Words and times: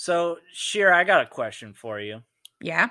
So, 0.00 0.38
Shira, 0.54 0.96
I 0.96 1.04
got 1.04 1.20
a 1.20 1.26
question 1.26 1.74
for 1.74 2.00
you. 2.00 2.22
Yeah. 2.58 2.88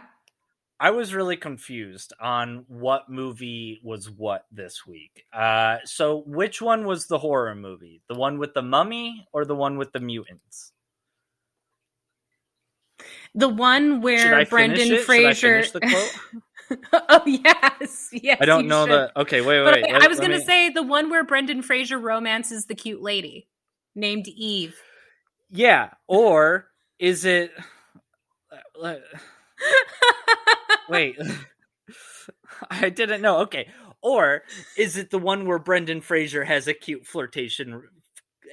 I 0.79 0.91
was 0.91 1.11
really 1.11 1.37
confused 1.37 2.13
on 2.21 2.65
what 2.67 3.09
movie 3.09 3.81
was 3.83 4.11
what 4.11 4.45
this 4.51 4.85
week. 4.85 5.25
Uh, 5.33 5.77
so, 5.85 6.21
which 6.27 6.61
one 6.61 6.85
was 6.85 7.07
the 7.07 7.17
horror 7.17 7.55
movie? 7.55 8.03
The 8.09 8.13
one 8.13 8.37
with 8.37 8.53
the 8.53 8.61
mummy 8.61 9.27
or 9.33 9.43
the 9.43 9.55
one 9.55 9.79
with 9.79 9.91
the 9.91 9.99
mutants? 9.99 10.71
The 13.33 13.49
one 13.49 14.01
where 14.01 14.45
Brendan 14.45 14.99
Fraser. 14.99 15.63
oh 16.93 17.23
yes, 17.25 18.09
yes. 18.13 18.37
I 18.39 18.45
don't 18.45 18.67
know 18.67 18.85
should. 18.85 18.91
the. 18.91 19.21
Okay, 19.21 19.41
wait, 19.41 19.63
wait. 19.63 19.81
wait. 19.81 19.91
I, 19.95 20.05
I 20.05 20.07
was 20.07 20.19
going 20.19 20.29
to 20.29 20.37
me... 20.37 20.45
say 20.45 20.69
the 20.69 20.83
one 20.83 21.09
where 21.09 21.23
Brendan 21.23 21.63
Fraser 21.63 21.97
romances 21.97 22.65
the 22.65 22.75
cute 22.75 23.01
lady 23.01 23.47
named 23.95 24.27
Eve. 24.27 24.79
Yeah, 25.49 25.89
or 26.05 26.68
is 26.99 27.25
it? 27.25 27.51
Wait, 30.89 31.17
I 32.69 32.89
didn't 32.89 33.21
know. 33.21 33.39
Okay, 33.39 33.69
or 34.01 34.43
is 34.77 34.97
it 34.97 35.11
the 35.11 35.19
one 35.19 35.47
where 35.47 35.59
Brendan 35.59 36.01
Fraser 36.01 36.43
has 36.43 36.67
a 36.67 36.73
cute 36.73 37.05
flirtation, 37.05 37.83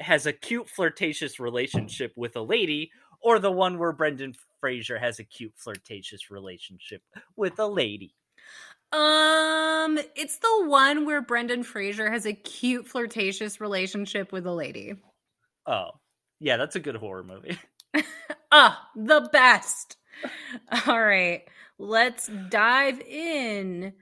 has 0.01 0.27
a 0.27 0.33
cute 0.33 0.69
flirtatious 0.69 1.41
relationship 1.41 2.13
with 2.17 2.37
a 2.37 2.43
lady, 2.43 2.91
or 3.23 3.39
the 3.39 3.53
one 3.53 3.79
where 3.79 3.93
Brendan 3.93 4.35
Fraser 4.61 4.99
has 4.99 5.19
a 5.19 5.25
cute 5.25 5.55
flirtatious 5.57 6.31
relationship 6.31 7.03
with 7.37 7.59
a 7.59 7.67
lady? 7.67 8.15
Um, 8.93 9.99
it's 10.15 10.39
the 10.39 10.65
one 10.67 11.07
where 11.07 11.21
Brendan 11.21 11.65
Fraser 11.65 12.11
has 12.11 12.27
a 12.27 12.33
cute 12.33 12.87
flirtatious 12.87 13.61
relationship 13.61 14.33
with 14.33 14.47
a 14.47 14.53
lady. 14.53 14.95
Oh, 15.67 15.91
yeah, 16.41 16.57
that's 16.57 16.77
a 16.77 16.81
good 16.81 16.97
horror 16.97 17.25
movie. 17.25 17.59
ah, 18.53 18.89
the 18.95 19.29
best. 19.33 19.97
All 20.87 21.01
right, 21.01 21.43
let's 21.79 22.31
dive 22.51 23.01
in. 23.01 23.93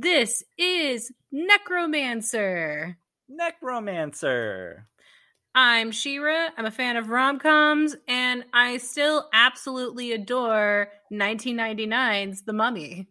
This 0.00 0.42
is 0.56 1.12
Necromancer. 1.30 2.98
Necromancer. 3.28 4.86
I'm 5.54 5.90
Shira. 5.90 6.50
I'm 6.56 6.66
a 6.66 6.70
fan 6.70 6.96
of 6.96 7.08
rom 7.08 7.38
coms, 7.38 7.96
and 8.06 8.44
I 8.52 8.78
still 8.78 9.28
absolutely 9.32 10.12
adore 10.12 10.88
1999's 11.12 12.42
The 12.42 12.52
Mummy. 12.52 13.08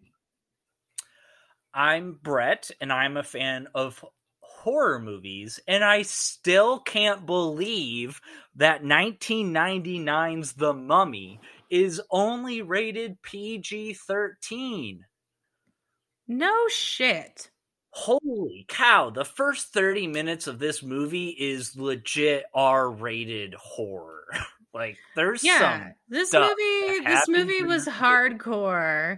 I'm 1.74 2.20
Brett, 2.24 2.72
and 2.80 2.92
I'm 2.92 3.18
a 3.18 3.24
fan 3.24 3.68
of 3.76 4.04
horror 4.40 5.00
movies, 5.00 5.60
and 5.68 5.84
I 5.84 6.02
still 6.04 6.80
can't 6.80 7.26
believe 7.26 8.22
that 8.56 8.84
1999's 8.84 10.54
The 10.54 10.74
Mummy 10.74 11.40
is 11.70 12.02
only 12.10 12.62
rated 12.62 13.22
PG 13.22 13.94
13. 13.94 15.06
No 16.28 16.68
shit. 16.70 17.50
Holy 17.98 18.64
cow, 18.68 19.10
the 19.10 19.26
first 19.26 19.74
30 19.74 20.06
minutes 20.06 20.46
of 20.46 20.60
this 20.60 20.84
movie 20.84 21.30
is 21.30 21.76
legit 21.76 22.44
R 22.54 22.92
rated 22.92 23.56
horror. 23.56 24.28
like 24.74 24.98
there's 25.16 25.44
yeah, 25.44 25.94
this 26.08 26.32
movie 26.32 27.00
this 27.04 27.28
movie 27.28 27.64
was 27.64 27.88
hardcore. 27.88 29.18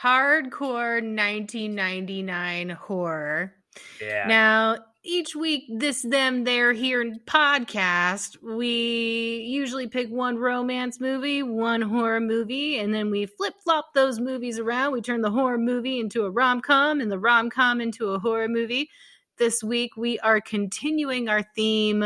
Hardcore 0.00 1.02
1999 1.02 2.70
horror. 2.70 3.52
Yeah. 4.00 4.26
Now, 4.28 4.76
each 5.02 5.34
week 5.34 5.64
this 5.70 6.02
them 6.02 6.44
there 6.44 6.74
here 6.74 7.02
podcast 7.24 8.36
we 8.42 9.42
usually 9.48 9.86
pick 9.86 10.10
one 10.10 10.36
romance 10.36 11.00
movie 11.00 11.42
one 11.42 11.80
horror 11.80 12.20
movie 12.20 12.78
and 12.78 12.92
then 12.92 13.10
we 13.10 13.24
flip-flop 13.24 13.94
those 13.94 14.20
movies 14.20 14.58
around. 14.58 14.92
We 14.92 15.00
turn 15.00 15.22
the 15.22 15.30
horror 15.30 15.56
movie 15.56 16.00
into 16.00 16.24
a 16.24 16.30
rom-com 16.30 17.00
and 17.00 17.10
the 17.10 17.18
rom-com 17.18 17.80
into 17.80 18.10
a 18.10 18.18
horror 18.18 18.48
movie. 18.48 18.90
This 19.38 19.64
week 19.64 19.96
we 19.96 20.18
are 20.18 20.40
continuing 20.40 21.30
our 21.30 21.44
theme 21.56 22.04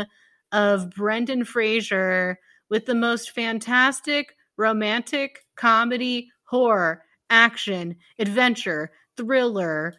of 0.53 0.89
brendan 0.91 1.43
fraser 1.43 2.39
with 2.69 2.85
the 2.85 2.95
most 2.95 3.31
fantastic 3.31 4.37
romantic 4.55 5.39
comedy 5.57 6.29
horror 6.45 7.03
action 7.29 7.97
adventure 8.19 8.91
thriller 9.17 9.95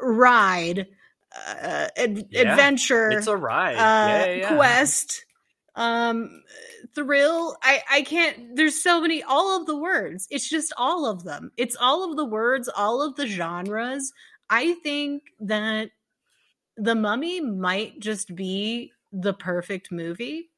ride 0.00 0.86
uh, 1.36 1.88
ad- 1.96 2.26
yeah, 2.30 2.52
adventure. 2.52 3.10
It's 3.10 3.26
a 3.26 3.36
ride. 3.36 3.76
Uh, 3.76 4.26
yeah, 4.26 4.34
yeah, 4.34 4.56
quest. 4.56 5.24
Um, 5.76 6.42
thrill. 6.94 7.56
I 7.62 7.82
I 7.90 8.02
can't. 8.02 8.56
There's 8.56 8.82
so 8.82 9.00
many. 9.00 9.22
All 9.22 9.60
of 9.60 9.66
the 9.66 9.76
words. 9.76 10.26
It's 10.30 10.48
just 10.48 10.72
all 10.76 11.06
of 11.06 11.24
them. 11.24 11.50
It's 11.56 11.76
all 11.80 12.08
of 12.08 12.16
the 12.16 12.24
words. 12.24 12.68
All 12.68 13.02
of 13.02 13.16
the 13.16 13.26
genres. 13.26 14.12
I 14.50 14.74
think 14.74 15.22
that 15.40 15.90
the 16.76 16.94
Mummy 16.94 17.40
might 17.40 17.98
just 18.00 18.34
be 18.34 18.92
the 19.12 19.32
perfect 19.32 19.90
movie. 19.90 20.50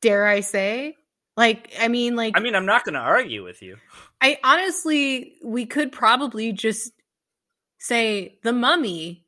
Dare 0.00 0.26
I 0.26 0.40
say? 0.40 0.96
Like, 1.36 1.72
I 1.78 1.88
mean, 1.88 2.16
like, 2.16 2.36
I 2.36 2.40
mean, 2.40 2.54
I'm 2.54 2.64
not 2.64 2.84
going 2.84 2.94
to 2.94 3.00
argue 3.00 3.44
with 3.44 3.60
you. 3.60 3.76
I 4.22 4.38
honestly, 4.42 5.34
we 5.44 5.66
could 5.66 5.92
probably 5.92 6.52
just 6.52 6.92
say 7.78 8.38
the 8.42 8.54
Mummy 8.54 9.25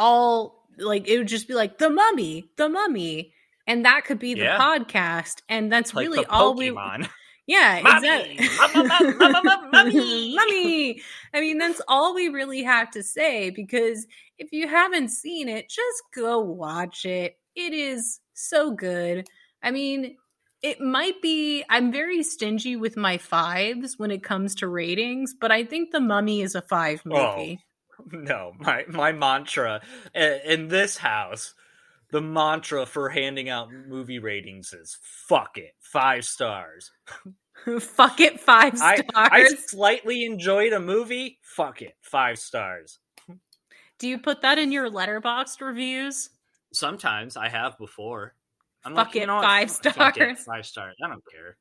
all 0.00 0.64
like 0.78 1.06
it 1.06 1.18
would 1.18 1.28
just 1.28 1.46
be 1.46 1.54
like 1.54 1.78
the 1.78 1.90
mummy, 1.90 2.50
the 2.56 2.68
mummy, 2.68 3.32
and 3.66 3.84
that 3.84 4.04
could 4.04 4.18
be 4.18 4.34
the 4.34 4.40
yeah. 4.40 4.58
podcast, 4.58 5.42
and 5.48 5.70
that's 5.70 5.94
like 5.94 6.08
really 6.08 6.24
all 6.24 6.54
we. 6.54 6.76
Yeah, 7.46 7.80
mummy, 7.82 8.36
exactly. 8.38 9.16
mummy. 10.36 11.02
I 11.34 11.40
mean, 11.40 11.58
that's 11.58 11.80
all 11.88 12.14
we 12.14 12.28
really 12.28 12.62
have 12.62 12.92
to 12.92 13.02
say 13.02 13.50
because 13.50 14.06
if 14.38 14.52
you 14.52 14.68
haven't 14.68 15.08
seen 15.08 15.48
it, 15.48 15.68
just 15.68 16.02
go 16.14 16.38
watch 16.38 17.04
it. 17.04 17.36
It 17.56 17.72
is 17.72 18.20
so 18.34 18.70
good. 18.70 19.26
I 19.64 19.72
mean, 19.72 20.16
it 20.62 20.80
might 20.80 21.20
be 21.22 21.64
I'm 21.68 21.90
very 21.90 22.22
stingy 22.22 22.76
with 22.76 22.96
my 22.96 23.18
fives 23.18 23.98
when 23.98 24.12
it 24.12 24.22
comes 24.22 24.54
to 24.56 24.68
ratings, 24.68 25.34
but 25.34 25.50
I 25.50 25.64
think 25.64 25.90
The 25.90 25.98
Mummy 25.98 26.42
is 26.42 26.54
a 26.54 26.62
5 26.62 27.04
movie. 27.04 27.58
Oh 27.60 27.69
no, 28.12 28.52
my 28.58 28.84
my 28.88 29.12
mantra 29.12 29.80
in 30.14 30.68
this 30.68 30.96
house, 30.96 31.54
the 32.10 32.20
mantra 32.20 32.86
for 32.86 33.08
handing 33.08 33.48
out 33.48 33.72
movie 33.72 34.18
ratings 34.18 34.72
is 34.72 34.96
"fuck 35.02 35.58
it, 35.58 35.74
five 35.80 36.24
stars." 36.24 36.90
fuck 37.80 38.20
it, 38.20 38.40
five 38.40 38.76
stars. 38.76 39.02
I, 39.14 39.28
I 39.30 39.44
slightly 39.66 40.24
enjoyed 40.24 40.72
a 40.72 40.80
movie. 40.80 41.38
Fuck 41.42 41.82
it, 41.82 41.94
five 42.00 42.38
stars. 42.38 42.98
Do 43.98 44.08
you 44.08 44.18
put 44.18 44.42
that 44.42 44.58
in 44.58 44.72
your 44.72 44.90
Letterboxd 44.90 45.60
reviews? 45.60 46.30
Sometimes 46.72 47.36
I 47.36 47.48
have 47.48 47.76
before. 47.76 48.34
I'm 48.84 48.94
fuck 48.94 49.08
like, 49.08 49.16
it, 49.16 49.20
you 49.20 49.26
know, 49.26 49.42
five 49.42 49.70
stars. 49.70 50.16
It, 50.16 50.38
five 50.38 50.64
stars. 50.64 50.96
I 51.04 51.08
don't 51.08 51.22
care. 51.30 51.56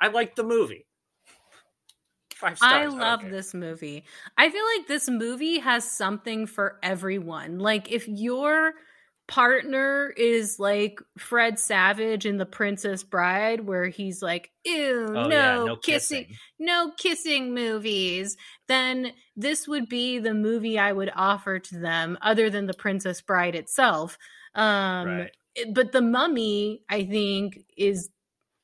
I 0.00 0.08
like 0.08 0.34
the 0.34 0.44
movie. 0.44 0.86
Five 2.36 2.58
stars. 2.58 2.94
I 2.94 2.96
love 2.96 3.22
this 3.30 3.54
movie. 3.54 4.04
I 4.36 4.50
feel 4.50 4.64
like 4.76 4.86
this 4.86 5.08
movie 5.08 5.58
has 5.58 5.90
something 5.90 6.46
for 6.46 6.78
everyone. 6.82 7.58
Like 7.58 7.90
if 7.90 8.06
your 8.06 8.74
partner 9.26 10.12
is 10.16 10.58
like 10.58 11.00
Fred 11.16 11.58
Savage 11.58 12.26
in 12.26 12.36
The 12.36 12.44
Princess 12.44 13.02
Bride, 13.02 13.60
where 13.60 13.88
he's 13.88 14.20
like, 14.22 14.50
ew, 14.64 15.06
oh, 15.08 15.12
no, 15.12 15.28
yeah, 15.28 15.54
no 15.64 15.76
kissing, 15.76 16.24
kissing, 16.24 16.36
no 16.58 16.92
kissing 16.98 17.54
movies, 17.54 18.36
then 18.68 19.12
this 19.34 19.66
would 19.66 19.88
be 19.88 20.18
the 20.18 20.34
movie 20.34 20.78
I 20.78 20.92
would 20.92 21.10
offer 21.16 21.58
to 21.58 21.78
them, 21.78 22.18
other 22.20 22.50
than 22.50 22.66
The 22.66 22.74
Princess 22.74 23.22
Bride 23.22 23.54
itself. 23.54 24.18
Um, 24.54 25.08
right. 25.08 25.30
But 25.72 25.92
The 25.92 26.02
Mummy, 26.02 26.82
I 26.88 27.04
think, 27.04 27.64
is 27.78 28.10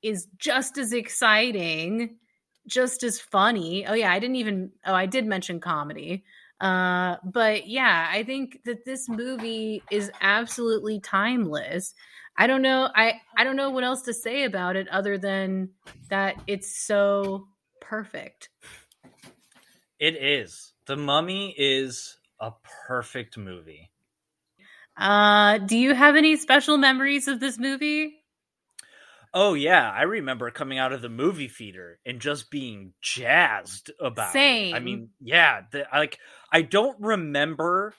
is 0.02 0.26
just 0.36 0.78
as 0.78 0.92
exciting 0.92 2.18
just 2.66 3.02
as 3.02 3.20
funny. 3.20 3.86
Oh 3.86 3.94
yeah, 3.94 4.12
I 4.12 4.18
didn't 4.18 4.36
even 4.36 4.72
oh 4.86 4.94
I 4.94 5.06
did 5.06 5.26
mention 5.26 5.60
comedy. 5.60 6.24
Uh 6.60 7.16
but 7.24 7.66
yeah, 7.66 8.08
I 8.10 8.22
think 8.22 8.60
that 8.64 8.84
this 8.84 9.08
movie 9.08 9.82
is 9.90 10.10
absolutely 10.20 11.00
timeless. 11.00 11.94
I 12.36 12.46
don't 12.46 12.62
know 12.62 12.88
I 12.94 13.20
I 13.36 13.44
don't 13.44 13.56
know 13.56 13.70
what 13.70 13.84
else 13.84 14.02
to 14.02 14.14
say 14.14 14.44
about 14.44 14.76
it 14.76 14.88
other 14.88 15.18
than 15.18 15.70
that 16.08 16.36
it's 16.46 16.76
so 16.76 17.48
perfect. 17.80 18.48
It 19.98 20.16
is. 20.16 20.72
The 20.86 20.96
Mummy 20.96 21.54
is 21.56 22.18
a 22.40 22.52
perfect 22.88 23.38
movie. 23.38 23.90
Uh, 24.96 25.58
do 25.58 25.76
you 25.76 25.94
have 25.94 26.16
any 26.16 26.36
special 26.36 26.76
memories 26.76 27.28
of 27.28 27.40
this 27.40 27.58
movie? 27.58 28.21
Oh 29.34 29.54
yeah, 29.54 29.90
I 29.90 30.02
remember 30.02 30.50
coming 30.50 30.78
out 30.78 30.92
of 30.92 31.00
the 31.00 31.08
movie 31.08 31.48
theater 31.48 31.98
and 32.04 32.20
just 32.20 32.50
being 32.50 32.92
jazzed 33.00 33.90
about 33.98 34.32
Same. 34.32 34.74
it. 34.74 34.76
I 34.76 34.80
mean, 34.80 35.10
yeah, 35.20 35.62
the, 35.70 35.86
like 35.92 36.18
I 36.50 36.62
don't 36.62 37.00
remember 37.00 37.94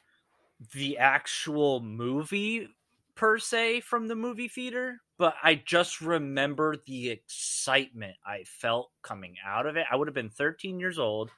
the 0.73 0.99
actual 0.99 1.79
movie 1.79 2.67
per 3.15 3.39
se 3.39 3.81
from 3.81 4.07
the 4.07 4.15
movie 4.15 4.47
theater, 4.47 5.01
but 5.17 5.35
I 5.41 5.55
just 5.55 6.01
remember 6.01 6.77
the 6.85 7.09
excitement 7.09 8.15
I 8.25 8.43
felt 8.43 8.91
coming 9.01 9.35
out 9.43 9.65
of 9.65 9.75
it. 9.75 9.87
I 9.89 9.95
would 9.95 10.07
have 10.07 10.15
been 10.15 10.29
13 10.29 10.79
years 10.79 10.99
old. 10.99 11.31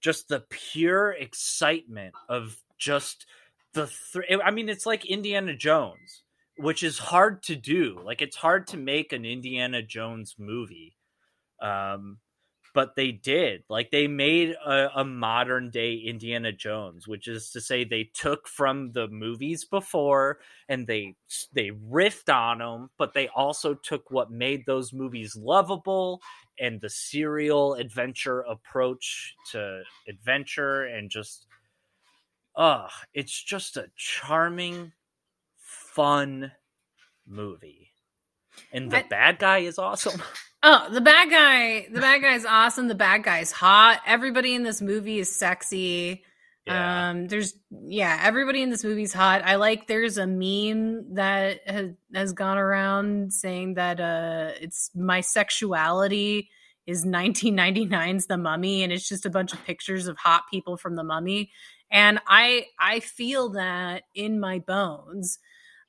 Just 0.00 0.28
the 0.28 0.40
pure 0.48 1.10
excitement 1.12 2.14
of 2.28 2.56
just 2.78 3.26
the 3.74 3.90
th- 4.12 4.40
I 4.42 4.50
mean, 4.52 4.68
it's 4.68 4.86
like 4.86 5.04
Indiana 5.04 5.54
Jones 5.54 6.22
which 6.58 6.82
is 6.82 6.98
hard 6.98 7.42
to 7.44 7.56
do. 7.56 8.00
Like 8.04 8.20
it's 8.20 8.36
hard 8.36 8.66
to 8.68 8.76
make 8.76 9.12
an 9.12 9.24
Indiana 9.24 9.82
Jones 9.82 10.34
movie. 10.38 10.96
Um, 11.60 12.18
but 12.74 12.94
they 12.94 13.12
did. 13.12 13.64
Like 13.68 13.90
they 13.90 14.06
made 14.06 14.50
a, 14.50 15.00
a, 15.00 15.04
modern 15.04 15.70
day 15.70 15.94
Indiana 15.94 16.52
Jones, 16.52 17.08
which 17.08 17.26
is 17.26 17.50
to 17.50 17.60
say 17.60 17.82
they 17.82 18.10
took 18.14 18.46
from 18.46 18.92
the 18.92 19.08
movies 19.08 19.64
before 19.64 20.38
and 20.68 20.86
they 20.86 21.16
they 21.52 21.70
riffed 21.70 22.32
on 22.32 22.58
them, 22.58 22.90
but 22.98 23.14
they 23.14 23.28
also 23.28 23.74
took 23.74 24.10
what 24.10 24.30
made 24.30 24.64
those 24.66 24.92
movies 24.92 25.34
lovable 25.34 26.20
and 26.60 26.80
the 26.80 26.90
serial 26.90 27.74
adventure 27.74 28.40
approach 28.42 29.34
to 29.52 29.82
adventure 30.08 30.84
and 30.84 31.10
just 31.10 31.46
uh 32.56 32.88
it's 33.14 33.42
just 33.42 33.76
a 33.76 33.90
charming 33.96 34.92
fun 35.94 36.52
movie. 37.26 37.90
And 38.72 38.90
the 38.90 38.98
I, 38.98 39.08
bad 39.08 39.38
guy 39.38 39.58
is 39.58 39.78
awesome. 39.78 40.22
Oh, 40.60 40.88
the 40.90 41.00
bad 41.00 41.30
guy, 41.30 41.86
the 41.88 42.00
bad 42.00 42.20
guy 42.20 42.34
is 42.34 42.44
awesome. 42.44 42.88
The 42.88 42.96
bad 42.96 43.22
guy's 43.22 43.52
hot. 43.52 44.00
Everybody 44.04 44.56
in 44.56 44.64
this 44.64 44.82
movie 44.82 45.20
is 45.20 45.30
sexy. 45.30 46.24
Yeah. 46.66 47.10
Um, 47.10 47.28
there's 47.28 47.54
yeah, 47.70 48.20
everybody 48.24 48.62
in 48.62 48.70
this 48.70 48.82
movie 48.82 49.04
is 49.04 49.12
hot. 49.12 49.42
I 49.44 49.54
like 49.54 49.86
there's 49.86 50.18
a 50.18 50.26
meme 50.26 51.14
that 51.14 51.60
has, 51.64 51.90
has 52.12 52.32
gone 52.32 52.58
around 52.58 53.32
saying 53.32 53.74
that 53.74 54.00
uh 54.00 54.50
it's 54.60 54.90
my 54.96 55.20
sexuality 55.20 56.50
is 56.88 57.04
1999's 57.04 58.26
The 58.26 58.36
Mummy 58.36 58.82
and 58.82 58.92
it's 58.92 59.08
just 59.08 59.26
a 59.26 59.30
bunch 59.30 59.52
of 59.52 59.64
pictures 59.64 60.08
of 60.08 60.18
hot 60.18 60.42
people 60.50 60.76
from 60.76 60.96
The 60.96 61.04
Mummy 61.04 61.52
and 61.90 62.20
I 62.26 62.66
I 62.78 62.98
feel 62.98 63.50
that 63.50 64.02
in 64.12 64.40
my 64.40 64.58
bones. 64.58 65.38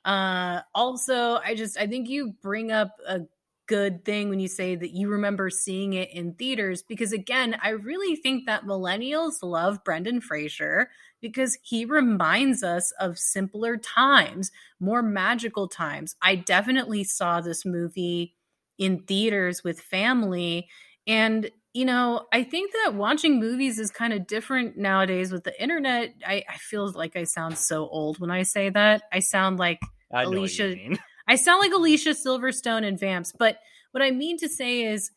Uh, 0.05 0.61
also, 0.73 1.35
I 1.43 1.55
just 1.55 1.77
I 1.77 1.87
think 1.87 2.09
you 2.09 2.33
bring 2.41 2.71
up 2.71 2.95
a 3.07 3.21
good 3.67 4.03
thing 4.03 4.29
when 4.29 4.39
you 4.39 4.47
say 4.47 4.75
that 4.75 4.91
you 4.91 5.09
remember 5.09 5.49
seeing 5.49 5.93
it 5.93 6.09
in 6.11 6.33
theaters 6.33 6.81
because 6.81 7.11
again, 7.11 7.55
I 7.61 7.69
really 7.69 8.15
think 8.15 8.45
that 8.45 8.63
millennials 8.65 9.43
love 9.43 9.83
Brendan 9.83 10.21
Fraser 10.21 10.89
because 11.21 11.57
he 11.61 11.85
reminds 11.85 12.63
us 12.63 12.91
of 12.99 13.19
simpler 13.19 13.77
times, 13.77 14.51
more 14.79 15.03
magical 15.03 15.67
times. 15.67 16.15
I 16.21 16.35
definitely 16.35 17.03
saw 17.03 17.41
this 17.41 17.65
movie 17.65 18.35
in 18.77 19.03
theaters 19.03 19.63
with 19.63 19.81
family 19.81 20.69
and 21.05 21.51
you 21.73 21.85
know, 21.85 22.25
I 22.33 22.43
think 22.43 22.71
that 22.83 22.95
watching 22.95 23.39
movies 23.39 23.77
is 23.77 23.91
kind 23.91 24.11
of 24.13 24.25
different 24.25 24.77
nowadays 24.77 25.31
with 25.31 25.43
the 25.43 25.61
internet. 25.61 26.15
I, 26.25 26.43
I 26.49 26.57
feel 26.57 26.91
like 26.91 27.15
I 27.15 27.25
sound 27.25 27.57
so 27.57 27.87
old 27.87 28.19
when 28.19 28.31
I 28.31 28.43
say 28.43 28.69
that. 28.69 29.03
I 29.11 29.19
sound 29.19 29.59
like 29.59 29.79
I 30.11 30.23
Alicia. 30.23 30.75
I 31.27 31.35
sound 31.35 31.59
like 31.59 31.71
Alicia 31.71 32.11
Silverstone 32.11 32.83
and 32.83 32.99
Vamps, 32.99 33.33
but 33.37 33.59
what 33.91 34.01
I 34.01 34.09
mean 34.09 34.37
to 34.39 34.49
say 34.49 34.83
is 34.83 35.11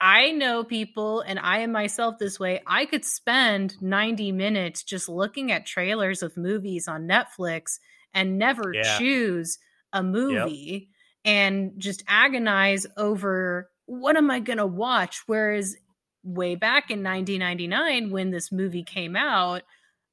I 0.00 0.32
know 0.32 0.64
people, 0.64 1.20
and 1.20 1.38
I 1.38 1.58
am 1.58 1.72
myself 1.72 2.18
this 2.18 2.38
way. 2.38 2.60
I 2.66 2.86
could 2.86 3.04
spend 3.04 3.80
90 3.80 4.32
minutes 4.32 4.82
just 4.82 5.08
looking 5.08 5.52
at 5.52 5.66
trailers 5.66 6.22
of 6.22 6.36
movies 6.36 6.88
on 6.88 7.08
Netflix 7.08 7.78
and 8.12 8.38
never 8.38 8.72
yeah. 8.74 8.98
choose 8.98 9.58
a 9.92 10.02
movie 10.02 10.88
yep. 11.24 11.32
and 11.32 11.72
just 11.78 12.02
agonize 12.08 12.86
over 12.96 13.70
what 13.86 14.16
am 14.16 14.30
I 14.30 14.40
going 14.40 14.58
to 14.58 14.66
watch? 14.66 15.22
Whereas 15.26 15.76
way 16.22 16.54
back 16.54 16.90
in 16.90 17.02
1999, 17.02 18.10
when 18.10 18.30
this 18.30 18.52
movie 18.52 18.82
came 18.82 19.16
out, 19.16 19.62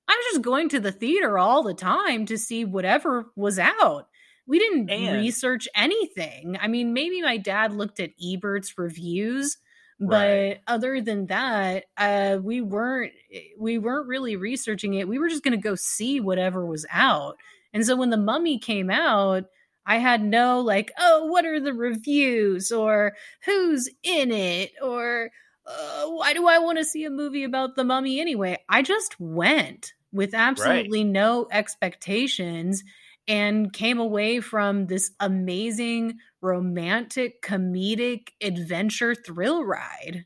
I 0.08 0.12
was 0.12 0.34
just 0.34 0.42
going 0.44 0.70
to 0.70 0.80
the 0.80 0.92
theater 0.92 1.38
all 1.38 1.64
the 1.64 1.74
time 1.74 2.26
to 2.28 2.38
see 2.38 2.66
whatever 2.66 3.32
was 3.36 3.58
out. 3.58 4.08
We 4.46 4.60
didn't 4.60 4.90
and, 4.90 5.18
research 5.18 5.68
anything. 5.76 6.58
I 6.60 6.68
mean, 6.68 6.94
maybe 6.94 7.22
my 7.22 7.38
dad 7.38 7.74
looked 7.74 8.00
at 8.00 8.12
Ebert's 8.22 8.78
reviews, 8.78 9.58
but 10.00 10.16
right. 10.16 10.60
other 10.68 11.00
than 11.00 11.28
that, 11.28 11.86
uh, 11.98 12.40
we 12.42 12.60
weren't 12.60 13.14
we 13.58 13.78
weren't 13.78 14.08
really 14.08 14.36
researching 14.36 14.96
it. 14.96 15.08
We 15.08 15.18
were 15.18 15.30
just 15.30 15.44
going 15.44 15.58
to 15.58 15.64
go 15.64 15.76
see 15.76 16.20
whatever 16.20 16.66
was 16.66 16.86
out. 16.92 17.38
And 17.74 17.86
so 17.86 17.96
when 17.96 18.10
the 18.10 18.18
Mummy 18.18 18.60
came 18.60 18.90
out, 18.90 19.46
I 19.86 19.98
had 19.98 20.24
no 20.24 20.60
like, 20.60 20.92
oh, 20.98 21.26
what 21.26 21.46
are 21.46 21.60
the 21.60 21.74
reviews 21.74 22.72
or 22.72 23.14
who's 23.46 23.90
in 24.04 24.32
it 24.32 24.72
or 24.82 25.32
uh, 25.66 26.06
why 26.08 26.34
do 26.34 26.48
I 26.48 26.60
want 26.60 26.78
to 26.78 26.86
see 26.86 27.06
a 27.06 27.10
movie 27.10 27.44
about 27.44 27.76
the 27.76 27.84
mummy 27.84 28.20
anyway? 28.20 28.58
I 28.70 28.82
just 28.82 29.20
went 29.20 29.94
with 30.12 30.34
absolutely 30.34 31.04
right. 31.04 31.12
no 31.12 31.48
expectations 31.52 32.84
and 33.28 33.72
came 33.72 34.00
away 34.00 34.42
from 34.42 34.88
this 34.88 35.12
amazing 35.20 36.20
romantic 36.42 37.42
comedic 37.42 38.30
adventure 38.42 39.16
thrill 39.16 39.64
ride. 39.64 40.26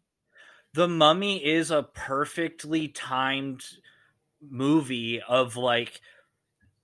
The 0.73 0.87
Mummy 0.87 1.43
is 1.43 1.71
a 1.71 1.83
perfectly 1.83 2.87
timed 2.87 3.63
movie 4.41 5.21
of 5.21 5.55
like 5.55 6.01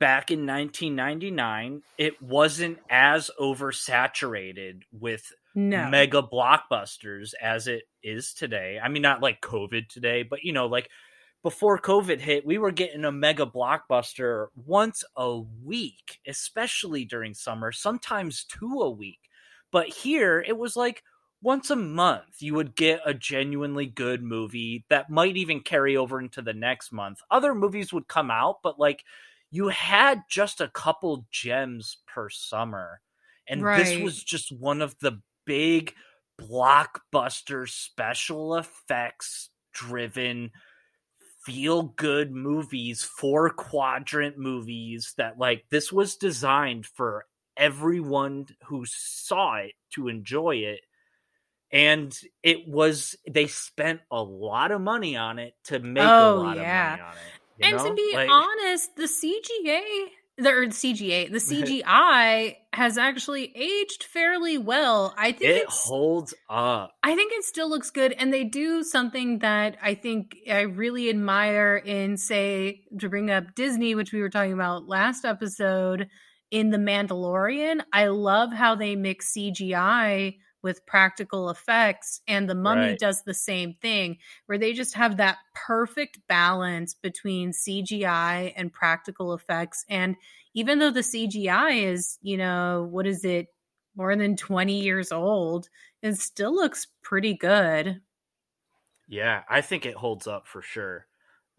back 0.04 0.32
in 0.32 0.46
1999 0.46 1.82
it 1.98 2.22
wasn't 2.22 2.78
as 2.90 3.32
oversaturated 3.40 4.82
with 4.92 5.32
no. 5.56 5.88
mega 5.88 6.22
blockbusters 6.22 7.34
as 7.42 7.68
it 7.68 7.84
is 8.04 8.34
today. 8.34 8.82
I 8.84 8.90
mean, 8.90 9.02
not 9.02 9.22
like 9.22 9.40
COVID 9.40 9.88
today, 9.88 10.24
but 10.24 10.44
you 10.44 10.52
know, 10.52 10.68
like 10.68 10.90
before 11.42 11.80
COVID 11.80 12.20
hit, 12.20 12.46
we 12.46 12.58
were 12.58 12.72
getting 12.72 13.06
a 13.06 13.14
mega 13.14 13.46
blockbuster 13.46 14.48
once 14.58 15.06
a 15.16 15.40
week, 15.40 16.20
especially 16.28 17.06
during 17.06 17.34
summer, 17.34 17.72
sometimes 17.72 18.44
two 18.44 18.82
a 18.82 18.90
week. 18.90 19.20
But 19.72 19.88
here 19.88 20.44
it 20.46 20.58
was 20.58 20.76
like 20.76 21.02
once 21.42 21.70
a 21.70 21.78
month 21.78 22.42
you 22.42 22.56
would 22.56 22.76
get 22.76 23.00
a 23.06 23.14
genuinely 23.14 23.86
good 23.86 24.22
movie 24.22 24.84
that 24.90 25.10
might 25.10 25.38
even 25.38 25.62
carry 25.62 25.96
over 25.96 26.20
into 26.20 26.42
the 26.42 26.54
next 26.54 26.92
month. 26.92 27.20
Other 27.32 27.56
movies 27.56 27.94
would 27.94 28.10
come 28.10 28.30
out, 28.30 28.58
but 28.62 28.78
like 28.78 29.06
you 29.54 29.68
had 29.68 30.24
just 30.28 30.62
a 30.62 30.68
couple 30.68 31.28
gems 31.30 31.98
per 32.08 32.28
summer. 32.28 33.02
And 33.48 33.62
right. 33.62 33.86
this 33.86 34.00
was 34.00 34.24
just 34.24 34.52
one 34.52 34.82
of 34.82 34.96
the 35.00 35.22
big 35.46 35.94
blockbuster 36.42 37.70
special 37.70 38.56
effects 38.56 39.52
driven 39.72 40.50
feel 41.46 41.84
good 41.84 42.32
movies, 42.32 43.04
four 43.04 43.52
quadrant 43.52 44.40
movies 44.40 45.14
that 45.18 45.38
like 45.38 45.66
this 45.70 45.94
was 45.94 46.16
designed 46.16 46.88
for 46.88 47.26
everyone 47.56 48.48
who 48.66 48.86
saw 48.88 49.58
it 49.58 49.74
to 49.94 50.08
enjoy 50.08 50.56
it. 50.56 50.80
And 51.72 52.12
it 52.42 52.68
was 52.68 53.16
they 53.30 53.46
spent 53.46 54.02
a 54.10 54.24
lot 54.24 54.72
of 54.72 54.82
money 54.82 55.16
on 55.16 55.38
it 55.38 55.54
to 55.66 55.78
make 55.78 56.04
oh, 56.04 56.40
a 56.40 56.42
lot 56.42 56.58
yeah. 56.58 56.94
of 56.94 57.00
money 57.00 57.10
on 57.12 57.18
it. 57.18 57.43
And 57.62 57.78
know? 57.78 57.88
to 57.88 57.94
be 57.94 58.12
like, 58.14 58.30
honest, 58.30 58.96
the 58.96 59.04
CGA 59.04 60.08
the 60.38 60.50
or 60.50 60.66
CGA, 60.68 61.32
the 61.32 61.38
CGI 61.38 62.56
has 62.74 62.98
actually 62.98 63.56
aged 63.56 64.04
fairly 64.04 64.58
well. 64.58 65.14
I 65.18 65.32
think 65.32 65.62
it 65.62 65.70
holds 65.70 66.34
up. 66.50 66.96
I 67.04 67.16
think 67.16 67.32
it 67.34 67.44
still 67.44 67.70
looks 67.70 67.92
good, 67.92 68.14
and 68.14 68.34
they 68.34 68.44
do 68.44 68.84
something 68.84 69.40
that 69.40 69.78
I 69.82 69.94
think 69.94 70.36
I 70.50 70.62
really 70.62 71.10
admire 71.10 71.78
in, 71.78 72.18
say, 72.18 72.82
to 73.00 73.10
bring 73.10 73.30
up 73.30 73.54
Disney, 73.56 73.94
which 73.94 74.12
we 74.12 74.22
were 74.22 74.30
talking 74.30 74.54
about 74.54 74.88
last 74.88 75.26
episode. 75.26 76.08
In 76.50 76.70
The 76.70 76.78
Mandalorian, 76.78 77.82
I 77.92 78.08
love 78.08 78.54
how 78.54 78.76
they 78.76 78.96
mix 78.96 79.34
CGI 79.34 80.36
with 80.64 80.86
practical 80.86 81.50
effects 81.50 82.22
and 82.28 82.50
the 82.50 82.56
mummy 82.56 82.82
right. 82.82 83.00
does 83.00 83.24
the 83.24 83.34
same 83.34 83.76
thing 83.82 84.18
where 84.48 84.58
they 84.58 84.74
just 84.74 84.96
have 84.96 85.18
that 85.18 85.38
perfect 85.54 86.20
balance 86.28 86.94
between 86.94 87.52
CGI 87.52 88.54
and 88.56 88.74
practical 88.74 89.34
effects 89.34 89.86
and 89.90 90.16
even 90.54 90.80
though 90.80 90.92
the 90.92 91.02
CGI 91.02 91.84
is 91.84 92.18
you 92.22 92.38
know 92.38 92.88
what 92.90 93.06
is 93.06 93.24
it 93.26 93.48
more 93.96 94.16
than 94.16 94.36
20 94.36 94.82
years 94.82 95.12
old 95.12 95.70
it 96.02 96.16
still 96.16 96.54
looks 96.56 96.88
pretty 97.04 97.36
good 97.36 98.02
yeah 99.08 99.44
i 99.50 99.62
think 99.62 99.86
it 99.86 99.96
holds 99.96 100.28
up 100.28 100.48
for 100.48 100.62
sure 100.62 101.06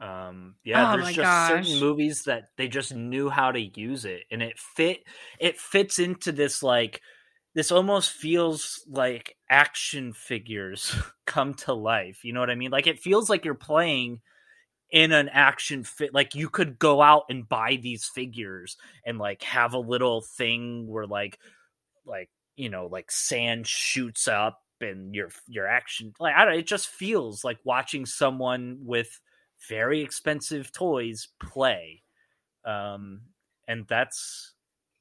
Um, 0.00 0.56
yeah, 0.64 0.90
oh 0.92 0.92
there's 0.92 1.12
just 1.12 1.18
gosh. 1.18 1.48
certain 1.48 1.80
movies 1.80 2.24
that 2.24 2.48
they 2.58 2.68
just 2.68 2.94
knew 2.94 3.30
how 3.30 3.52
to 3.52 3.60
use 3.60 4.04
it, 4.04 4.24
and 4.30 4.42
it 4.42 4.58
fit. 4.58 5.04
It 5.40 5.56
fits 5.58 5.98
into 6.00 6.32
this 6.32 6.62
like 6.64 7.00
this 7.54 7.70
almost 7.70 8.10
feels 8.10 8.84
like 8.88 9.36
action 9.48 10.12
figures 10.12 10.94
come 11.26 11.54
to 11.54 11.72
life. 11.72 12.24
You 12.24 12.32
know 12.32 12.40
what 12.40 12.50
I 12.50 12.56
mean? 12.56 12.70
Like 12.70 12.86
it 12.86 13.00
feels 13.00 13.30
like 13.30 13.44
you're 13.44 13.54
playing 13.54 14.20
in 14.90 15.12
an 15.12 15.28
action 15.30 15.82
fit 15.82 16.14
like 16.14 16.34
you 16.36 16.48
could 16.48 16.78
go 16.78 17.02
out 17.02 17.24
and 17.28 17.48
buy 17.48 17.76
these 17.82 18.06
figures 18.06 18.76
and 19.04 19.18
like 19.18 19.42
have 19.42 19.74
a 19.74 19.78
little 19.78 20.20
thing 20.22 20.86
where 20.86 21.06
like 21.06 21.38
like 22.06 22.30
you 22.56 22.68
know 22.68 22.86
like 22.86 23.10
sand 23.10 23.66
shoots 23.66 24.28
up 24.28 24.60
and 24.80 25.14
your 25.14 25.30
your 25.48 25.66
action 25.66 26.12
like 26.20 26.34
I 26.36 26.44
don't 26.44 26.54
it 26.54 26.66
just 26.66 26.88
feels 26.88 27.42
like 27.42 27.58
watching 27.64 28.06
someone 28.06 28.78
with 28.82 29.20
very 29.68 30.02
expensive 30.02 30.70
toys 30.70 31.28
play 31.42 32.02
um 32.64 33.22
and 33.66 33.86
that's 33.88 34.53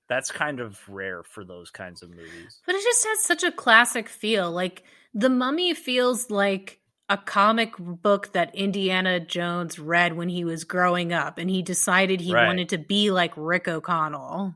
that's 0.10 0.32
kind 0.32 0.60
of 0.60 0.80
rare 0.88 1.24
for 1.24 1.44
those 1.44 1.70
kinds 1.70 2.02
of 2.02 2.10
movies 2.10 2.62
but 2.66 2.76
it 2.76 2.84
just 2.84 3.06
has 3.06 3.22
such 3.22 3.44
a 3.44 3.52
classic 3.52 4.08
feel 4.08 4.52
like 4.52 4.84
the 5.14 5.30
mummy 5.30 5.74
feels 5.74 6.30
like 6.30 6.80
a 7.10 7.18
comic 7.18 7.74
book 7.78 8.32
that 8.34 8.56
Indiana 8.56 9.20
Jones 9.20 9.78
read 9.78 10.16
when 10.16 10.30
he 10.30 10.44
was 10.46 10.64
growing 10.64 11.14
up 11.14 11.38
and 11.38 11.50
he 11.50 11.62
decided 11.62 12.22
he 12.22 12.34
right. 12.34 12.48
wanted 12.48 12.70
to 12.70 12.78
be 12.78 13.12
like 13.12 13.34
Rick 13.36 13.68
O'Connell. 13.68 14.56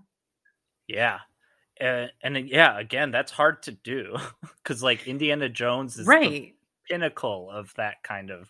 Yeah. 0.88 1.20
Uh, 1.80 2.08
and 2.24 2.50
yeah, 2.50 2.80
again, 2.80 3.12
that's 3.12 3.32
hard 3.32 3.62
to 3.64 3.72
do 3.72 4.18
because 4.64 4.82
like 4.82 5.08
Indiana 5.08 5.50
Jones 5.50 6.00
is 6.00 6.08
right 6.08 6.54
pinnacle 6.90 7.50
of 7.52 7.74
that 7.76 8.02
kind 8.04 8.32
of 8.32 8.50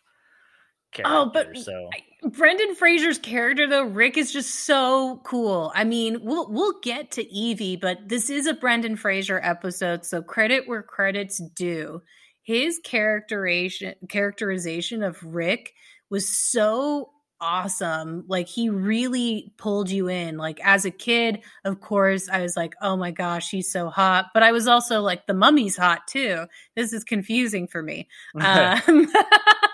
character. 0.92 1.16
Oh, 1.16 1.32
but 1.34 1.58
so 1.58 1.90
Brendan 2.32 2.76
Fraser's 2.76 3.20
character 3.20 3.68
though, 3.68 3.84
Rick 3.84 4.18
is 4.18 4.32
just 4.32 4.54
so 4.66 5.22
cool. 5.24 5.72
I 5.76 5.84
mean, 5.84 6.20
we'll 6.22 6.52
we'll 6.52 6.80
get 6.82 7.12
to 7.12 7.28
Evie, 7.32 7.76
but 7.76 8.08
this 8.08 8.30
is 8.30 8.48
a 8.48 8.54
Brendan 8.54 8.96
Fraser 8.96 9.40
episode, 9.44 10.06
so 10.06 10.22
credit 10.22 10.68
where 10.68 10.84
credit's 10.84 11.42
due 11.56 12.02
his 12.48 12.80
characterization 12.82 13.94
characterization 14.08 15.04
of 15.04 15.22
Rick 15.22 15.74
was 16.10 16.30
so 16.30 17.10
awesome. 17.42 18.24
Like 18.30 18.48
he 18.48 18.70
really 18.70 19.52
pulled 19.58 19.90
you 19.90 20.08
in. 20.08 20.38
Like 20.38 20.62
as 20.64 20.86
a 20.86 20.92
kid, 20.92 21.42
of 21.66 21.82
course, 21.82 22.30
I 22.30 22.42
was 22.42 22.56
like, 22.56 22.74
"Oh 22.82 22.96
my 22.96 23.12
gosh, 23.12 23.50
he's 23.50 23.70
so 23.70 23.90
hot." 23.90 24.28
But 24.34 24.44
I 24.44 24.54
was 24.54 24.66
also 24.66 25.02
like, 25.02 25.28
"The 25.28 25.34
mummy's 25.34 25.76
hot 25.76 26.08
too." 26.08 26.46
This 26.74 26.94
is 26.94 27.04
confusing 27.04 27.68
for 27.68 27.84
me. 27.84 28.08
um, 28.40 29.12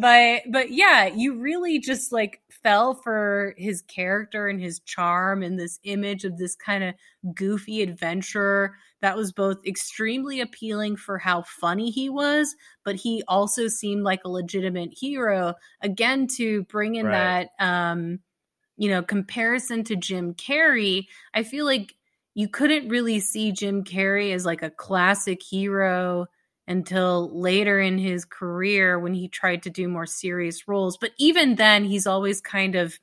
but 0.00 0.42
but 0.50 0.70
yeah, 0.70 1.06
you 1.06 1.34
really 1.34 1.78
just 1.78 2.12
like 2.12 2.40
fell 2.62 2.94
for 2.94 3.54
his 3.56 3.82
character 3.82 4.48
and 4.48 4.60
his 4.60 4.80
charm 4.80 5.42
and 5.42 5.58
this 5.58 5.78
image 5.84 6.24
of 6.24 6.38
this 6.38 6.54
kind 6.54 6.84
of 6.84 6.94
goofy 7.34 7.82
adventurer 7.82 8.74
that 9.00 9.16
was 9.16 9.32
both 9.32 9.64
extremely 9.66 10.40
appealing 10.40 10.96
for 10.96 11.18
how 11.18 11.42
funny 11.42 11.90
he 11.90 12.08
was, 12.10 12.54
but 12.84 12.96
he 12.96 13.22
also 13.28 13.66
seemed 13.68 14.02
like 14.02 14.24
a 14.24 14.30
legitimate 14.30 14.92
hero. 14.92 15.54
Again, 15.80 16.26
to 16.36 16.64
bring 16.64 16.96
in 16.96 17.06
right. 17.06 17.48
that, 17.58 17.64
um, 17.64 18.20
you 18.76 18.90
know, 18.90 19.02
comparison 19.02 19.84
to 19.84 19.96
Jim 19.96 20.34
Carrey, 20.34 21.06
I 21.32 21.42
feel 21.42 21.64
like 21.64 21.94
you 22.34 22.48
couldn't 22.48 22.88
really 22.88 23.20
see 23.20 23.52
Jim 23.52 23.84
Carrey 23.84 24.34
as 24.34 24.44
like 24.44 24.62
a 24.62 24.70
classic 24.70 25.42
hero 25.42 26.26
until 26.70 27.28
later 27.36 27.80
in 27.80 27.98
his 27.98 28.24
career 28.24 28.96
when 28.96 29.12
he 29.12 29.26
tried 29.26 29.64
to 29.64 29.70
do 29.70 29.88
more 29.88 30.06
serious 30.06 30.68
roles. 30.68 30.96
But 30.96 31.10
even 31.18 31.56
then, 31.56 31.84
he's 31.84 32.06
always 32.06 32.40
kind 32.40 32.76
of 32.76 32.96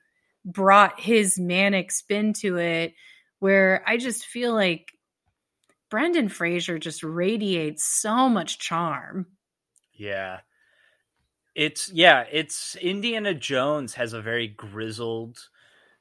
brought 0.46 1.02
his 1.02 1.38
manic 1.38 1.92
spin 1.92 2.32
to 2.32 2.56
it, 2.56 2.94
where 3.40 3.84
I 3.86 3.98
just 3.98 4.26
feel 4.26 4.54
like 4.54 4.94
Brendan 5.90 6.30
Fraser 6.30 6.80
just 6.80 7.04
radiates 7.04 7.84
so 7.84 8.30
much 8.30 8.58
charm. 8.58 9.28
Yeah. 9.94 10.40
It's 11.54 11.92
yeah, 11.92 12.24
it's 12.32 12.78
Indiana 12.78 13.34
Jones 13.34 13.96
has 13.96 14.14
a 14.14 14.22
very 14.22 14.48
grizzled 14.48 15.40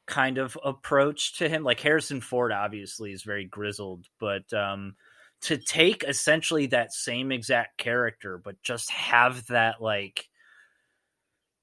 kind 0.07 0.39
of 0.39 0.57
approach 0.65 1.39
to 1.39 1.49
him. 1.49 1.65
Like 1.65 1.81
Harrison 1.81 2.21
Ford 2.21 2.53
obviously 2.53 3.11
is 3.11 3.25
very 3.25 3.45
grizzled, 3.45 4.07
but 4.21 4.53
um 4.53 4.95
to 5.43 5.57
take 5.57 6.03
essentially 6.05 6.67
that 6.67 6.93
same 6.93 7.31
exact 7.31 7.79
character 7.79 8.39
but 8.39 8.61
just 8.63 8.91
have 8.91 9.47
that 9.47 9.81
like 9.81 10.29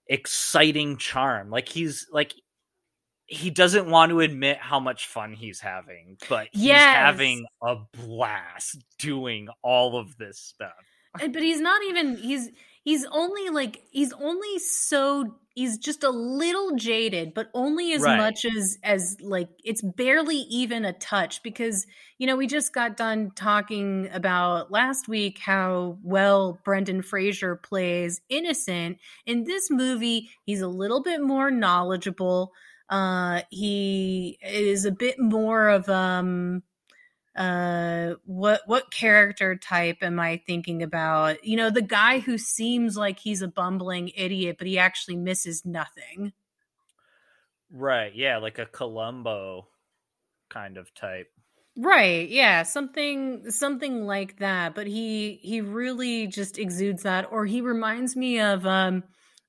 exciting 0.07 0.97
charm. 0.97 1.49
Like 1.49 1.69
he's 1.69 2.07
like 2.11 2.33
he 3.25 3.49
doesn't 3.49 3.89
want 3.89 4.11
to 4.11 4.19
admit 4.19 4.57
how 4.57 4.79
much 4.79 5.07
fun 5.07 5.33
he's 5.33 5.59
having, 5.59 6.17
but 6.29 6.49
he's 6.51 6.63
yes. 6.63 6.95
having 6.95 7.45
a 7.61 7.77
blast 8.05 8.83
doing 8.99 9.47
all 9.61 9.97
of 9.97 10.17
this 10.17 10.39
stuff. 10.39 10.73
But 11.19 11.41
he's 11.41 11.61
not 11.61 11.81
even 11.83 12.17
he's 12.17 12.49
he's 12.83 13.05
only 13.11 13.49
like 13.49 13.83
he's 13.91 14.13
only 14.13 14.59
so 14.59 15.35
he's 15.55 15.77
just 15.77 16.03
a 16.03 16.09
little 16.09 16.75
jaded 16.75 17.33
but 17.33 17.49
only 17.53 17.93
as 17.93 18.01
right. 18.01 18.17
much 18.17 18.45
as 18.45 18.77
as 18.83 19.17
like 19.21 19.49
it's 19.63 19.81
barely 19.81 20.37
even 20.49 20.85
a 20.85 20.93
touch 20.93 21.41
because 21.43 21.85
you 22.17 22.27
know 22.27 22.35
we 22.35 22.47
just 22.47 22.73
got 22.73 22.97
done 22.97 23.31
talking 23.35 24.09
about 24.13 24.71
last 24.71 25.07
week 25.07 25.39
how 25.39 25.97
well 26.03 26.59
Brendan 26.63 27.01
Fraser 27.01 27.55
plays 27.55 28.21
innocent 28.29 28.97
in 29.25 29.43
this 29.43 29.69
movie 29.69 30.29
he's 30.45 30.61
a 30.61 30.67
little 30.67 31.01
bit 31.01 31.21
more 31.21 31.51
knowledgeable 31.51 32.51
uh, 32.89 33.41
he 33.49 34.37
is 34.43 34.85
a 34.85 34.91
bit 34.91 35.19
more 35.19 35.69
of 35.69 35.87
um 35.89 36.61
uh 37.35 38.13
what 38.25 38.61
what 38.67 38.91
character 38.91 39.55
type 39.55 39.97
am 40.01 40.19
i 40.19 40.41
thinking 40.45 40.83
about 40.83 41.43
you 41.43 41.57
know 41.57 41.69
the 41.69 41.81
guy 41.81 42.19
who 42.19 42.37
seems 42.37 42.95
like 42.95 43.19
he's 43.19 43.41
a 43.41 43.47
bumbling 43.47 44.11
idiot 44.15 44.55
but 44.57 44.67
he 44.67 44.77
actually 44.77 45.15
misses 45.15 45.65
nothing 45.65 46.31
right 47.71 48.13
yeah 48.15 48.37
like 48.37 48.59
a 48.59 48.65
columbo 48.67 49.67
kind 50.49 50.77
of 50.77 50.93
type 50.93 51.31
right 51.75 52.29
yeah 52.29 52.61
something 52.61 53.49
something 53.49 54.05
like 54.05 54.37
that 54.37 54.75
but 54.75 54.85
he 54.85 55.39
he 55.41 55.59
really 55.59 56.27
just 56.27 56.59
exudes 56.59 57.01
that 57.01 57.27
or 57.31 57.47
he 57.47 57.61
reminds 57.61 58.15
me 58.15 58.39
of 58.39 58.67
um 58.67 59.03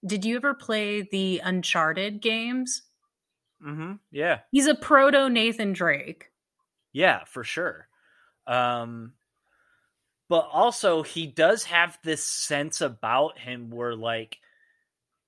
did 0.06 0.24
you 0.24 0.36
ever 0.36 0.54
play 0.54 1.02
the 1.02 1.40
uncharted 1.44 2.22
games 2.22 2.82
Mm-hmm. 3.66 3.92
Yeah. 4.10 4.40
He's 4.50 4.66
a 4.66 4.74
proto 4.74 5.28
Nathan 5.28 5.72
Drake. 5.72 6.30
Yeah, 6.94 7.24
for 7.26 7.44
sure. 7.44 7.88
Um, 8.46 9.12
but 10.30 10.48
also 10.50 11.02
he 11.02 11.26
does 11.26 11.64
have 11.64 11.98
this 12.02 12.24
sense 12.24 12.80
about 12.80 13.38
him 13.38 13.68
where 13.70 13.94
like 13.94 14.38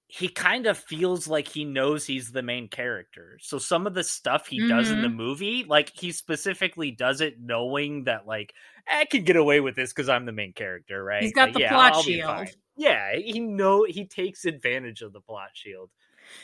he 0.08 0.28
kind 0.28 0.66
of 0.66 0.78
feels 0.78 1.26
like 1.26 1.48
he 1.48 1.64
knows 1.64 2.06
he's 2.06 2.30
the 2.30 2.42
main 2.42 2.68
character. 2.68 3.38
So 3.42 3.58
some 3.58 3.86
of 3.86 3.94
the 3.94 4.04
stuff 4.04 4.46
he 4.46 4.60
mm-hmm. 4.60 4.68
does 4.68 4.90
in 4.90 5.02
the 5.02 5.08
mm-hmm. 5.08 5.16
movie, 5.16 5.64
like 5.68 5.90
he 5.92 6.12
specifically 6.12 6.92
does 6.92 7.20
it 7.20 7.40
knowing 7.40 8.04
that 8.04 8.26
like 8.26 8.54
I 8.88 9.04
can 9.04 9.24
get 9.24 9.36
away 9.36 9.60
with 9.60 9.74
this 9.74 9.92
because 9.92 10.08
I'm 10.08 10.24
the 10.24 10.32
main 10.32 10.52
character, 10.52 11.02
right? 11.02 11.22
He's 11.22 11.32
got 11.32 11.48
like, 11.48 11.54
the 11.54 11.60
yeah, 11.60 11.72
plot 11.72 11.92
I'll 11.94 12.02
shield. 12.02 12.48
Yeah, 12.76 13.16
he 13.16 13.40
know 13.40 13.84
he 13.88 14.06
takes 14.06 14.44
advantage 14.44 15.02
of 15.02 15.12
the 15.12 15.20
plot 15.20 15.50
shield. 15.54 15.90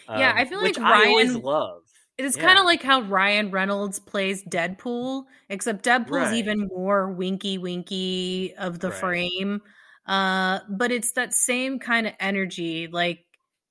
Um, 0.08 0.18
yeah, 0.18 0.32
I 0.34 0.42
um, 0.42 0.48
feel 0.48 0.60
like 0.60 0.76
Ryan 0.78 1.06
I 1.06 1.10
always 1.10 1.34
love. 1.36 1.82
It 2.18 2.24
is 2.24 2.36
yeah. 2.36 2.44
kind 2.44 2.58
of 2.58 2.64
like 2.64 2.82
how 2.82 3.02
Ryan 3.02 3.50
Reynolds 3.50 3.98
plays 3.98 4.44
Deadpool, 4.44 5.24
except 5.48 5.84
Deadpool's 5.84 6.10
right. 6.10 6.34
even 6.34 6.68
more 6.68 7.10
winky 7.10 7.58
winky 7.58 8.54
of 8.56 8.78
the 8.78 8.90
right. 8.90 8.98
frame. 8.98 9.62
Uh, 10.06 10.60
but 10.68 10.92
it's 10.92 11.12
that 11.12 11.32
same 11.32 11.78
kind 11.78 12.06
of 12.06 12.12
energy. 12.20 12.86
Like 12.86 13.24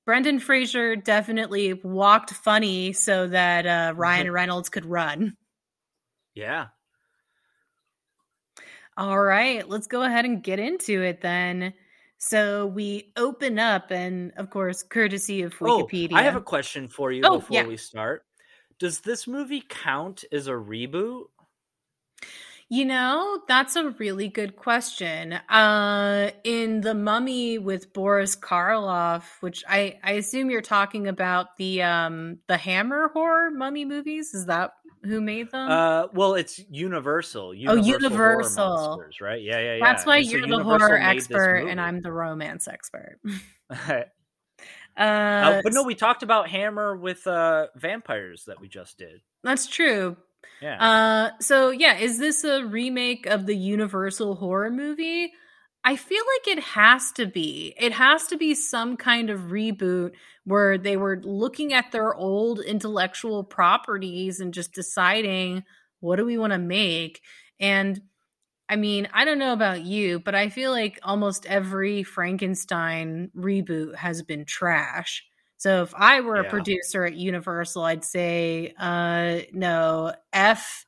Brendan 0.04 0.40
Fraser 0.40 0.96
definitely 0.96 1.74
walked 1.74 2.32
funny 2.32 2.92
so 2.92 3.28
that 3.28 3.66
uh, 3.66 3.94
Ryan 3.96 4.30
Reynolds 4.32 4.68
could 4.68 4.86
run. 4.86 5.36
Yeah. 6.34 6.66
All 8.96 9.18
right, 9.18 9.66
let's 9.66 9.86
go 9.86 10.02
ahead 10.02 10.24
and 10.24 10.42
get 10.42 10.58
into 10.58 11.02
it 11.02 11.22
then. 11.22 11.72
So 12.18 12.66
we 12.66 13.12
open 13.16 13.58
up, 13.58 13.90
and 13.90 14.32
of 14.36 14.50
course, 14.50 14.82
courtesy 14.82 15.42
of 15.42 15.54
Wikipedia. 15.54 16.12
Oh, 16.12 16.16
I 16.16 16.22
have 16.22 16.36
a 16.36 16.42
question 16.42 16.88
for 16.88 17.10
you 17.10 17.22
oh, 17.24 17.38
before 17.38 17.54
yeah. 17.54 17.66
we 17.66 17.76
start. 17.76 18.24
Does 18.82 19.02
this 19.02 19.28
movie 19.28 19.62
count 19.68 20.24
as 20.32 20.48
a 20.48 20.54
reboot? 20.54 21.26
You 22.68 22.84
know, 22.84 23.40
that's 23.46 23.76
a 23.76 23.90
really 23.90 24.26
good 24.26 24.56
question. 24.56 25.34
Uh, 25.34 26.32
in 26.42 26.80
The 26.80 26.92
Mummy 26.92 27.58
with 27.58 27.92
Boris 27.92 28.34
Karloff, 28.34 29.22
which 29.38 29.62
I, 29.68 30.00
I 30.02 30.14
assume 30.14 30.50
you're 30.50 30.62
talking 30.62 31.06
about 31.06 31.56
the 31.58 31.82
um 31.82 32.38
the 32.48 32.56
Hammer 32.56 33.10
horror 33.14 33.52
mummy 33.52 33.84
movies. 33.84 34.34
Is 34.34 34.46
that 34.46 34.72
who 35.04 35.20
made 35.20 35.52
them? 35.52 35.70
Uh, 35.70 36.06
well, 36.12 36.34
it's 36.34 36.60
Universal. 36.68 37.50
Oh, 37.50 37.52
Universal 37.52 37.84
oh, 37.84 37.86
Universal, 37.86 38.68
monsters, 38.68 39.20
right? 39.20 39.42
Yeah, 39.42 39.60
yeah, 39.60 39.74
yeah. 39.76 39.84
That's 39.84 40.04
why 40.04 40.16
you're 40.16 40.48
the 40.48 40.64
horror 40.64 40.98
expert 40.98 41.68
and 41.68 41.80
I'm 41.80 42.00
the 42.00 42.10
romance 42.10 42.66
expert. 42.66 43.20
Uh, 44.96 45.00
uh, 45.00 45.60
but 45.62 45.72
no, 45.72 45.82
we 45.84 45.94
talked 45.94 46.22
about 46.22 46.48
Hammer 46.48 46.96
with 46.96 47.26
uh, 47.26 47.68
vampires 47.76 48.44
that 48.46 48.60
we 48.60 48.68
just 48.68 48.98
did. 48.98 49.20
That's 49.42 49.66
true. 49.66 50.16
Yeah. 50.60 50.82
Uh, 50.82 51.30
so 51.40 51.70
yeah, 51.70 51.98
is 51.98 52.18
this 52.18 52.44
a 52.44 52.64
remake 52.64 53.26
of 53.26 53.46
the 53.46 53.56
Universal 53.56 54.36
horror 54.36 54.70
movie? 54.70 55.32
I 55.84 55.96
feel 55.96 56.22
like 56.36 56.56
it 56.56 56.62
has 56.62 57.10
to 57.12 57.26
be. 57.26 57.74
It 57.76 57.92
has 57.92 58.28
to 58.28 58.36
be 58.36 58.54
some 58.54 58.96
kind 58.96 59.30
of 59.30 59.40
reboot 59.40 60.12
where 60.44 60.78
they 60.78 60.96
were 60.96 61.20
looking 61.22 61.72
at 61.72 61.90
their 61.90 62.14
old 62.14 62.60
intellectual 62.60 63.42
properties 63.42 64.38
and 64.38 64.54
just 64.54 64.72
deciding 64.72 65.64
what 65.98 66.16
do 66.16 66.24
we 66.24 66.38
want 66.38 66.52
to 66.52 66.58
make. 66.58 67.20
And 67.58 68.00
I 68.72 68.76
mean, 68.76 69.06
I 69.12 69.26
don't 69.26 69.38
know 69.38 69.52
about 69.52 69.82
you, 69.82 70.18
but 70.18 70.34
I 70.34 70.48
feel 70.48 70.70
like 70.70 70.98
almost 71.02 71.44
every 71.44 72.04
Frankenstein 72.04 73.30
reboot 73.36 73.96
has 73.96 74.22
been 74.22 74.46
trash. 74.46 75.22
So 75.58 75.82
if 75.82 75.92
I 75.94 76.20
were 76.20 76.40
yeah. 76.40 76.46
a 76.46 76.50
producer 76.50 77.04
at 77.04 77.14
Universal, 77.14 77.82
I'd 77.82 78.02
say 78.02 78.72
uh 78.78 79.40
no, 79.52 80.14
F 80.32 80.86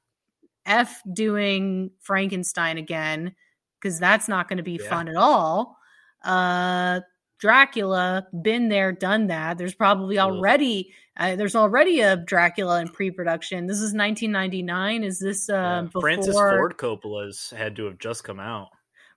F 0.64 1.02
doing 1.12 1.90
Frankenstein 2.00 2.78
again 2.78 3.34
because 3.78 4.00
that's 4.00 4.28
not 4.28 4.48
going 4.48 4.56
to 4.56 4.62
be 4.62 4.78
yeah. 4.82 4.88
fun 4.88 5.08
at 5.08 5.16
all. 5.16 5.76
Uh, 6.24 7.00
Dracula, 7.38 8.26
been 8.42 8.68
there, 8.68 8.92
done 8.92 9.26
that. 9.28 9.58
There's 9.58 9.74
probably 9.74 10.18
already 10.18 10.92
uh, 11.16 11.36
there's 11.36 11.54
already 11.54 12.00
a 12.00 12.16
Dracula 12.16 12.80
in 12.80 12.88
pre-production. 12.88 13.66
This 13.66 13.76
is 13.76 13.94
1999. 13.94 15.04
Is 15.04 15.20
this 15.20 15.48
uh, 15.48 15.52
yeah. 15.52 15.82
before 15.82 16.00
Francis 16.00 16.34
Ford 16.34 16.76
Coppola's 16.76 17.52
had 17.56 17.76
to 17.76 17.84
have 17.84 17.98
just 17.98 18.24
come 18.24 18.40
out? 18.40 18.68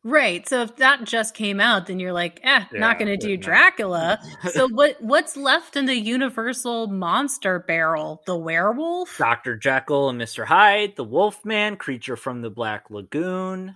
Right. 0.03 0.47
So 0.47 0.62
if 0.62 0.75
that 0.77 1.03
just 1.03 1.33
came 1.33 1.59
out, 1.59 1.88
then 1.88 2.00
you're 2.00 2.13
like, 2.13 2.39
eh, 2.43 2.63
yeah, 2.71 2.79
not 2.79 3.00
going 3.00 3.09
to 3.09 3.17
do 3.17 3.36
Dracula. 3.36 4.19
so 4.51 4.67
what 4.69 5.01
what's 5.01 5.36
left 5.36 5.75
in 5.75 5.86
the 5.86 5.95
Universal 5.95 6.88
monster 6.88 7.59
barrel? 7.59 8.21
The 8.25 8.38
werewolf, 8.38 9.17
Doctor 9.17 9.57
Jekyll 9.57 10.09
and 10.09 10.17
Mister 10.17 10.45
Hyde, 10.45 10.95
the 10.95 11.03
Wolfman, 11.03 11.77
creature 11.77 12.15
from 12.15 12.41
the 12.41 12.51
Black 12.51 12.89
Lagoon 12.89 13.75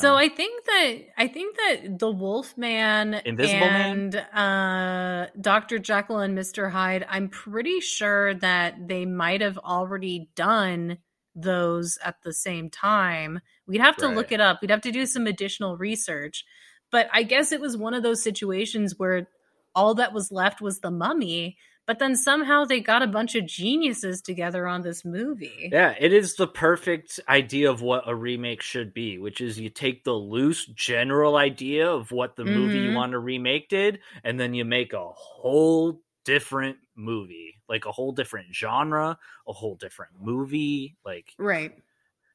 so 0.00 0.14
I 0.14 0.28
think 0.28 0.64
that 0.64 0.98
I 1.16 1.28
think 1.28 1.56
that 1.56 1.98
the 1.98 2.10
Wolfman 2.10 3.14
Invisible 3.24 3.64
and 3.64 4.14
Man? 4.14 4.24
uh, 4.24 5.28
Dr. 5.40 5.78
Jekyll 5.78 6.18
and 6.18 6.36
Mr. 6.36 6.70
Hyde, 6.70 7.06
I'm 7.08 7.28
pretty 7.28 7.80
sure 7.80 8.34
that 8.34 8.88
they 8.88 9.06
might 9.06 9.40
have 9.40 9.58
already 9.58 10.28
done 10.34 10.98
those 11.34 11.98
at 12.04 12.16
the 12.22 12.32
same 12.32 12.70
time. 12.70 13.40
We'd 13.66 13.80
have 13.80 13.96
to 13.98 14.06
right. 14.06 14.16
look 14.16 14.32
it 14.32 14.40
up. 14.40 14.60
We'd 14.60 14.70
have 14.70 14.82
to 14.82 14.92
do 14.92 15.06
some 15.06 15.26
additional 15.26 15.76
research. 15.76 16.44
But 16.90 17.08
I 17.12 17.22
guess 17.22 17.52
it 17.52 17.60
was 17.60 17.76
one 17.76 17.94
of 17.94 18.02
those 18.02 18.22
situations 18.22 18.94
where 18.96 19.28
all 19.74 19.94
that 19.96 20.12
was 20.12 20.30
left 20.30 20.60
was 20.60 20.80
the 20.80 20.90
mummy 20.90 21.56
but 21.86 21.98
then 21.98 22.16
somehow 22.16 22.64
they 22.64 22.80
got 22.80 23.02
a 23.02 23.06
bunch 23.06 23.34
of 23.34 23.46
geniuses 23.46 24.22
together 24.22 24.66
on 24.66 24.82
this 24.82 25.04
movie. 25.04 25.68
Yeah, 25.72 25.94
it 25.98 26.12
is 26.12 26.36
the 26.36 26.46
perfect 26.46 27.20
idea 27.28 27.70
of 27.70 27.82
what 27.82 28.04
a 28.06 28.14
remake 28.14 28.62
should 28.62 28.94
be, 28.94 29.18
which 29.18 29.40
is 29.40 29.58
you 29.58 29.68
take 29.68 30.04
the 30.04 30.12
loose 30.12 30.66
general 30.66 31.36
idea 31.36 31.90
of 31.90 32.10
what 32.10 32.36
the 32.36 32.44
mm-hmm. 32.44 32.54
movie 32.54 32.78
you 32.78 32.84
mm-hmm. 32.86 32.96
want 32.96 33.12
to 33.12 33.18
remake 33.18 33.68
did, 33.68 34.00
and 34.22 34.40
then 34.40 34.54
you 34.54 34.64
make 34.64 34.92
a 34.92 35.08
whole 35.08 36.00
different 36.24 36.78
movie, 36.96 37.60
like 37.68 37.84
a 37.84 37.92
whole 37.92 38.12
different 38.12 38.54
genre, 38.54 39.18
a 39.46 39.52
whole 39.52 39.74
different 39.74 40.12
movie, 40.20 40.96
like 41.04 41.34
right. 41.38 41.74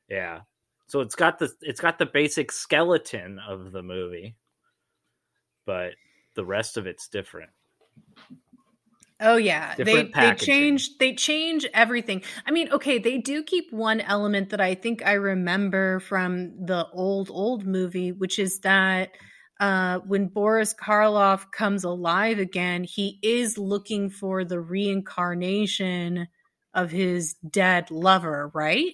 Yeah. 0.09 0.41
So 0.87 1.01
it's 1.01 1.15
got 1.15 1.39
the 1.39 1.51
it's 1.61 1.81
got 1.81 1.99
the 1.99 2.05
basic 2.05 2.51
skeleton 2.51 3.39
of 3.39 3.71
the 3.71 3.83
movie, 3.83 4.35
but 5.65 5.93
the 6.35 6.45
rest 6.45 6.77
of 6.77 6.87
it's 6.87 7.07
different. 7.07 7.51
Oh 9.21 9.35
yeah, 9.35 9.75
they 9.77 10.13
they 10.17 10.33
change 10.33 10.97
they 10.97 11.13
change 11.13 11.65
everything. 11.73 12.23
I 12.45 12.51
mean, 12.51 12.71
okay, 12.71 12.99
they 12.99 13.17
do 13.17 13.43
keep 13.43 13.71
one 13.71 13.99
element 13.99 14.49
that 14.51 14.61
I 14.61 14.75
think 14.75 15.05
I 15.05 15.13
remember 15.13 15.99
from 15.99 16.65
the 16.65 16.87
old 16.93 17.29
old 17.29 17.65
movie, 17.65 18.13
which 18.13 18.39
is 18.39 18.59
that 18.61 19.11
uh, 19.59 19.99
when 19.99 20.27
Boris 20.27 20.73
Karloff 20.73 21.51
comes 21.51 21.83
alive 21.83 22.39
again, 22.39 22.85
he 22.85 23.19
is 23.21 23.57
looking 23.57 24.09
for 24.09 24.45
the 24.45 24.61
reincarnation 24.61 26.27
of 26.73 26.91
his 26.91 27.33
dead 27.33 27.91
lover, 27.91 28.49
right? 28.53 28.93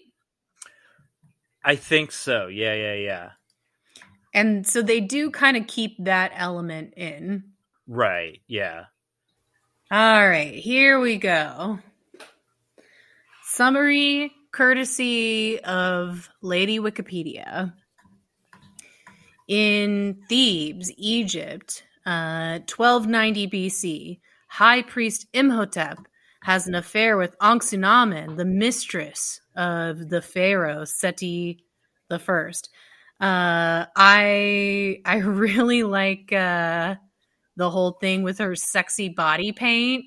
I 1.63 1.75
think 1.75 2.11
so. 2.11 2.47
Yeah, 2.47 2.73
yeah, 2.73 2.93
yeah. 2.95 3.29
And 4.33 4.65
so 4.65 4.81
they 4.81 5.01
do 5.01 5.29
kind 5.29 5.55
of 5.55 5.67
keep 5.67 6.03
that 6.03 6.31
element 6.35 6.95
in. 6.97 7.51
Right. 7.87 8.41
Yeah. 8.47 8.85
All 9.91 10.27
right, 10.27 10.55
here 10.55 10.99
we 10.99 11.17
go. 11.17 11.77
Summary 13.43 14.31
courtesy 14.51 15.59
of 15.59 16.27
Lady 16.41 16.79
Wikipedia. 16.79 17.71
In 19.47 20.23
Thebes, 20.27 20.91
Egypt, 20.97 21.83
uh, 22.03 22.65
1290 22.65 23.47
BC, 23.47 24.19
High 24.47 24.81
Priest 24.81 25.27
Imhotep 25.33 25.99
has 26.41 26.67
an 26.67 26.73
affair 26.73 27.15
with 27.15 27.37
Anck-su-namun, 27.37 28.37
the 28.37 28.45
mistress 28.45 29.39
of 29.55 30.09
the 30.09 30.21
pharaoh 30.23 30.85
Seti 30.85 31.63
the 32.09 32.17
First. 32.17 32.69
Uh, 33.21 33.85
I 33.95 35.01
I 35.05 35.17
really 35.23 35.83
like 35.83 36.33
uh, 36.33 36.95
the 37.55 37.69
whole 37.69 37.91
thing 37.91 38.23
with 38.23 38.39
her 38.39 38.55
sexy 38.55 39.09
body 39.09 39.51
paint. 39.51 40.05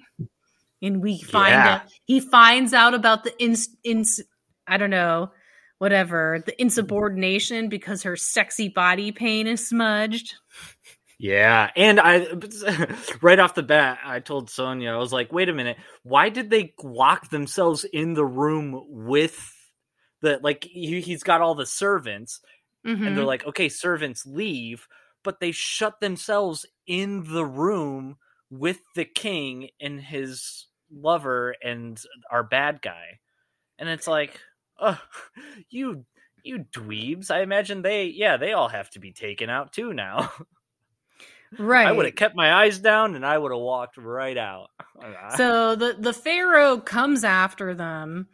And 0.80 1.02
we 1.02 1.20
find 1.20 1.52
yeah. 1.52 1.74
out 1.74 1.82
he 2.04 2.20
finds 2.20 2.72
out 2.72 2.94
about 2.94 3.24
the 3.24 3.36
ins, 3.42 3.68
ins 3.82 4.20
I 4.66 4.76
don't 4.76 4.90
know, 4.90 5.32
whatever, 5.78 6.42
the 6.44 6.60
insubordination 6.60 7.68
because 7.68 8.02
her 8.02 8.16
sexy 8.16 8.68
body 8.68 9.12
paint 9.12 9.48
is 9.48 9.66
smudged. 9.66 10.34
Yeah, 11.18 11.70
and 11.74 11.98
I 11.98 12.28
right 13.22 13.40
off 13.40 13.54
the 13.54 13.64
bat, 13.64 13.98
I 14.04 14.20
told 14.20 14.50
Sonia, 14.50 14.92
I 14.92 14.98
was 14.98 15.12
like, 15.12 15.32
"Wait 15.32 15.48
a 15.48 15.52
minute, 15.52 15.76
why 16.04 16.28
did 16.28 16.48
they 16.48 16.74
lock 16.80 17.28
themselves 17.28 17.84
in 17.84 18.14
the 18.14 18.24
room 18.24 18.84
with 18.86 19.36
the 20.22 20.38
like? 20.40 20.62
He, 20.64 21.00
has 21.00 21.24
got 21.24 21.40
all 21.40 21.56
the 21.56 21.66
servants, 21.66 22.40
mm-hmm. 22.86 23.04
and 23.04 23.16
they're 23.16 23.22
mm-hmm. 23.22 23.26
like, 23.26 23.46
okay, 23.48 23.68
servants 23.68 24.24
leave, 24.26 24.86
but 25.24 25.40
they 25.40 25.52
shut 25.52 26.00
themselves 26.00 26.66
in 26.86 27.24
the 27.32 27.44
room 27.44 28.16
with 28.50 28.80
the 28.94 29.04
king 29.04 29.70
and 29.80 30.00
his 30.00 30.66
lover 30.90 31.54
and 31.62 32.00
our 32.30 32.42
bad 32.42 32.80
guy. 32.82 33.20
And 33.78 33.88
it's 33.88 34.06
like, 34.06 34.40
oh, 34.80 35.00
you 35.70 36.04
you 36.42 36.64
dweebs. 36.72 37.30
I 37.30 37.42
imagine 37.42 37.82
they 37.82 38.06
yeah, 38.06 38.36
they 38.36 38.52
all 38.52 38.68
have 38.68 38.90
to 38.90 39.00
be 39.00 39.12
taken 39.12 39.50
out 39.50 39.72
too 39.72 39.92
now. 39.92 40.32
Right. 41.56 41.86
I 41.86 41.92
would 41.92 42.04
have 42.04 42.14
kept 42.14 42.36
my 42.36 42.52
eyes 42.52 42.78
down 42.78 43.14
and 43.14 43.24
I 43.24 43.38
would 43.38 43.52
have 43.52 43.60
walked 43.60 43.96
right 43.96 44.36
out. 44.36 44.68
so 45.36 45.76
the 45.76 45.96
the 45.98 46.12
pharaoh 46.12 46.78
comes 46.78 47.24
after 47.24 47.74
them 47.74 48.28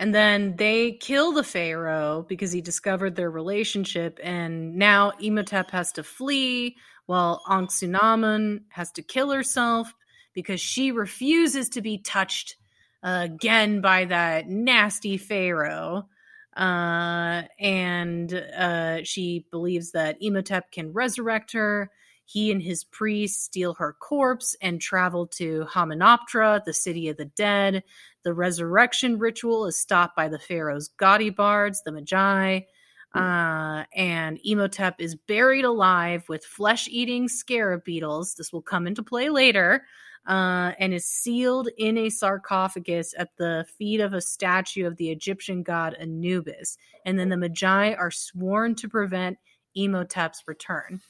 and 0.00 0.14
then 0.14 0.56
they 0.56 0.92
kill 0.92 1.32
the 1.32 1.44
pharaoh 1.44 2.24
because 2.26 2.52
he 2.52 2.62
discovered 2.62 3.16
their 3.16 3.30
relationship. 3.30 4.18
And 4.22 4.76
now 4.76 5.12
Imhotep 5.20 5.70
has 5.72 5.92
to 5.92 6.02
flee 6.02 6.78
while 7.04 7.42
Anck-su-namun 7.46 8.62
has 8.70 8.90
to 8.92 9.02
kill 9.02 9.30
herself 9.30 9.92
because 10.32 10.58
she 10.58 10.90
refuses 10.90 11.68
to 11.70 11.82
be 11.82 11.98
touched 11.98 12.56
again 13.02 13.82
by 13.82 14.06
that 14.06 14.48
nasty 14.48 15.18
pharaoh. 15.18 16.08
Uh, 16.56 17.42
and 17.58 18.32
uh, 18.32 19.04
she 19.04 19.44
believes 19.50 19.92
that 19.92 20.16
Imhotep 20.22 20.72
can 20.72 20.94
resurrect 20.94 21.52
her. 21.52 21.90
He 22.30 22.52
and 22.52 22.62
his 22.62 22.84
priests 22.84 23.42
steal 23.42 23.74
her 23.74 23.92
corpse 23.92 24.54
and 24.62 24.80
travel 24.80 25.26
to 25.38 25.66
Hamunaptra, 25.68 26.64
the 26.64 26.72
city 26.72 27.08
of 27.08 27.16
the 27.16 27.24
dead. 27.24 27.82
The 28.22 28.32
resurrection 28.32 29.18
ritual 29.18 29.66
is 29.66 29.76
stopped 29.76 30.14
by 30.14 30.28
the 30.28 30.38
pharaoh's 30.38 30.90
gaudy 30.96 31.30
bards, 31.30 31.82
the 31.82 31.90
Medjai. 31.90 32.66
Uh, 33.12 33.82
and 33.96 34.38
Imhotep 34.44 35.00
is 35.00 35.16
buried 35.16 35.64
alive 35.64 36.28
with 36.28 36.44
flesh 36.44 36.86
eating 36.86 37.26
scarab 37.26 37.82
beetles. 37.82 38.36
This 38.36 38.52
will 38.52 38.62
come 38.62 38.86
into 38.86 39.02
play 39.02 39.28
later. 39.28 39.82
Uh, 40.24 40.72
and 40.78 40.94
is 40.94 41.06
sealed 41.06 41.68
in 41.78 41.98
a 41.98 42.10
sarcophagus 42.10 43.12
at 43.18 43.30
the 43.38 43.66
feet 43.76 44.00
of 44.00 44.12
a 44.12 44.20
statue 44.20 44.86
of 44.86 44.96
the 44.98 45.10
Egyptian 45.10 45.64
god 45.64 45.96
Anubis. 45.98 46.76
And 47.04 47.18
then 47.18 47.30
the 47.30 47.36
Medjai 47.36 47.98
are 47.98 48.12
sworn 48.12 48.76
to 48.76 48.88
prevent 48.88 49.38
Imhotep's 49.74 50.42
return. 50.46 51.00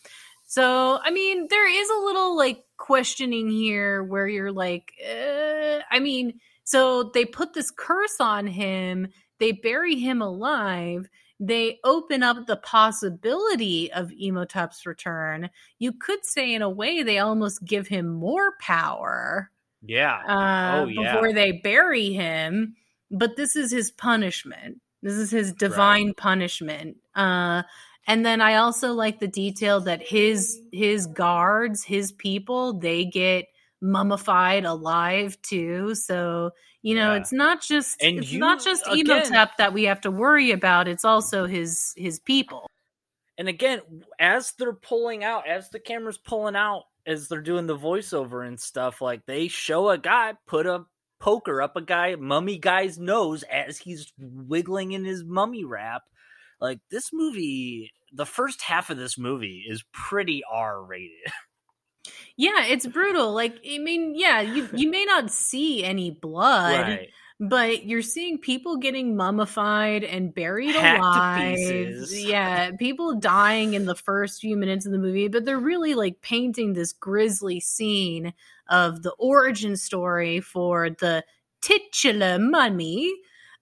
So, 0.50 0.98
I 1.00 1.12
mean, 1.12 1.46
there 1.48 1.68
is 1.68 1.88
a 1.88 2.04
little 2.06 2.36
like 2.36 2.64
questioning 2.76 3.50
here 3.50 4.02
where 4.02 4.26
you're 4.26 4.50
like, 4.50 4.90
uh, 5.08 5.78
I 5.88 6.00
mean, 6.00 6.40
so 6.64 7.04
they 7.04 7.24
put 7.24 7.52
this 7.54 7.70
curse 7.70 8.16
on 8.18 8.48
him, 8.48 9.06
they 9.38 9.52
bury 9.52 9.94
him 9.94 10.20
alive, 10.20 11.08
they 11.38 11.78
open 11.84 12.24
up 12.24 12.48
the 12.48 12.56
possibility 12.56 13.92
of 13.92 14.10
Imhotep's 14.10 14.86
return. 14.86 15.50
You 15.78 15.92
could 15.92 16.26
say, 16.26 16.52
in 16.52 16.62
a 16.62 16.68
way, 16.68 17.04
they 17.04 17.20
almost 17.20 17.64
give 17.64 17.86
him 17.86 18.08
more 18.08 18.54
power. 18.60 19.52
Yeah. 19.82 20.16
Uh, 20.16 20.80
oh, 20.80 20.86
yeah. 20.88 21.12
Before 21.12 21.32
they 21.32 21.52
bury 21.52 22.12
him. 22.12 22.74
But 23.08 23.36
this 23.36 23.54
is 23.54 23.70
his 23.70 23.92
punishment. 23.92 24.80
This 25.00 25.14
is 25.14 25.30
his 25.30 25.52
divine 25.52 26.08
right. 26.08 26.16
punishment. 26.16 26.96
Uh, 27.14 27.62
and 28.10 28.26
then 28.26 28.40
I 28.40 28.56
also 28.56 28.92
like 28.92 29.20
the 29.20 29.28
detail 29.28 29.82
that 29.82 30.02
his 30.02 30.60
his 30.72 31.06
guards, 31.06 31.84
his 31.84 32.10
people, 32.10 32.72
they 32.72 33.04
get 33.04 33.46
mummified 33.80 34.64
alive 34.64 35.40
too. 35.42 35.94
So 35.94 36.50
you 36.82 36.96
know, 36.96 37.12
yeah. 37.12 37.20
it's 37.20 37.32
not 37.32 37.62
just 37.62 38.02
and 38.02 38.18
it's 38.18 38.32
you, 38.32 38.40
not 38.40 38.64
just 38.64 38.84
Imhotep 38.88 39.58
that 39.58 39.72
we 39.72 39.84
have 39.84 40.00
to 40.00 40.10
worry 40.10 40.50
about. 40.50 40.88
It's 40.88 41.04
also 41.04 41.46
his 41.46 41.94
his 41.96 42.18
people. 42.18 42.66
And 43.38 43.48
again, 43.48 43.80
as 44.18 44.54
they're 44.58 44.72
pulling 44.72 45.22
out, 45.22 45.48
as 45.48 45.70
the 45.70 45.78
camera's 45.78 46.18
pulling 46.18 46.56
out, 46.56 46.86
as 47.06 47.28
they're 47.28 47.40
doing 47.40 47.68
the 47.68 47.78
voiceover 47.78 48.44
and 48.44 48.58
stuff, 48.58 49.00
like 49.00 49.24
they 49.24 49.46
show 49.46 49.88
a 49.88 49.98
guy 49.98 50.34
put 50.48 50.66
a 50.66 50.84
poker 51.20 51.62
up 51.62 51.76
a 51.76 51.80
guy, 51.80 52.16
mummy 52.16 52.58
guy's 52.58 52.98
nose 52.98 53.44
as 53.44 53.78
he's 53.78 54.12
wiggling 54.18 54.90
in 54.90 55.04
his 55.04 55.22
mummy 55.22 55.64
wrap. 55.64 56.02
Like 56.60 56.80
this 56.90 57.10
movie, 57.12 57.92
the 58.12 58.26
first 58.26 58.62
half 58.62 58.90
of 58.90 58.96
this 58.96 59.18
movie 59.18 59.64
is 59.68 59.84
pretty 59.92 60.42
R 60.50 60.82
rated. 60.82 61.10
Yeah, 62.36 62.64
it's 62.64 62.86
brutal. 62.86 63.34
Like, 63.34 63.56
I 63.70 63.76
mean, 63.78 64.14
yeah, 64.16 64.40
you 64.40 64.66
you 64.74 64.90
may 64.90 65.04
not 65.04 65.30
see 65.30 65.84
any 65.84 66.10
blood, 66.10 66.80
right. 66.80 67.08
but 67.38 67.84
you're 67.84 68.00
seeing 68.00 68.38
people 68.38 68.78
getting 68.78 69.14
mummified 69.14 70.04
and 70.04 70.34
buried 70.34 70.74
Hacked 70.74 71.00
alive. 71.00 71.58
Yeah, 72.10 72.70
people 72.78 73.16
dying 73.16 73.74
in 73.74 73.84
the 73.84 73.94
first 73.94 74.40
few 74.40 74.56
minutes 74.56 74.86
of 74.86 74.92
the 74.92 74.98
movie, 74.98 75.28
but 75.28 75.44
they're 75.44 75.58
really 75.58 75.94
like 75.94 76.22
painting 76.22 76.72
this 76.72 76.94
grisly 76.94 77.60
scene 77.60 78.32
of 78.70 79.02
the 79.02 79.12
origin 79.18 79.76
story 79.76 80.40
for 80.40 80.88
the 80.88 81.22
titular 81.60 82.38
mummy. 82.38 83.12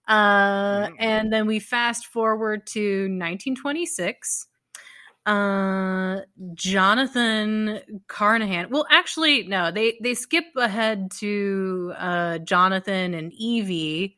Uh, 0.09 0.87
mm-hmm. 0.87 0.95
and 0.97 1.31
then 1.31 1.45
we 1.45 1.59
fast 1.59 2.07
forward 2.07 2.65
to 2.65 3.03
1926 3.03 4.47
uh 5.27 6.21
jonathan 6.55 7.79
carnahan 8.07 8.67
well 8.71 8.87
actually 8.89 9.43
no 9.43 9.69
they 9.69 9.99
they 10.01 10.15
skip 10.15 10.45
ahead 10.57 11.11
to 11.11 11.93
uh 11.99 12.39
jonathan 12.39 13.13
and 13.13 13.31
evie 13.33 14.17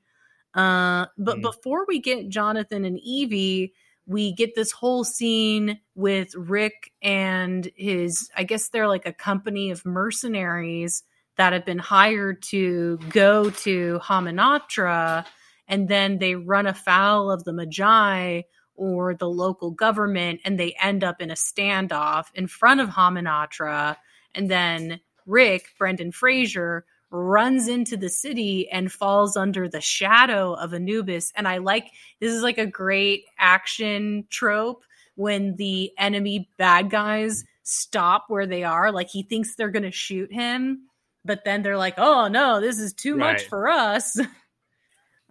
uh 0.53 1.05
but 1.17 1.39
mm. 1.39 1.41
before 1.41 1.85
we 1.89 1.99
get 1.99 2.29
jonathan 2.29 2.85
and 2.85 2.97
evie 3.03 3.73
we 4.05 4.31
get 4.31 4.55
this 4.55 4.71
whole 4.71 5.03
scene 5.03 5.77
with 5.95 6.33
rick 6.35 6.93
and 7.01 7.69
his 7.75 8.29
i 8.37 8.43
guess 8.43 8.69
they're 8.69 8.87
like 8.87 9.05
a 9.05 9.11
company 9.11 9.71
of 9.71 9.85
mercenaries 9.85 11.03
that 11.35 11.51
have 11.51 11.65
been 11.65 11.79
hired 11.79 12.41
to 12.41 12.97
go 13.09 13.49
to 13.49 13.99
hamunaptra 14.01 15.25
and 15.71 15.87
then 15.87 16.19
they 16.19 16.35
run 16.35 16.67
afoul 16.67 17.31
of 17.31 17.45
the 17.45 17.51
medjai 17.51 18.43
or 18.75 19.15
the 19.15 19.29
local 19.29 19.71
government 19.71 20.41
and 20.45 20.59
they 20.59 20.75
end 20.81 21.03
up 21.03 21.21
in 21.21 21.31
a 21.31 21.35
standoff 21.35 22.25
in 22.35 22.45
front 22.45 22.81
of 22.81 22.89
Hamunaptra 22.89 23.95
and 24.35 24.51
then 24.51 24.99
Rick, 25.25 25.69
Brendan 25.77 26.11
Fraser, 26.11 26.85
runs 27.09 27.67
into 27.67 27.97
the 27.97 28.09
city 28.09 28.69
and 28.69 28.91
falls 28.91 29.35
under 29.35 29.67
the 29.67 29.81
shadow 29.81 30.53
of 30.53 30.73
Anubis. 30.73 31.31
And 31.35 31.47
I 31.47 31.57
like 31.57 31.91
this 32.19 32.33
is 32.33 32.41
like 32.41 32.57
a 32.57 32.65
great 32.65 33.25
action 33.37 34.25
trope 34.29 34.83
when 35.15 35.55
the 35.55 35.91
enemy 35.97 36.49
bad 36.57 36.89
guys 36.89 37.43
stop 37.63 38.25
where 38.29 38.47
they 38.47 38.63
are. 38.63 38.91
Like 38.91 39.09
he 39.09 39.23
thinks 39.23 39.55
they're 39.55 39.69
gonna 39.69 39.91
shoot 39.91 40.31
him, 40.31 40.87
but 41.25 41.43
then 41.43 41.61
they're 41.61 41.77
like, 41.77 41.95
"Oh 41.97 42.27
no, 42.27 42.61
this 42.61 42.79
is 42.79 42.93
too 42.93 43.17
right. 43.17 43.33
much 43.33 43.43
for 43.43 43.67
us," 43.67 44.17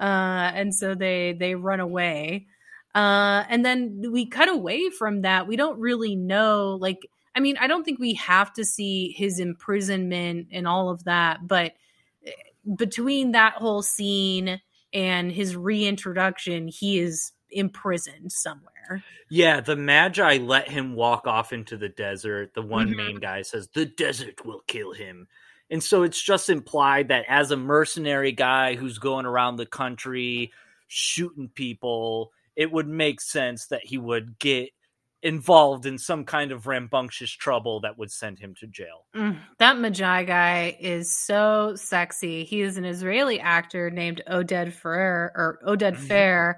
uh, 0.00 0.50
and 0.54 0.74
so 0.74 0.94
they 0.94 1.34
they 1.38 1.54
run 1.54 1.80
away. 1.80 2.46
Uh, 2.94 3.44
and 3.48 3.64
then 3.64 4.02
we 4.10 4.26
cut 4.26 4.48
away 4.48 4.90
from 4.90 5.22
that. 5.22 5.46
We 5.46 5.56
don't 5.56 5.78
really 5.78 6.16
know, 6.16 6.76
like, 6.80 7.08
I 7.36 7.40
mean, 7.40 7.56
I 7.60 7.68
don't 7.68 7.84
think 7.84 8.00
we 8.00 8.14
have 8.14 8.52
to 8.54 8.64
see 8.64 9.12
his 9.12 9.38
imprisonment 9.38 10.48
and 10.50 10.66
all 10.66 10.90
of 10.90 11.04
that, 11.04 11.46
but 11.46 11.74
eh, 12.26 12.32
between 12.76 13.32
that 13.32 13.54
whole 13.54 13.82
scene 13.82 14.60
and 14.92 15.30
his 15.30 15.54
reintroduction, 15.54 16.66
he 16.66 16.98
is 16.98 17.30
imprisoned 17.50 18.32
somewhere. 18.32 19.04
Yeah, 19.28 19.60
the 19.60 19.76
Medjai 19.76 20.44
let 20.44 20.68
him 20.68 20.96
walk 20.96 21.28
off 21.28 21.52
into 21.52 21.76
the 21.76 21.88
desert. 21.88 22.54
The 22.54 22.62
one 22.62 22.88
mm-hmm. 22.88 22.96
main 22.96 23.16
guy 23.20 23.42
says, 23.42 23.68
The 23.68 23.86
desert 23.86 24.44
will 24.44 24.62
kill 24.66 24.92
him. 24.92 25.28
And 25.70 25.82
so 25.82 26.02
it's 26.02 26.20
just 26.20 26.50
implied 26.50 27.08
that 27.08 27.24
as 27.28 27.50
a 27.50 27.56
mercenary 27.56 28.32
guy 28.32 28.74
who's 28.74 28.98
going 28.98 29.26
around 29.26 29.56
the 29.56 29.66
country 29.66 30.52
shooting 30.88 31.48
people, 31.48 32.32
it 32.56 32.72
would 32.72 32.88
make 32.88 33.20
sense 33.20 33.66
that 33.68 33.84
he 33.84 33.96
would 33.96 34.38
get 34.38 34.70
involved 35.22 35.86
in 35.86 35.98
some 35.98 36.24
kind 36.24 36.50
of 36.50 36.66
rambunctious 36.66 37.30
trouble 37.30 37.80
that 37.80 37.98
would 37.98 38.10
send 38.10 38.38
him 38.38 38.54
to 38.58 38.66
jail. 38.66 39.06
Mm, 39.14 39.36
that 39.58 39.76
Medjai 39.76 40.26
guy 40.26 40.76
is 40.80 41.14
so 41.14 41.74
sexy. 41.76 42.44
He 42.44 42.62
is 42.62 42.76
an 42.76 42.84
Israeli 42.84 43.38
actor 43.38 43.90
named 43.90 44.22
Oded 44.28 44.72
Fehr 44.72 45.30
or 45.34 45.58
Oded 45.66 45.96
mm-hmm. 45.96 46.06
Fehr. 46.06 46.54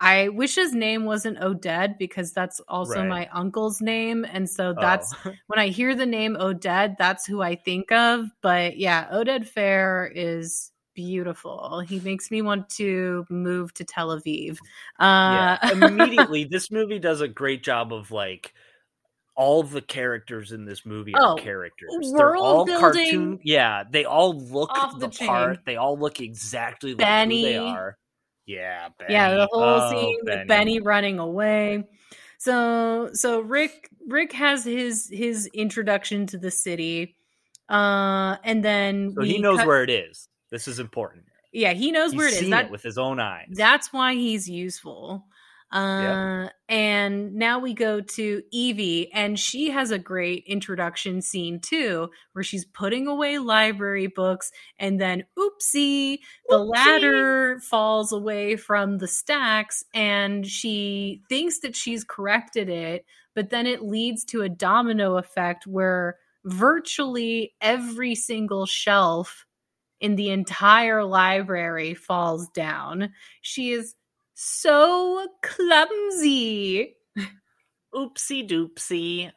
I 0.00 0.28
wish 0.28 0.54
his 0.54 0.72
name 0.72 1.04
wasn't 1.04 1.38
Oded 1.40 1.98
because 1.98 2.32
that's 2.32 2.60
also 2.68 3.00
right. 3.00 3.08
my 3.08 3.28
uncle's 3.32 3.82
name. 3.82 4.24
And 4.24 4.48
so 4.48 4.72
that's 4.72 5.14
oh. 5.26 5.32
when 5.46 5.58
I 5.58 5.68
hear 5.68 5.94
the 5.94 6.06
name 6.06 6.36
Oded, 6.40 6.96
that's 6.98 7.26
who 7.26 7.42
I 7.42 7.54
think 7.54 7.92
of. 7.92 8.26
But 8.40 8.78
yeah, 8.78 9.10
Oded 9.12 9.46
Fehr 9.52 10.10
is 10.14 10.72
beautiful. 10.94 11.80
He 11.80 12.00
makes 12.00 12.30
me 12.30 12.40
want 12.40 12.70
to 12.70 13.26
move 13.28 13.74
to 13.74 13.84
Tel 13.84 14.08
Aviv. 14.08 14.58
Uh, 14.98 15.58
yeah, 15.62 15.70
immediately, 15.72 16.44
this 16.44 16.70
movie 16.70 16.98
does 16.98 17.20
a 17.20 17.28
great 17.28 17.62
job 17.62 17.92
of 17.92 18.10
like 18.10 18.54
all 19.36 19.62
the 19.62 19.82
characters 19.82 20.52
in 20.52 20.64
this 20.64 20.84
movie 20.84 21.14
are 21.14 21.32
oh, 21.32 21.34
characters. 21.36 22.12
They're 22.14 22.36
all 22.36 22.66
cartoon. 22.66 23.38
Yeah, 23.42 23.84
they 23.88 24.04
all 24.06 24.38
look 24.38 24.70
the, 24.74 25.08
the 25.08 25.26
part. 25.26 25.60
They 25.64 25.76
all 25.76 25.98
look 25.98 26.20
exactly 26.20 26.94
Benny. 26.94 27.42
like 27.42 27.52
who 27.52 27.52
they 27.52 27.58
are. 27.58 27.98
Yeah, 28.50 28.88
Benny. 28.98 29.12
yeah. 29.12 29.34
The 29.34 29.48
whole 29.50 29.62
oh, 29.62 29.90
scene 29.90 30.24
Benny. 30.24 30.38
with 30.38 30.48
Benny 30.48 30.80
running 30.80 31.18
away. 31.20 31.84
So, 32.38 33.10
so 33.12 33.40
Rick 33.40 33.90
Rick 34.08 34.32
has 34.32 34.64
his 34.64 35.08
his 35.12 35.46
introduction 35.54 36.26
to 36.28 36.38
the 36.38 36.50
city, 36.50 37.16
uh, 37.68 38.36
and 38.42 38.64
then 38.64 39.12
so 39.14 39.22
he 39.22 39.38
knows 39.38 39.58
cut- 39.58 39.66
where 39.68 39.84
it 39.84 39.90
is. 39.90 40.28
This 40.50 40.66
is 40.66 40.80
important. 40.80 41.26
Yeah, 41.52 41.74
he 41.74 41.92
knows 41.92 42.10
he's 42.10 42.18
where 42.18 42.28
it 42.28 42.42
is. 42.42 42.50
That, 42.50 42.66
it 42.66 42.70
with 42.72 42.82
his 42.82 42.98
own 42.98 43.20
eyes. 43.20 43.48
That's 43.50 43.92
why 43.92 44.14
he's 44.14 44.48
useful. 44.48 45.26
Uh, 45.72 46.42
yep. 46.44 46.52
And 46.68 47.34
now 47.34 47.60
we 47.60 47.74
go 47.74 48.00
to 48.00 48.42
Evie, 48.50 49.12
and 49.12 49.38
she 49.38 49.70
has 49.70 49.90
a 49.90 49.98
great 49.98 50.44
introduction 50.46 51.22
scene 51.22 51.60
too, 51.60 52.10
where 52.32 52.42
she's 52.42 52.64
putting 52.64 53.06
away 53.06 53.38
library 53.38 54.08
books, 54.08 54.50
and 54.78 55.00
then 55.00 55.24
oopsie, 55.38 56.18
the 56.48 56.56
oopsie. 56.56 56.68
ladder 56.68 57.60
falls 57.60 58.12
away 58.12 58.56
from 58.56 58.98
the 58.98 59.08
stacks, 59.08 59.84
and 59.94 60.46
she 60.46 61.22
thinks 61.28 61.60
that 61.60 61.76
she's 61.76 62.04
corrected 62.04 62.68
it, 62.68 63.04
but 63.34 63.50
then 63.50 63.66
it 63.66 63.82
leads 63.82 64.24
to 64.24 64.42
a 64.42 64.48
domino 64.48 65.16
effect 65.18 65.66
where 65.66 66.16
virtually 66.44 67.54
every 67.60 68.14
single 68.14 68.66
shelf 68.66 69.46
in 70.00 70.16
the 70.16 70.30
entire 70.30 71.04
library 71.04 71.94
falls 71.94 72.48
down. 72.48 73.12
She 73.42 73.72
is 73.72 73.94
so 74.40 75.26
clumsy. 75.42 76.96
Oopsie 77.94 78.48
doopsie. 78.48 79.30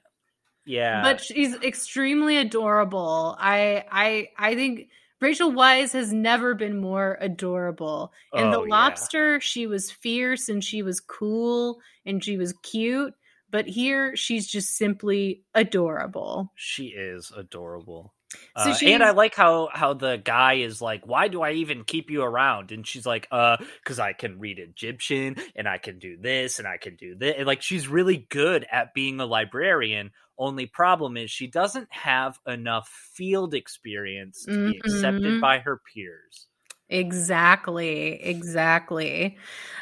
Yeah. 0.65 1.01
But 1.03 1.19
she's 1.19 1.55
extremely 1.55 2.37
adorable. 2.37 3.35
I 3.37 3.83
I 3.91 4.29
I 4.37 4.55
think 4.55 4.87
Rachel 5.19 5.51
Weisz 5.51 5.91
has 5.91 6.13
never 6.13 6.53
been 6.55 6.79
more 6.79 7.17
adorable. 7.19 8.13
In 8.33 8.45
oh, 8.45 8.51
The 8.51 8.59
Lobster, 8.59 9.33
yeah. 9.33 9.39
she 9.39 9.67
was 9.67 9.91
fierce 9.91 10.47
and 10.47 10.63
she 10.63 10.83
was 10.83 11.01
cool 11.01 11.79
and 12.05 12.23
she 12.23 12.37
was 12.37 12.53
cute, 12.63 13.13
but 13.49 13.67
here 13.67 14.15
she's 14.15 14.47
just 14.47 14.77
simply 14.77 15.43
adorable. 15.53 16.51
She 16.55 16.87
is 16.87 17.31
adorable. 17.35 18.13
So 18.57 18.71
uh, 18.71 18.77
and 18.83 19.03
I 19.03 19.11
like 19.11 19.35
how 19.35 19.69
how 19.71 19.93
the 19.93 20.21
guy 20.23 20.55
is 20.55 20.81
like, 20.81 21.07
"Why 21.07 21.27
do 21.27 21.41
I 21.41 21.53
even 21.53 21.83
keep 21.83 22.09
you 22.09 22.23
around?" 22.23 22.71
And 22.71 22.85
she's 22.85 23.05
like, 23.05 23.27
"Uh, 23.31 23.57
because 23.83 23.99
I 23.99 24.13
can 24.13 24.39
read 24.39 24.59
Egyptian 24.59 25.37
and 25.55 25.67
I 25.67 25.77
can 25.77 25.99
do 25.99 26.17
this 26.17 26.59
and 26.59 26.67
I 26.67 26.77
can 26.77 26.95
do 26.95 27.15
this." 27.15 27.35
And 27.37 27.47
like, 27.47 27.61
she's 27.61 27.87
really 27.87 28.27
good 28.29 28.65
at 28.71 28.93
being 28.93 29.19
a 29.19 29.25
librarian. 29.25 30.11
Only 30.37 30.65
problem 30.65 31.17
is 31.17 31.31
she 31.31 31.47
doesn't 31.47 31.87
have 31.91 32.39
enough 32.47 32.89
field 33.13 33.53
experience 33.53 34.45
to 34.45 34.51
mm-hmm. 34.51 34.71
be 34.71 34.77
accepted 34.79 35.23
mm-hmm. 35.23 35.39
by 35.39 35.59
her 35.59 35.79
peers. 35.93 36.47
Exactly, 36.89 38.21
exactly. 38.21 39.37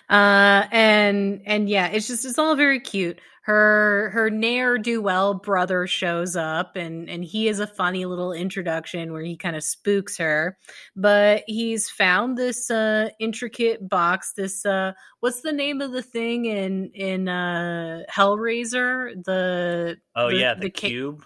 Uh, 0.09 0.63
and 0.71 1.41
and 1.45 1.69
yeah, 1.69 1.87
it's 1.87 2.07
just 2.07 2.25
it's 2.25 2.39
all 2.39 2.55
very 2.55 2.79
cute 2.79 3.19
her 3.43 4.11
her 4.11 4.29
ne'er 4.29 4.77
do 4.77 5.01
well 5.01 5.33
brother 5.33 5.87
shows 5.87 6.35
up 6.35 6.75
and 6.75 7.09
and 7.09 7.25
he 7.25 7.47
is 7.47 7.59
a 7.59 7.65
funny 7.65 8.05
little 8.05 8.33
introduction 8.33 9.11
where 9.11 9.23
he 9.23 9.35
kind 9.35 9.55
of 9.55 9.63
spooks 9.63 10.17
her. 10.17 10.57
But 10.95 11.43
he's 11.47 11.89
found 11.89 12.37
this 12.37 12.69
uh 12.69 13.09
intricate 13.19 13.87
box 13.89 14.33
this 14.33 14.63
uh 14.63 14.93
what's 15.21 15.41
the 15.41 15.53
name 15.53 15.81
of 15.81 15.91
the 15.91 16.03
thing 16.03 16.45
in 16.45 16.91
in 16.93 17.27
uh 17.27 18.03
hellraiser? 18.11 19.11
The 19.23 19.97
oh 20.15 20.29
the, 20.29 20.35
yeah 20.35 20.53
the, 20.53 20.61
the 20.61 20.69
cube? 20.69 21.25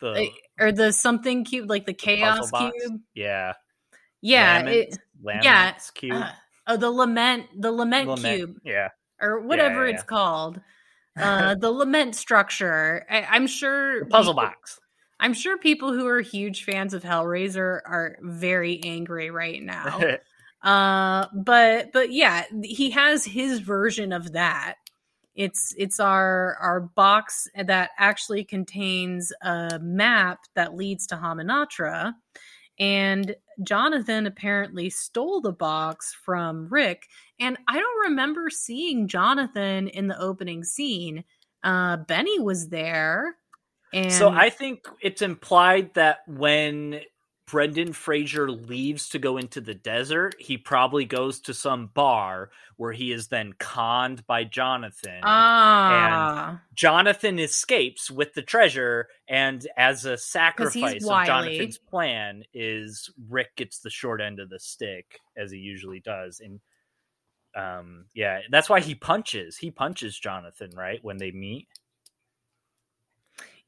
The 0.00 0.12
eh, 0.12 0.64
or 0.64 0.70
the 0.70 0.92
something 0.92 1.44
cube 1.44 1.68
like 1.68 1.86
the 1.86 1.94
chaos 1.94 2.52
the 2.52 2.70
cube? 2.72 3.00
Yeah. 3.14 3.54
Yeah 4.20 4.58
Lament, 4.58 4.76
it, 4.76 4.98
yeah 5.42 5.74
cube? 5.94 6.12
uh, 6.12 6.30
oh 6.68 6.76
the 6.76 6.90
lament 6.90 7.46
the 7.56 7.72
lament, 7.72 8.08
lament 8.08 8.36
cube 8.36 8.60
yeah. 8.64 8.90
or 9.20 9.40
whatever 9.40 9.84
yeah, 9.84 9.90
yeah, 9.90 9.94
it's 9.94 10.04
called 10.04 10.60
uh, 11.18 11.54
the 11.54 11.70
lament 11.70 12.14
structure. 12.14 13.04
I, 13.10 13.36
am 13.36 13.46
sure 13.46 14.00
the 14.00 14.06
puzzle 14.06 14.34
people, 14.34 14.48
box. 14.48 14.80
I'm 15.20 15.34
sure 15.34 15.58
people 15.58 15.92
who 15.92 16.06
are 16.06 16.20
huge 16.20 16.64
fans 16.64 16.94
of 16.94 17.02
Hellraiser 17.02 17.80
are 17.84 18.16
very 18.22 18.80
angry 18.84 19.30
right 19.30 19.62
now. 19.62 20.00
uh, 20.62 21.26
but 21.34 21.92
but 21.92 22.12
yeah, 22.12 22.44
he 22.62 22.90
has 22.90 23.24
his 23.24 23.60
version 23.60 24.12
of 24.12 24.32
that. 24.32 24.76
It's 25.34 25.74
it's 25.76 26.00
our 26.00 26.56
our 26.60 26.80
box 26.80 27.48
that 27.56 27.90
actually 27.98 28.44
contains 28.44 29.32
a 29.42 29.78
map 29.80 30.40
that 30.54 30.74
leads 30.74 31.06
to 31.08 31.16
Hamunaptra, 31.16 32.12
and 32.78 33.34
Jonathan 33.62 34.26
apparently 34.26 34.90
stole 34.90 35.40
the 35.40 35.52
box 35.52 36.14
from 36.24 36.68
Rick. 36.70 37.06
And 37.40 37.56
I 37.68 37.78
don't 37.78 38.10
remember 38.10 38.50
seeing 38.50 39.08
Jonathan 39.08 39.88
in 39.88 40.08
the 40.08 40.20
opening 40.20 40.64
scene. 40.64 41.24
Uh, 41.62 41.98
Benny 41.98 42.40
was 42.40 42.68
there. 42.68 43.36
And 43.92 44.12
so 44.12 44.28
I 44.28 44.50
think 44.50 44.86
it's 45.00 45.22
implied 45.22 45.94
that 45.94 46.18
when 46.26 47.00
Brendan 47.46 47.94
Fraser 47.94 48.50
leaves 48.50 49.08
to 49.10 49.18
go 49.18 49.38
into 49.38 49.60
the 49.60 49.74
desert, 49.74 50.34
he 50.38 50.58
probably 50.58 51.06
goes 51.06 51.40
to 51.40 51.54
some 51.54 51.86
bar 51.94 52.50
where 52.76 52.92
he 52.92 53.10
is 53.10 53.28
then 53.28 53.54
conned 53.58 54.26
by 54.26 54.44
Jonathan. 54.44 55.20
Ah. 55.22 56.50
And 56.50 56.58
Jonathan 56.74 57.38
escapes 57.38 58.10
with 58.10 58.34
the 58.34 58.42
treasure, 58.42 59.08
and 59.26 59.66
as 59.76 60.04
a 60.04 60.18
sacrifice 60.18 61.02
of 61.02 61.26
Jonathan's 61.26 61.78
plan, 61.78 62.44
is 62.52 63.10
Rick 63.28 63.56
gets 63.56 63.80
the 63.80 63.90
short 63.90 64.20
end 64.20 64.40
of 64.40 64.50
the 64.50 64.60
stick, 64.60 65.20
as 65.36 65.50
he 65.50 65.58
usually 65.58 66.00
does. 66.00 66.40
And 66.44 66.60
um, 67.56 68.06
yeah, 68.14 68.40
that's 68.50 68.68
why 68.68 68.80
he 68.80 68.94
punches. 68.94 69.56
He 69.56 69.70
punches 69.70 70.18
Jonathan, 70.18 70.70
right? 70.74 70.98
When 71.02 71.18
they 71.18 71.30
meet. 71.30 71.68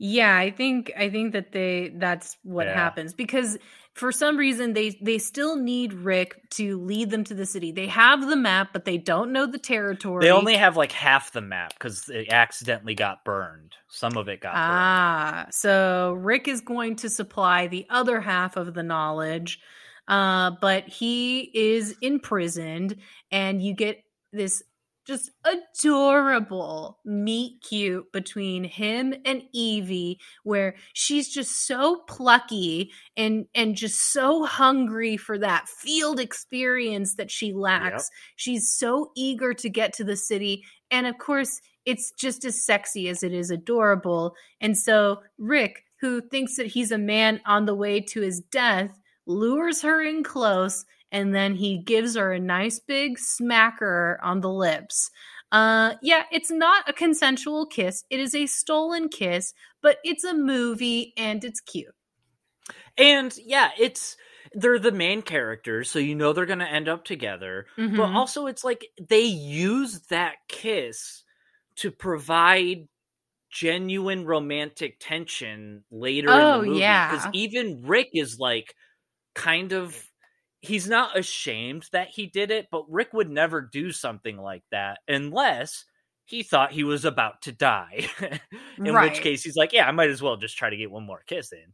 Yeah, 0.03 0.35
I 0.35 0.51
think 0.51 0.91
I 0.97 1.11
think 1.11 1.35
that 1.35 1.53
they 1.53 1.93
that's 1.95 2.39
what 2.43 2.67
yeah. 2.67 2.73
happens 2.73 3.13
because 3.13 3.59
for 3.93 4.11
some 4.13 4.39
reason 4.39 4.73
they 4.73 4.99
they 5.03 5.19
still 5.19 5.57
need 5.57 5.93
Rick 5.93 6.41
to 6.53 6.81
lead 6.81 7.11
them 7.11 7.23
to 7.25 7.35
the 7.35 7.45
city. 7.45 7.71
They 7.71 7.87
have 7.89 8.27
the 8.27 8.37
map, 8.37 8.71
but 8.73 8.87
they 8.87 8.97
don't 8.97 9.31
know 9.31 9.45
the 9.45 9.59
territory. 9.59 10.25
They 10.25 10.31
only 10.31 10.57
have 10.57 10.75
like 10.75 10.93
half 10.93 11.33
the 11.33 11.43
map 11.43 11.75
because 11.75 12.09
it 12.09 12.31
accidentally 12.31 12.95
got 12.95 13.27
burned. 13.27 13.75
Some 13.89 14.17
of 14.17 14.27
it 14.31 14.41
got 14.41 14.55
ah. 14.55 15.43
Burned. 15.43 15.55
So 15.55 16.13
Rick 16.19 16.49
is 16.49 16.63
going 16.63 16.97
to 16.97 17.11
supply 17.11 17.67
the 17.67 17.87
other 17.91 18.23
half 18.23 18.57
of 18.57 18.73
the 18.73 18.83
knowledge, 18.83 19.61
uh, 20.11 20.51
but 20.61 20.89
he 20.89 21.51
is 21.55 21.95
imprisoned, 22.03 22.97
and 23.31 23.63
you 23.63 23.73
get 23.73 24.03
this 24.33 24.63
just 25.07 25.31
adorable 25.45 26.99
meet 27.05 27.63
cute 27.63 28.13
between 28.13 28.63
him 28.65 29.15
and 29.25 29.43
Evie 29.53 30.21
where 30.45 30.75
she's 30.93 31.33
just 31.33 31.67
so 31.67 32.03
plucky 32.07 32.93
and 33.17 33.47
and 33.55 33.77
just 33.77 34.13
so 34.13 34.45
hungry 34.45 35.17
for 35.17 35.39
that 35.39 35.69
field 35.69 36.21
experience 36.21 37.15
that 37.15 37.31
she 37.31 37.53
lacks. 37.53 38.11
Yep. 38.11 38.19
She's 38.37 38.71
so 38.71 39.11
eager 39.17 39.55
to 39.55 39.71
get 39.71 39.95
to 39.95 40.05
the 40.05 40.17
city 40.17 40.65
and 40.91 41.07
of 41.07 41.19
course 41.19 41.61
it's 41.87 42.13
just 42.13 42.45
as 42.45 42.65
sexy 42.65 43.09
as 43.09 43.23
it 43.23 43.33
is 43.33 43.51
adorable. 43.51 44.37
And 44.61 44.77
so 44.77 45.23
Rick 45.39 45.85
who 46.01 46.21
thinks 46.21 46.57
that 46.57 46.67
he's 46.67 46.93
a 46.93 46.99
man 46.99 47.41
on 47.47 47.65
the 47.65 47.75
way 47.75 48.01
to 48.01 48.21
his 48.21 48.41
death 48.41 49.00
lures 49.27 49.83
her 49.83 50.03
in 50.03 50.23
close 50.23 50.85
and 51.13 51.35
then 51.35 51.55
he 51.55 51.79
gives 51.79 52.15
her 52.17 52.33
a 52.33 52.41
nice 52.41 52.79
big 52.79 53.19
smacker 53.19 54.17
on 54.23 54.41
the 54.41 54.51
lips. 54.51 55.11
Uh, 55.53 55.95
yeah, 56.03 56.25
it's 56.31 56.51
not 56.51 56.89
a 56.89 56.93
consensual 56.93 57.67
kiss. 57.67 58.05
It 58.11 58.21
is 58.21 58.35
a 58.35 58.47
stolen 58.47 59.09
kiss, 59.09 59.53
but 59.83 59.99
it's 60.05 60.25
a 60.25 60.35
movie 60.35 61.13
and 61.17 61.43
it's 61.43 61.61
cute. 61.61 61.95
And 62.97 63.37
yeah, 63.45 63.71
it's 63.79 64.17
they're 64.53 64.79
the 64.79 64.93
main 64.93 65.23
characters, 65.23 65.91
so 65.91 65.99
you 65.99 66.15
know 66.15 66.33
they're 66.33 66.47
going 66.47 66.61
to 66.61 66.71
end 66.71 66.89
up 66.89 67.05
together. 67.05 67.67
Mm-hmm. 67.77 67.97
But 67.97 68.11
also, 68.11 68.47
it's 68.47 68.63
like 68.63 68.87
they 69.01 69.23
use 69.23 70.01
that 70.11 70.37
kiss 70.49 71.25
to 71.77 71.91
provide 71.91 72.89
genuine 73.51 74.25
romantic 74.25 74.99
tension 75.01 75.83
later 75.91 76.29
oh, 76.31 76.33
in 76.33 76.39
the 76.39 76.53
oh, 76.53 76.63
movie. 76.63 76.81
Yeah, 76.81 77.11
because 77.11 77.27
even 77.33 77.83
Rick 77.85 78.11
is 78.13 78.39
like 78.39 78.75
kind 79.41 79.73
of 79.73 79.97
he's 80.61 80.89
not 80.89 81.19
ashamed 81.19 81.87
that 81.93 82.09
he 82.09 82.27
did 82.27 82.51
it, 82.51 82.69
but 82.71 82.91
Rick 82.91 83.13
would 83.13 83.31
never 83.31 83.63
do 83.63 83.93
something 83.93 84.37
like 84.37 84.63
that 84.71 84.99
unless 85.09 85.85
he 86.27 86.43
thought 86.43 86.73
he 86.73 86.85
was 86.85 87.05
about 87.05 87.43
to 87.43 87.53
die. 87.53 88.09
in 88.79 88.95
right. 88.95 89.11
which 89.11 89.23
case 89.23 89.43
he's 89.43 89.57
like, 89.57 89.73
yeah, 89.73 89.89
I 89.89 89.91
might 89.91 90.11
as 90.11 90.23
well 90.23 90.37
just 90.37 90.57
try 90.57 90.71
to 90.71 90.77
get 90.77 90.91
one 90.91 91.05
more 91.05 91.23
kiss 91.27 91.53
in. 91.53 91.73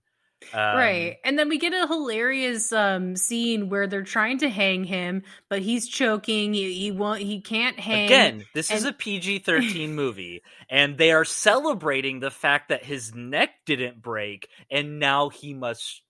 Um, 0.53 0.77
right. 0.77 1.17
And 1.25 1.39
then 1.39 1.49
we 1.49 1.59
get 1.59 1.73
a 1.73 1.87
hilarious 1.87 2.73
um, 2.73 3.17
scene 3.17 3.69
where 3.69 3.87
they're 3.87 4.03
trying 4.03 4.39
to 4.39 4.49
hang 4.49 4.85
him, 4.85 5.23
but 5.49 5.61
he's 5.61 5.89
choking. 5.89 6.55
He, 6.55 6.73
he 6.75 6.91
won't 6.93 7.21
he 7.21 7.41
can't 7.41 7.79
hang. 7.79 8.07
Again, 8.07 8.45
this 8.55 8.71
and- 8.71 8.79
is 8.79 8.85
a 8.85 8.93
PG-13 8.93 9.89
movie 9.95 10.43
and 10.71 10.97
they 10.97 11.11
are 11.11 11.25
celebrating 11.25 12.21
the 12.21 12.31
fact 12.31 12.69
that 12.69 12.85
his 12.85 13.15
neck 13.15 13.51
didn't 13.65 14.01
break 14.01 14.49
and 14.71 14.99
now 15.01 15.31
he 15.31 15.55
must 15.55 16.03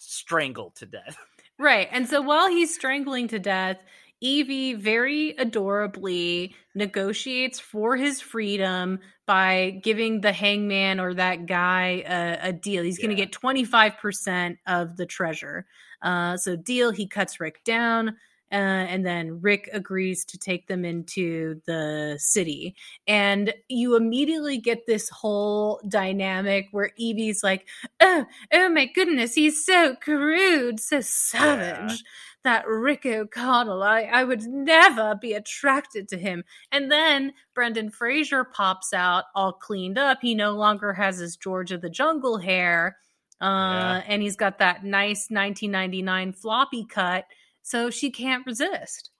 strangle 0.00 0.70
to 0.76 0.86
death. 0.86 1.16
Right. 1.58 1.88
And 1.92 2.08
so 2.08 2.22
while 2.22 2.48
he's 2.48 2.74
strangling 2.74 3.28
to 3.28 3.38
death, 3.38 3.76
Evie 4.22 4.72
very 4.72 5.34
adorably 5.36 6.54
negotiates 6.74 7.60
for 7.60 7.98
his 7.98 8.22
freedom 8.22 9.00
by 9.26 9.78
giving 9.82 10.22
the 10.22 10.32
hangman 10.32 11.00
or 11.00 11.12
that 11.12 11.44
guy 11.44 12.02
a, 12.08 12.48
a 12.48 12.52
deal. 12.54 12.82
He's 12.82 12.98
yeah. 12.98 13.08
going 13.08 13.14
to 13.14 13.22
get 13.22 13.32
25% 13.32 14.56
of 14.66 14.96
the 14.96 15.04
treasure. 15.04 15.66
Uh, 16.00 16.38
so, 16.38 16.56
deal, 16.56 16.92
he 16.92 17.06
cuts 17.06 17.40
Rick 17.40 17.62
down. 17.62 18.16
Uh, 18.52 18.56
and 18.56 19.06
then 19.06 19.40
Rick 19.40 19.70
agrees 19.72 20.24
to 20.24 20.38
take 20.38 20.66
them 20.66 20.84
into 20.84 21.60
the 21.66 22.16
city. 22.18 22.74
And 23.06 23.54
you 23.68 23.94
immediately 23.94 24.58
get 24.58 24.86
this 24.86 25.08
whole 25.08 25.80
dynamic 25.86 26.66
where 26.72 26.90
Evie's 26.98 27.44
like, 27.44 27.68
oh, 28.00 28.24
oh 28.52 28.68
my 28.68 28.86
goodness, 28.86 29.34
he's 29.34 29.64
so 29.64 29.94
crude, 29.94 30.80
so 30.80 31.00
savage. 31.00 31.90
Yeah. 31.90 31.96
That 32.42 32.66
Rick 32.66 33.04
O'Connell, 33.04 33.82
I, 33.82 34.04
I 34.04 34.24
would 34.24 34.44
never 34.44 35.14
be 35.14 35.34
attracted 35.34 36.08
to 36.08 36.16
him. 36.16 36.42
And 36.72 36.90
then 36.90 37.34
Brendan 37.54 37.90
Fraser 37.90 38.44
pops 38.44 38.94
out 38.94 39.24
all 39.34 39.52
cleaned 39.52 39.98
up. 39.98 40.20
He 40.22 40.34
no 40.34 40.52
longer 40.52 40.94
has 40.94 41.18
his 41.18 41.36
George 41.36 41.70
of 41.70 41.82
the 41.82 41.90
Jungle 41.90 42.38
hair. 42.38 42.96
Uh, 43.42 43.44
yeah. 43.44 44.02
And 44.06 44.22
he's 44.22 44.36
got 44.36 44.58
that 44.58 44.84
nice 44.84 45.28
1999 45.28 46.32
floppy 46.32 46.86
cut 46.86 47.26
so 47.70 47.88
she 47.88 48.10
can't 48.10 48.44
resist. 48.46 49.10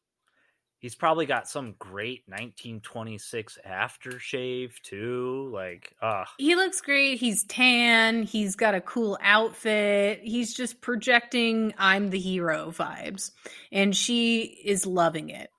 He's 0.81 0.95
probably 0.95 1.27
got 1.27 1.47
some 1.47 1.75
great 1.79 2.23
1926 2.27 3.59
aftershave 3.69 4.73
too. 4.83 5.51
Like, 5.53 5.95
ah, 6.01 6.27
he 6.39 6.55
looks 6.55 6.81
great. 6.81 7.21
He's 7.21 7.45
tan. 7.45 8.23
He's 8.23 8.57
got 8.57 8.75
a 8.75 8.81
cool 8.81 9.19
outfit. 9.21 10.21
He's 10.23 10.55
just 10.55 10.81
projecting 10.81 11.75
"I'm 11.79 12.09
the 12.09 12.19
hero" 12.19 12.71
vibes, 12.71 13.31
and 13.71 13.95
she 13.95 14.41
is 14.65 14.87
loving 14.87 15.29
it. 15.29 15.51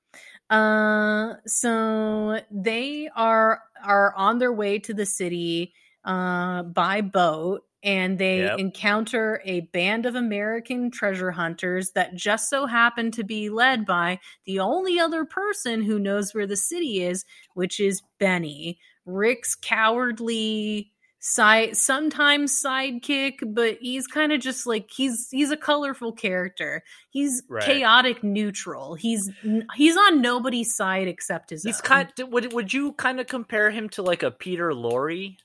Uh, 0.49 1.36
so 1.45 2.41
they 2.49 3.10
are 3.15 3.62
are 3.82 4.13
on 4.15 4.39
their 4.39 4.51
way 4.51 4.80
to 4.80 4.93
the 4.93 5.06
city 5.06 5.73
uh 6.04 6.63
by 6.63 7.01
boat 7.01 7.62
and 7.84 8.17
they 8.17 8.39
yep. 8.39 8.60
encounter 8.60 9.41
a 9.44 9.62
band 9.62 10.06
of 10.06 10.15
American 10.15 10.91
treasure 10.91 11.32
hunters 11.32 11.91
that 11.91 12.15
just 12.15 12.50
so 12.50 12.65
happen 12.65 13.12
to 13.12 13.24
be 13.24 13.50
led 13.50 13.86
by 13.86 14.20
the 14.46 14.60
only 14.60 15.00
other 15.00 15.26
person 15.26 15.82
who 15.82 15.98
knows 15.98 16.34
where 16.34 16.48
the 16.48 16.58
city 16.58 17.04
is, 17.04 17.26
which 17.54 17.80
is 17.80 18.02
Benny. 18.20 18.78
Rick's 19.06 19.56
cowardly 19.56 20.91
side 21.24 21.78
sometimes 21.78 22.52
sidekick 22.52 23.36
but 23.54 23.78
he's 23.80 24.08
kind 24.08 24.32
of 24.32 24.41
just 24.41 24.65
like 24.65 24.89
he's 24.89 25.28
he's 25.30 25.52
a 25.52 25.58
colorful 25.58 26.12
character 26.12 26.84
he's 27.12 27.44
right. 27.48 27.63
chaotic 27.63 28.24
neutral 28.24 28.96
he's 28.96 29.30
he's 29.76 29.96
on 29.96 30.20
nobody's 30.20 30.76
side 30.76 31.08
except 31.08 31.52
his 31.52 31.62
he's 31.62 31.78
own. 31.78 31.84
kind 31.84 32.12
would 32.32 32.52
would 32.54 32.74
you 32.74 32.94
kind 32.94 33.20
of 33.20 33.28
compare 33.28 33.70
him 33.70 33.88
to 33.88 34.02
like 34.02 34.24
a 34.24 34.32
peter 34.32 34.72
lorre 34.72 35.38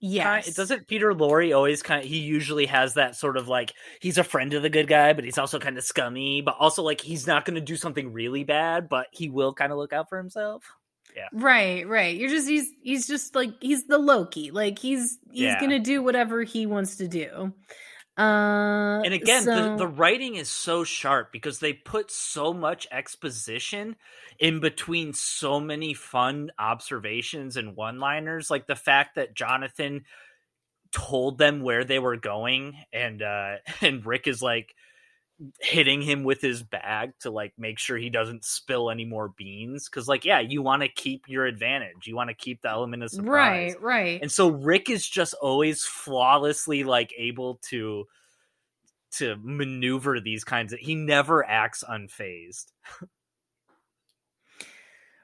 Yes. 0.00 0.44
Kind, 0.44 0.56
doesn't 0.56 0.86
Peter 0.86 1.12
Lorre 1.12 1.54
always 1.56 1.82
kind 1.82 2.02
of 2.02 2.08
he 2.08 2.18
usually 2.18 2.66
has 2.66 2.94
that 2.94 3.16
sort 3.16 3.36
of 3.36 3.48
like 3.48 3.72
he's 4.00 4.18
a 4.18 4.24
friend 4.24 4.54
of 4.54 4.62
the 4.62 4.70
good 4.70 4.86
guy, 4.86 5.12
but 5.12 5.24
he's 5.24 5.38
also 5.38 5.58
kind 5.58 5.76
of 5.76 5.84
scummy, 5.84 6.40
but 6.40 6.56
also 6.58 6.82
like 6.82 7.00
he's 7.00 7.26
not 7.26 7.44
going 7.44 7.56
to 7.56 7.60
do 7.60 7.76
something 7.76 8.12
really 8.12 8.44
bad, 8.44 8.88
but 8.88 9.08
he 9.10 9.28
will 9.28 9.52
kind 9.52 9.72
of 9.72 9.78
look 9.78 9.92
out 9.92 10.08
for 10.08 10.18
himself. 10.18 10.64
Yeah. 11.16 11.28
Right, 11.32 11.86
right. 11.88 12.16
You're 12.16 12.30
just 12.30 12.48
he's 12.48 12.68
he's 12.82 13.08
just 13.08 13.34
like 13.34 13.50
he's 13.60 13.86
the 13.86 13.98
Loki. 13.98 14.52
Like 14.52 14.78
he's 14.78 15.18
he's 15.32 15.42
yeah. 15.42 15.58
going 15.58 15.70
to 15.70 15.80
do 15.80 16.02
whatever 16.02 16.44
he 16.44 16.66
wants 16.66 16.96
to 16.96 17.08
do. 17.08 17.52
Uh, 18.18 19.00
and 19.04 19.14
again, 19.14 19.44
so... 19.44 19.54
the, 19.54 19.76
the 19.76 19.86
writing 19.86 20.34
is 20.34 20.50
so 20.50 20.82
sharp 20.82 21.30
because 21.30 21.60
they 21.60 21.72
put 21.72 22.10
so 22.10 22.52
much 22.52 22.86
exposition 22.90 23.94
in 24.40 24.58
between 24.58 25.12
so 25.12 25.60
many 25.60 25.94
fun 25.94 26.50
observations 26.58 27.56
and 27.56 27.76
one 27.76 28.00
liners. 28.00 28.50
Like 28.50 28.66
the 28.66 28.74
fact 28.74 29.14
that 29.14 29.34
Jonathan 29.34 30.04
told 30.90 31.38
them 31.38 31.60
where 31.60 31.84
they 31.84 32.00
were 32.00 32.16
going, 32.16 32.76
and 32.92 33.22
uh, 33.22 33.56
and 33.80 34.04
Rick 34.04 34.26
is 34.26 34.42
like 34.42 34.74
hitting 35.60 36.02
him 36.02 36.24
with 36.24 36.40
his 36.40 36.62
bag 36.62 37.12
to 37.20 37.30
like 37.30 37.52
make 37.56 37.78
sure 37.78 37.96
he 37.96 38.10
doesn't 38.10 38.44
spill 38.44 38.90
any 38.90 39.04
more 39.04 39.28
beans? 39.28 39.88
Because 39.88 40.08
like 40.08 40.24
yeah 40.24 40.40
you 40.40 40.62
want 40.62 40.82
to 40.82 40.88
keep 40.88 41.28
your 41.28 41.46
advantage. 41.46 42.06
You 42.06 42.16
want 42.16 42.30
to 42.30 42.34
keep 42.34 42.62
the 42.62 42.70
element 42.70 43.02
of 43.02 43.10
surprise. 43.10 43.74
Right 43.74 43.82
right. 43.82 44.22
And 44.22 44.32
so 44.32 44.48
rick 44.48 44.90
is 44.90 45.08
just 45.08 45.34
always 45.34 45.84
flawlessly 45.84 46.84
like 46.84 47.12
able 47.16 47.60
to 47.70 48.06
to 49.10 49.36
maneuver 49.42 50.20
these 50.20 50.44
kinds 50.44 50.72
of 50.72 50.78
he 50.80 50.94
never 50.94 51.46
acts 51.48 51.84
unfazed. 51.88 52.66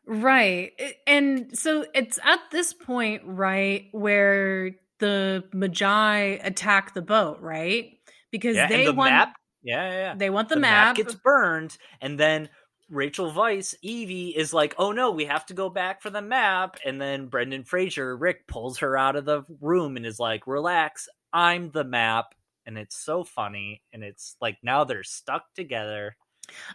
Right. 0.07 0.73
And 1.07 1.57
so 1.57 1.87
it's 1.95 2.19
at 2.23 2.41
this 2.53 2.75
point 2.75 3.23
right 3.25 3.87
where 3.93 4.73
the 4.99 5.45
medjai 5.55 6.45
attack 6.45 6.95
the 6.95 7.03
boat 7.03 7.41
right? 7.41 7.93
Because 8.31 8.57
yeah, 8.57 8.69
they 8.69 8.85
the 8.85 8.93
want 8.93 9.13
map 9.13 9.35
yeah, 9.65 9.91
yeah, 9.91 9.99
yeah. 9.99 10.15
They 10.15 10.31
want 10.31 10.49
the, 10.49 10.57
the 10.57 10.61
map. 10.61 10.89
map. 10.89 10.97
Gets 10.97 11.15
burned, 11.15 11.77
and 12.01 12.21
then 12.21 12.51
Rachel 12.91 13.33
Weisz, 13.33 13.75
Evie, 13.83 14.37
is 14.37 14.53
like, 14.53 14.75
"Oh 14.79 14.93
no, 14.93 15.11
we 15.11 15.25
have 15.25 15.47
to 15.47 15.55
go 15.55 15.71
back 15.71 16.03
for 16.03 16.11
the 16.11 16.23
map." 16.23 16.77
And 16.85 17.01
then 17.01 17.27
Brendan 17.27 17.65
Fraser, 17.65 18.17
Rick, 18.17 18.47
pulls 18.47 18.79
her 18.79 18.97
out 18.97 19.17
of 19.17 19.25
the 19.25 19.43
room 19.61 19.97
and 19.97 20.07
is 20.07 20.21
like, 20.21 20.47
"Relax, 20.47 21.09
I'm 21.33 21.71
the 21.71 21.85
map." 21.85 22.27
And 22.67 22.79
it's 22.79 22.97
so 22.97 23.25
funny, 23.25 23.83
and 23.93 24.05
it's 24.05 24.37
like 24.41 24.59
now 24.63 24.85
they're 24.85 25.03
stuck 25.03 25.45
together. 25.55 26.17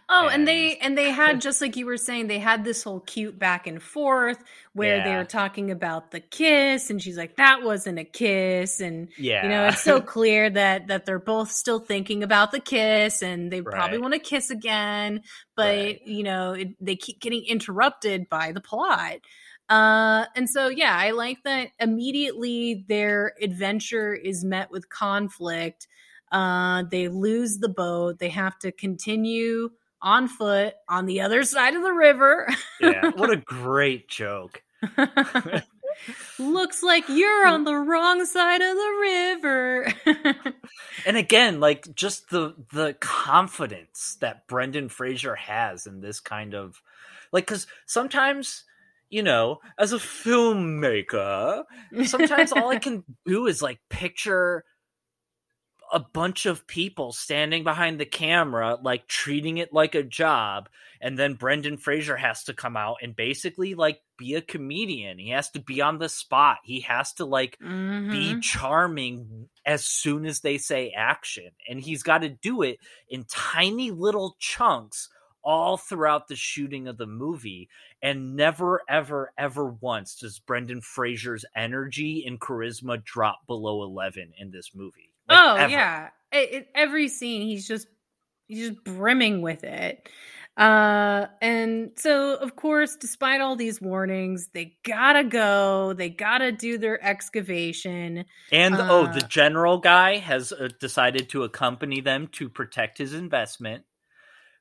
Oh, 0.08 0.26
and, 0.26 0.34
and 0.34 0.48
they 0.48 0.76
and 0.76 0.98
they 0.98 1.10
had 1.10 1.40
just 1.40 1.60
like 1.60 1.76
you 1.76 1.86
were 1.86 1.96
saying, 1.96 2.26
they 2.26 2.38
had 2.38 2.64
this 2.64 2.82
whole 2.82 3.00
cute 3.00 3.38
back 3.38 3.66
and 3.66 3.82
forth 3.82 4.42
where 4.72 4.98
yeah. 4.98 5.04
they 5.04 5.16
were 5.16 5.24
talking 5.24 5.70
about 5.70 6.10
the 6.10 6.20
kiss, 6.20 6.90
and 6.90 7.02
she's 7.02 7.16
like, 7.16 7.36
"That 7.36 7.62
wasn't 7.62 7.98
a 7.98 8.04
kiss," 8.04 8.80
and 8.80 9.08
yeah, 9.16 9.42
you 9.42 9.48
know, 9.48 9.66
it's 9.66 9.82
so 9.82 10.00
clear 10.00 10.50
that 10.50 10.88
that 10.88 11.06
they're 11.06 11.18
both 11.18 11.50
still 11.50 11.80
thinking 11.80 12.22
about 12.22 12.52
the 12.52 12.60
kiss, 12.60 13.22
and 13.22 13.50
they 13.50 13.60
right. 13.60 13.74
probably 13.74 13.98
want 13.98 14.14
to 14.14 14.20
kiss 14.20 14.50
again, 14.50 15.22
but 15.56 15.64
right. 15.64 16.00
you 16.06 16.22
know, 16.22 16.52
it, 16.52 16.68
they 16.80 16.96
keep 16.96 17.20
getting 17.20 17.44
interrupted 17.44 18.28
by 18.28 18.52
the 18.52 18.60
plot. 18.60 19.18
Uh, 19.70 20.24
and 20.34 20.50
so, 20.50 20.66
yeah, 20.66 20.96
I 20.96 21.12
like 21.12 21.44
that 21.44 21.68
immediately 21.78 22.84
their 22.88 23.34
adventure 23.40 24.12
is 24.12 24.44
met 24.44 24.72
with 24.72 24.88
conflict 24.88 25.86
uh, 26.30 26.84
they 26.90 27.08
lose 27.08 27.58
the 27.58 27.68
boat. 27.68 28.18
They 28.18 28.28
have 28.30 28.58
to 28.60 28.72
continue 28.72 29.70
on 30.02 30.28
foot 30.28 30.74
on 30.88 31.06
the 31.06 31.20
other 31.20 31.42
side 31.44 31.74
of 31.74 31.82
the 31.82 31.92
river. 31.92 32.48
yeah, 32.80 33.10
what 33.10 33.30
a 33.30 33.36
great 33.44 34.08
joke. 34.08 34.62
Looks 36.38 36.82
like 36.82 37.08
you're 37.08 37.46
on 37.46 37.64
the 37.64 37.74
wrong 37.74 38.24
side 38.24 38.62
of 38.62 38.76
the 38.76 38.98
river. 39.00 39.92
and 41.06 41.16
again, 41.16 41.60
like 41.60 41.94
just 41.94 42.30
the 42.30 42.54
the 42.72 42.94
confidence 43.00 44.16
that 44.20 44.46
Brendan 44.46 44.88
Fraser 44.88 45.34
has 45.34 45.86
in 45.86 46.00
this 46.00 46.20
kind 46.20 46.54
of 46.54 46.80
like 47.32 47.46
cuz 47.46 47.66
sometimes 47.86 48.64
you 49.10 49.24
know, 49.24 49.60
as 49.76 49.92
a 49.92 49.96
filmmaker, 49.96 51.64
sometimes 52.04 52.52
all 52.52 52.70
I 52.70 52.78
can 52.78 53.02
do 53.26 53.46
is 53.46 53.60
like 53.60 53.80
picture 53.90 54.64
a 55.92 56.00
bunch 56.00 56.46
of 56.46 56.66
people 56.66 57.12
standing 57.12 57.64
behind 57.64 57.98
the 57.98 58.06
camera, 58.06 58.78
like 58.80 59.08
treating 59.08 59.58
it 59.58 59.72
like 59.72 59.94
a 59.94 60.02
job. 60.02 60.68
And 61.00 61.18
then 61.18 61.34
Brendan 61.34 61.78
Fraser 61.78 62.16
has 62.16 62.44
to 62.44 62.54
come 62.54 62.76
out 62.76 62.98
and 63.02 63.16
basically 63.16 63.74
like 63.74 64.00
be 64.16 64.34
a 64.34 64.42
comedian. 64.42 65.18
He 65.18 65.30
has 65.30 65.50
to 65.50 65.60
be 65.60 65.80
on 65.80 65.98
the 65.98 66.08
spot. 66.08 66.58
He 66.62 66.80
has 66.80 67.12
to 67.14 67.24
like 67.24 67.58
mm-hmm. 67.58 68.10
be 68.10 68.40
charming 68.40 69.48
as 69.66 69.84
soon 69.84 70.26
as 70.26 70.40
they 70.40 70.58
say 70.58 70.92
action. 70.96 71.50
And 71.68 71.80
he's 71.80 72.02
got 72.02 72.18
to 72.18 72.28
do 72.28 72.62
it 72.62 72.78
in 73.08 73.24
tiny 73.24 73.90
little 73.90 74.36
chunks 74.38 75.08
all 75.42 75.76
throughout 75.76 76.28
the 76.28 76.36
shooting 76.36 76.86
of 76.86 76.98
the 76.98 77.06
movie. 77.06 77.68
And 78.02 78.36
never, 78.36 78.82
ever, 78.88 79.32
ever 79.36 79.66
once 79.66 80.16
does 80.16 80.38
Brendan 80.38 80.82
Fraser's 80.82 81.44
energy 81.56 82.24
and 82.26 82.40
charisma 82.40 83.02
drop 83.02 83.46
below 83.46 83.82
11 83.82 84.34
in 84.38 84.50
this 84.50 84.70
movie. 84.74 85.09
Like, 85.30 85.38
oh 85.38 85.56
ever. 85.56 85.70
yeah, 85.70 86.08
it, 86.32 86.52
it, 86.52 86.68
every 86.74 87.08
scene 87.08 87.42
he's 87.42 87.66
just 87.66 87.86
he's 88.46 88.68
just 88.70 88.84
brimming 88.84 89.42
with 89.42 89.64
it. 89.64 90.08
Uh, 90.56 91.26
and 91.40 91.92
so 91.96 92.34
of 92.34 92.56
course, 92.56 92.96
despite 92.96 93.40
all 93.40 93.56
these 93.56 93.80
warnings, 93.80 94.50
they 94.52 94.76
gotta 94.84 95.24
go. 95.24 95.94
They 95.94 96.10
gotta 96.10 96.52
do 96.52 96.76
their 96.76 97.02
excavation. 97.02 98.24
And 98.52 98.74
uh, 98.74 98.88
oh, 98.90 99.06
the 99.06 99.22
general 99.22 99.78
guy 99.78 100.18
has 100.18 100.52
uh, 100.52 100.68
decided 100.78 101.30
to 101.30 101.44
accompany 101.44 102.00
them 102.00 102.28
to 102.32 102.48
protect 102.48 102.98
his 102.98 103.14
investment, 103.14 103.84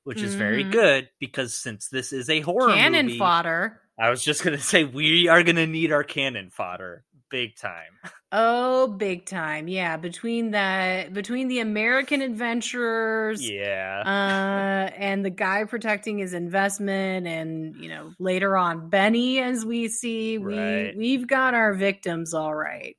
which 0.03 0.21
is 0.21 0.31
mm-hmm. 0.31 0.39
very 0.39 0.63
good 0.63 1.09
because 1.19 1.53
since 1.53 1.89
this 1.89 2.13
is 2.13 2.29
a 2.29 2.39
horror 2.41 2.73
cannon 2.73 3.07
movie, 3.07 3.17
fodder. 3.17 3.81
I 3.99 4.09
was 4.09 4.23
just 4.23 4.43
gonna 4.43 4.57
say 4.59 4.85
we 4.85 5.27
are 5.27 5.43
gonna 5.43 5.67
need 5.67 5.91
our 5.91 6.03
cannon 6.03 6.49
fodder 6.49 7.03
big 7.29 7.55
time. 7.55 7.91
Oh, 8.31 8.85
big 8.85 9.25
time. 9.25 9.67
Yeah, 9.67 9.97
between 9.97 10.51
that 10.51 11.13
between 11.13 11.47
the 11.47 11.61
American 11.61 12.21
adventurers, 12.21 13.41
yeah. 13.41 14.03
Uh 14.05 14.91
and 14.97 15.25
the 15.25 15.31
guy 15.31 15.63
protecting 15.63 16.19
his 16.19 16.35
investment 16.35 17.25
and, 17.25 17.75
you 17.77 17.89
know, 17.89 18.13
later 18.19 18.55
on 18.55 18.87
Benny 18.89 19.39
as 19.39 19.65
we 19.65 19.87
see, 19.87 20.37
right. 20.37 20.95
we 20.95 21.17
we've 21.17 21.27
got 21.27 21.55
our 21.55 21.73
victims 21.73 22.35
all 22.35 22.53
right. 22.53 22.97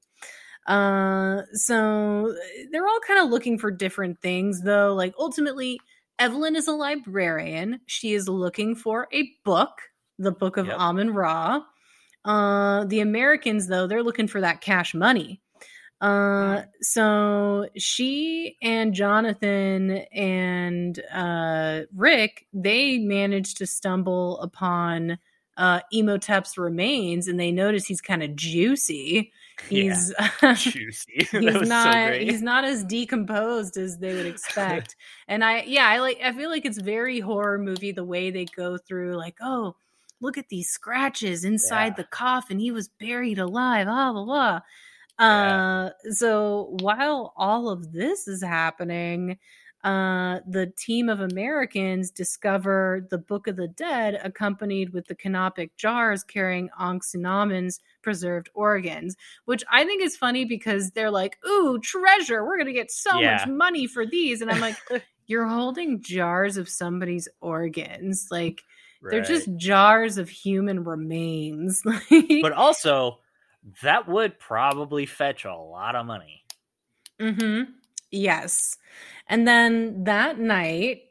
Uh 0.66 1.42
so 1.52 2.34
they're 2.72 2.88
all 2.88 3.00
kind 3.06 3.20
of 3.20 3.30
looking 3.30 3.56
for 3.56 3.70
different 3.70 4.20
things 4.20 4.62
though. 4.62 4.94
Like 4.94 5.14
ultimately 5.16 5.78
Evelyn 6.18 6.56
is 6.56 6.66
a 6.66 6.72
librarian. 6.72 7.82
She 7.86 8.14
is 8.14 8.28
looking 8.28 8.74
for 8.74 9.06
a 9.12 9.30
book, 9.44 9.78
the 10.18 10.32
Book 10.32 10.56
of 10.56 10.66
yep. 10.66 10.76
Amun 10.76 11.10
Ra. 11.14 11.60
Uh, 12.24 12.84
the 12.84 13.00
Americans, 13.00 13.66
though, 13.66 13.86
they're 13.86 14.02
looking 14.02 14.28
for 14.28 14.40
that 14.40 14.60
cash 14.60 14.94
money. 14.94 15.40
Uh, 16.00 16.62
so 16.80 17.68
she 17.76 18.56
and 18.62 18.94
Jonathan 18.94 19.90
and 20.12 20.98
uh, 21.12 21.82
Rick, 21.94 22.46
they 22.54 22.98
managed 22.98 23.58
to 23.58 23.66
stumble 23.66 24.40
upon 24.40 25.18
uh, 25.58 25.80
Imhotep's 25.92 26.56
remains, 26.56 27.28
and 27.28 27.38
they 27.38 27.52
notice 27.52 27.84
he's 27.84 28.00
kind 28.00 28.22
of 28.22 28.34
juicy. 28.34 29.30
He's 29.68 30.14
yeah, 30.18 30.54
juicy. 30.54 31.28
he's 31.30 31.68
not. 31.68 31.92
So 31.92 32.12
he's 32.18 32.40
not 32.40 32.64
as 32.64 32.82
decomposed 32.82 33.76
as 33.76 33.98
they 33.98 34.14
would 34.14 34.24
expect. 34.24 34.96
and 35.28 35.44
I, 35.44 35.64
yeah, 35.64 35.86
I 35.86 35.98
like. 35.98 36.18
I 36.24 36.32
feel 36.32 36.48
like 36.48 36.64
it's 36.64 36.78
very 36.78 37.20
horror 37.20 37.58
movie 37.58 37.92
the 37.92 38.04
way 38.04 38.30
they 38.30 38.46
go 38.46 38.78
through, 38.78 39.16
like, 39.16 39.36
oh 39.42 39.76
look 40.20 40.38
at 40.38 40.48
these 40.48 40.68
scratches 40.68 41.44
inside 41.44 41.92
yeah. 41.92 41.94
the 41.98 42.04
coffin. 42.04 42.58
He 42.58 42.70
was 42.70 42.88
buried 42.88 43.38
alive. 43.38 43.86
Blah 43.86 44.12
blah 44.12 44.24
blah. 44.24 44.60
Uh, 45.18 45.90
so 46.10 46.76
while 46.80 47.34
all 47.36 47.68
of 47.68 47.92
this 47.92 48.26
is 48.26 48.42
happening, 48.42 49.36
uh, 49.82 50.40
the 50.46 50.66
team 50.76 51.08
of 51.08 51.20
Americans 51.20 52.10
discover 52.10 53.06
the 53.10 53.18
Book 53.18 53.46
of 53.46 53.56
the 53.56 53.68
Dead, 53.68 54.20
accompanied 54.22 54.92
with 54.92 55.06
the 55.06 55.14
canopic 55.14 55.74
jars 55.76 56.22
carrying 56.22 56.68
Anck-su-namun's 56.78 57.80
preserved 58.02 58.50
organs, 58.52 59.16
which 59.46 59.64
I 59.70 59.84
think 59.84 60.02
is 60.02 60.16
funny 60.16 60.44
because 60.44 60.90
they're 60.90 61.10
like, 61.10 61.38
"Ooh, 61.46 61.78
treasure! 61.80 62.44
We're 62.44 62.58
gonna 62.58 62.72
get 62.72 62.90
so 62.90 63.18
yeah. 63.20 63.36
much 63.36 63.48
money 63.48 63.86
for 63.86 64.06
these," 64.06 64.42
and 64.42 64.50
I'm 64.50 64.60
like, 64.60 64.76
"You're 65.26 65.46
holding 65.46 66.02
jars 66.02 66.56
of 66.56 66.68
somebody's 66.68 67.28
organs, 67.40 68.28
like." 68.30 68.62
Right. 69.00 69.12
They're 69.12 69.22
just 69.22 69.56
jars 69.56 70.18
of 70.18 70.28
human 70.28 70.84
remains. 70.84 71.82
but 72.42 72.52
also, 72.52 73.18
that 73.82 74.08
would 74.08 74.38
probably 74.38 75.06
fetch 75.06 75.44
a 75.44 75.54
lot 75.54 75.96
of 75.96 76.06
money. 76.06 76.44
Mm-hmm. 77.18 77.72
Yes. 78.10 78.76
And 79.26 79.46
then 79.46 80.04
that 80.04 80.38
night, 80.38 81.02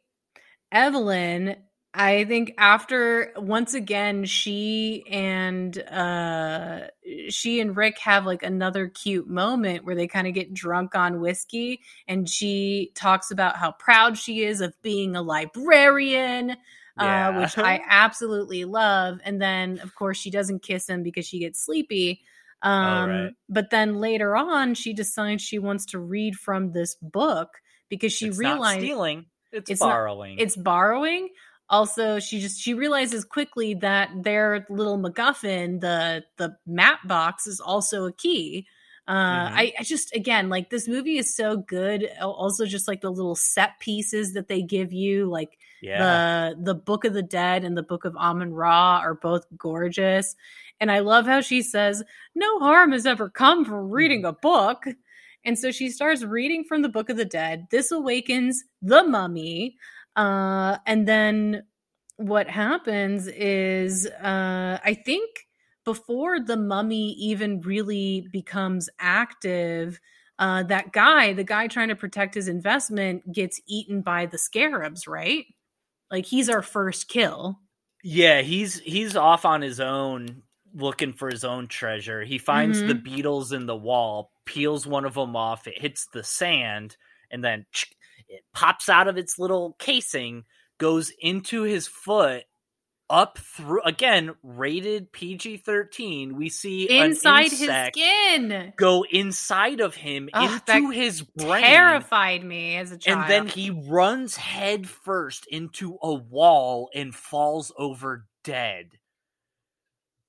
Evelyn, 0.71 1.55
I 1.93 2.25
think 2.25 2.53
after 2.57 3.33
once 3.35 3.73
again 3.73 4.25
she 4.25 5.03
and 5.09 5.75
uh 5.89 6.81
she 7.29 7.59
and 7.59 7.75
Rick 7.75 7.97
have 7.99 8.27
like 8.27 8.43
another 8.43 8.87
cute 8.87 9.27
moment 9.27 9.85
where 9.85 9.95
they 9.95 10.05
kind 10.07 10.27
of 10.27 10.35
get 10.35 10.53
drunk 10.53 10.93
on 10.93 11.19
whiskey 11.19 11.81
and 12.07 12.29
she 12.29 12.91
talks 12.93 13.31
about 13.31 13.57
how 13.57 13.71
proud 13.71 14.17
she 14.19 14.43
is 14.43 14.61
of 14.61 14.79
being 14.83 15.15
a 15.15 15.23
librarian. 15.23 16.57
Yeah. 16.99 17.29
Uh, 17.29 17.41
which 17.41 17.57
I 17.57 17.81
absolutely 17.89 18.65
love. 18.65 19.19
And 19.23 19.41
then, 19.41 19.79
of 19.79 19.95
course, 19.95 20.17
she 20.17 20.31
doesn't 20.31 20.63
kiss 20.63 20.87
him 20.87 21.03
because 21.03 21.25
she 21.25 21.39
gets 21.39 21.63
sleepy. 21.63 22.21
Oh, 22.63 22.69
um, 22.69 23.09
right. 23.09 23.31
But 23.47 23.69
then 23.69 23.95
later 23.95 24.35
on, 24.35 24.73
she 24.73 24.93
decides 24.93 25.41
she 25.41 25.59
wants 25.59 25.85
to 25.87 25.99
read 25.99 26.35
from 26.35 26.71
this 26.71 26.95
book 27.01 27.49
because 27.89 28.13
she 28.13 28.27
it's 28.27 28.37
realized 28.37 28.79
stealing. 28.79 29.25
It's, 29.51 29.71
it's 29.71 29.79
borrowing. 29.79 30.35
Not, 30.35 30.43
it's 30.43 30.55
borrowing. 30.55 31.29
Also, 31.69 32.19
she 32.19 32.39
just 32.39 32.59
she 32.59 32.73
realizes 32.73 33.23
quickly 33.23 33.75
that 33.75 34.09
their 34.23 34.65
little 34.69 34.97
MacGuffin, 34.97 35.79
the 35.79 36.23
the 36.37 36.57
map 36.65 37.07
box, 37.07 37.47
is 37.47 37.59
also 37.59 38.05
a 38.05 38.11
key. 38.11 38.67
Uh, 39.09 39.47
mm-hmm. 39.47 39.57
I, 39.57 39.73
I, 39.79 39.83
just 39.83 40.15
again 40.15 40.49
like 40.49 40.69
this 40.69 40.87
movie 40.87 41.17
is 41.17 41.35
so 41.35 41.57
good. 41.57 42.07
Also, 42.21 42.67
just 42.67 42.87
like 42.87 43.01
the 43.01 43.09
little 43.09 43.35
set 43.35 43.79
pieces 43.79 44.33
that 44.33 44.47
they 44.47 44.61
give 44.61 44.93
you, 44.93 45.25
like 45.25 45.57
yeah. 45.81 46.51
the 46.53 46.57
the 46.61 46.75
Book 46.75 47.05
of 47.05 47.13
the 47.13 47.23
Dead 47.23 47.63
and 47.63 47.75
the 47.75 47.81
Book 47.81 48.05
of 48.05 48.15
Amun 48.15 48.53
Ra 48.53 48.99
are 48.99 49.15
both 49.15 49.47
gorgeous. 49.57 50.35
And 50.79 50.91
I 50.91 50.99
love 50.99 51.25
how 51.25 51.41
she 51.41 51.63
says, 51.63 52.03
No 52.35 52.59
harm 52.59 52.91
has 52.91 53.07
ever 53.07 53.31
come 53.31 53.65
from 53.65 53.89
reading 53.89 54.25
a 54.25 54.31
book. 54.31 54.85
And 55.43 55.57
so 55.57 55.71
she 55.71 55.89
starts 55.89 56.23
reading 56.23 56.63
from 56.63 56.83
the 56.83 56.89
Book 56.89 57.09
of 57.09 57.17
the 57.17 57.25
Dead. 57.25 57.65
This 57.71 57.91
awakens 57.91 58.63
the 58.83 59.03
mummy. 59.03 59.77
Uh, 60.15 60.77
and 60.85 61.07
then 61.07 61.63
what 62.17 62.47
happens 62.47 63.25
is, 63.27 64.05
uh, 64.05 64.77
I 64.83 65.01
think 65.03 65.47
before 65.89 66.39
the 66.39 66.55
mummy 66.55 67.13
even 67.13 67.61
really 67.61 68.27
becomes 68.31 68.91
active, 68.99 69.99
uh, 70.37 70.61
that 70.61 70.91
guy, 70.91 71.33
the 71.33 71.43
guy 71.43 71.65
trying 71.65 71.87
to 71.87 71.95
protect 71.95 72.35
his 72.35 72.47
investment, 72.47 73.23
gets 73.33 73.59
eaten 73.67 74.03
by 74.03 74.27
the 74.27 74.37
scarabs, 74.37 75.07
right? 75.07 75.45
Like 76.11 76.27
he's 76.27 76.47
our 76.47 76.61
first 76.61 77.07
kill. 77.07 77.57
Yeah, 78.03 78.43
he's 78.43 78.77
he's 78.81 79.15
off 79.15 79.45
on 79.45 79.63
his 79.63 79.79
own 79.79 80.43
looking 80.75 81.11
for 81.11 81.27
his 81.27 81.43
own 81.43 81.67
treasure. 81.67 82.23
He 82.23 82.37
finds 82.37 82.77
mm-hmm. 82.77 82.89
the 82.89 82.95
beetles 82.95 83.51
in 83.51 83.65
the 83.65 83.75
wall, 83.75 84.29
peels 84.45 84.85
one 84.85 85.05
of 85.05 85.15
them 85.15 85.35
off, 85.35 85.65
it 85.65 85.81
hits 85.81 86.05
the 86.13 86.23
sand, 86.23 86.97
and 87.31 87.43
then 87.43 87.65
it 88.27 88.43
pops 88.53 88.89
out 88.89 89.07
of 89.07 89.17
its 89.17 89.39
little 89.39 89.75
casing, 89.79 90.43
goes 90.77 91.11
into 91.19 91.63
his 91.63 91.87
foot, 91.87 92.43
up 93.09 93.37
through 93.37 93.81
again 93.83 94.35
rated 94.43 95.11
PG-13 95.11 96.33
we 96.33 96.49
see 96.49 96.89
inside 96.89 97.51
his 97.51 97.69
skin 97.87 98.73
go 98.75 99.03
inside 99.09 99.79
of 99.79 99.95
him 99.95 100.29
Ugh, 100.33 100.61
into 100.67 100.89
his 100.91 101.21
brain 101.21 101.63
terrified 101.63 102.43
me 102.43 102.77
as 102.77 102.91
a 102.91 102.97
child 102.97 103.21
and 103.21 103.29
then 103.29 103.47
he 103.47 103.69
runs 103.69 104.35
head 104.35 104.87
first 104.87 105.47
into 105.47 105.97
a 106.01 106.13
wall 106.13 106.89
and 106.93 107.13
falls 107.15 107.71
over 107.77 108.25
dead 108.43 108.89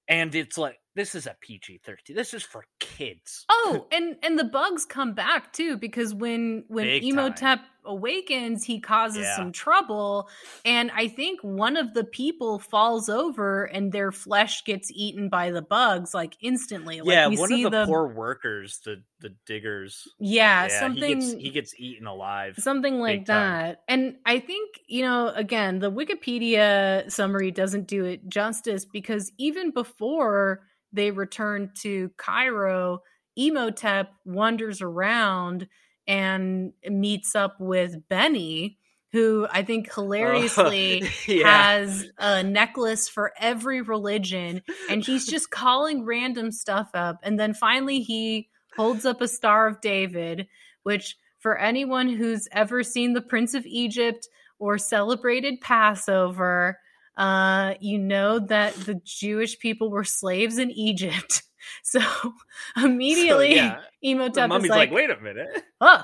and 0.09 0.35
it's 0.35 0.59
like 0.59 0.81
this 0.97 1.14
is 1.14 1.26
a 1.26 1.37
PG-13. 1.41 2.14
This 2.14 2.35
is 2.35 2.43
for 2.43 2.64
kids. 2.81 3.47
Oh, 3.49 3.87
and 3.93 4.16
and 4.22 4.39
the 4.39 4.45
bugs 4.45 4.85
come 4.85 5.14
back 5.14 5.53
too 5.53 5.76
because 5.76 6.12
when 6.12 6.64
when 6.68 6.85
Big 6.85 7.05
Imhotep 7.05 7.61
time. 7.61 7.66
Awakens, 7.85 8.64
he 8.64 8.81
causes 8.81 9.22
yeah. 9.22 9.37
some 9.37 9.53
trouble 9.53 10.28
and 10.64 10.91
I 10.95 11.09
think 11.09 11.41
one 11.43 11.76
of 11.76 11.95
the 11.95 12.05
people 12.05 12.59
falls 12.59 13.09
over 13.09 13.64
and 13.64 13.93
their 13.93 14.12
flesh 14.12 14.64
gets 14.64 14.91
eaten 14.93 15.28
by 15.28 15.51
the 15.51 15.62
bugs 15.62 16.14
like 16.14 16.37
instantly. 16.41 17.01
Like, 17.01 17.14
yeah, 17.14 17.26
one 17.28 17.53
of 17.53 17.62
the, 17.62 17.70
the, 17.70 17.87
poor 17.87 18.07
workers, 18.07 18.81
the 18.85 19.03
the 19.20 19.35
diggers. 19.47 20.09
Yeah, 20.18 20.66
yeah 20.66 20.81
something 20.81 21.20
he 21.20 21.31
gets, 21.31 21.43
he 21.43 21.51
gets, 21.51 21.74
eaten 21.78 22.07
alive. 22.07 22.55
Something 22.59 23.01
like 23.01 23.26
that. 23.26 23.83
And 23.89 24.16
I 24.24 24.39
think, 24.39 24.81
you 24.87 25.03
know, 25.03 25.28
again, 25.28 25.78
the 25.78 25.91
Wikipedia 25.91 27.11
summary 27.11 27.51
doesn't 27.51 27.87
do 27.87 28.05
it 28.05 28.28
justice 28.28 28.85
because 28.85 29.33
even 29.39 29.70
before 29.70 30.61
they 30.93 31.11
return 31.11 31.70
to 31.83 32.11
Cairo, 32.16 33.01
Imhotep 33.37 34.12
wanders 34.24 34.83
around 34.83 35.68
and 36.11 36.72
meets 36.88 37.36
up 37.36 37.54
with 37.61 38.08
Benny, 38.08 38.76
who 39.12 39.46
I 39.48 39.62
think 39.62 39.90
hilariously 39.94 41.04
oh, 41.04 41.32
yeah. 41.32 41.74
has 41.74 42.11
a 42.18 42.42
necklace 42.42 43.08
for 43.08 43.32
every 43.38 43.80
religion, 43.80 44.62
and 44.90 45.04
he's 45.04 45.24
just 45.24 45.50
calling 45.52 46.04
random 46.04 46.50
stuff 46.50 46.90
up. 46.94 47.20
And 47.22 47.38
then 47.38 47.54
finally, 47.54 48.00
he 48.00 48.48
holds 48.76 49.06
up 49.06 49.20
a 49.20 49.28
Star 49.28 49.68
of 49.68 49.80
David, 49.80 50.48
which, 50.82 51.16
for 51.38 51.56
anyone 51.56 52.08
who's 52.08 52.48
ever 52.50 52.82
seen 52.82 53.12
The 53.12 53.22
Prince 53.22 53.54
of 53.54 53.64
Egypt 53.64 54.28
or 54.58 54.78
celebrated 54.78 55.61
Passover, 55.61 56.80
uh, 57.16 57.74
you 57.80 57.98
know 57.98 58.40
that 58.40 58.74
the 58.74 59.00
Jewish 59.04 59.61
people 59.61 59.90
were 59.90 60.04
slaves 60.04 60.58
in 60.58 60.72
Egypt. 60.72 61.44
So 61.82 62.00
immediately, 62.76 63.56
so, 63.56 63.62
yeah. 63.62 63.80
Imhotep 64.02 64.50
is 64.50 64.62
like, 64.62 64.70
like, 64.70 64.92
"Wait 64.92 65.11
a 65.11 65.20
minute, 65.20 65.62
oh, 65.80 66.02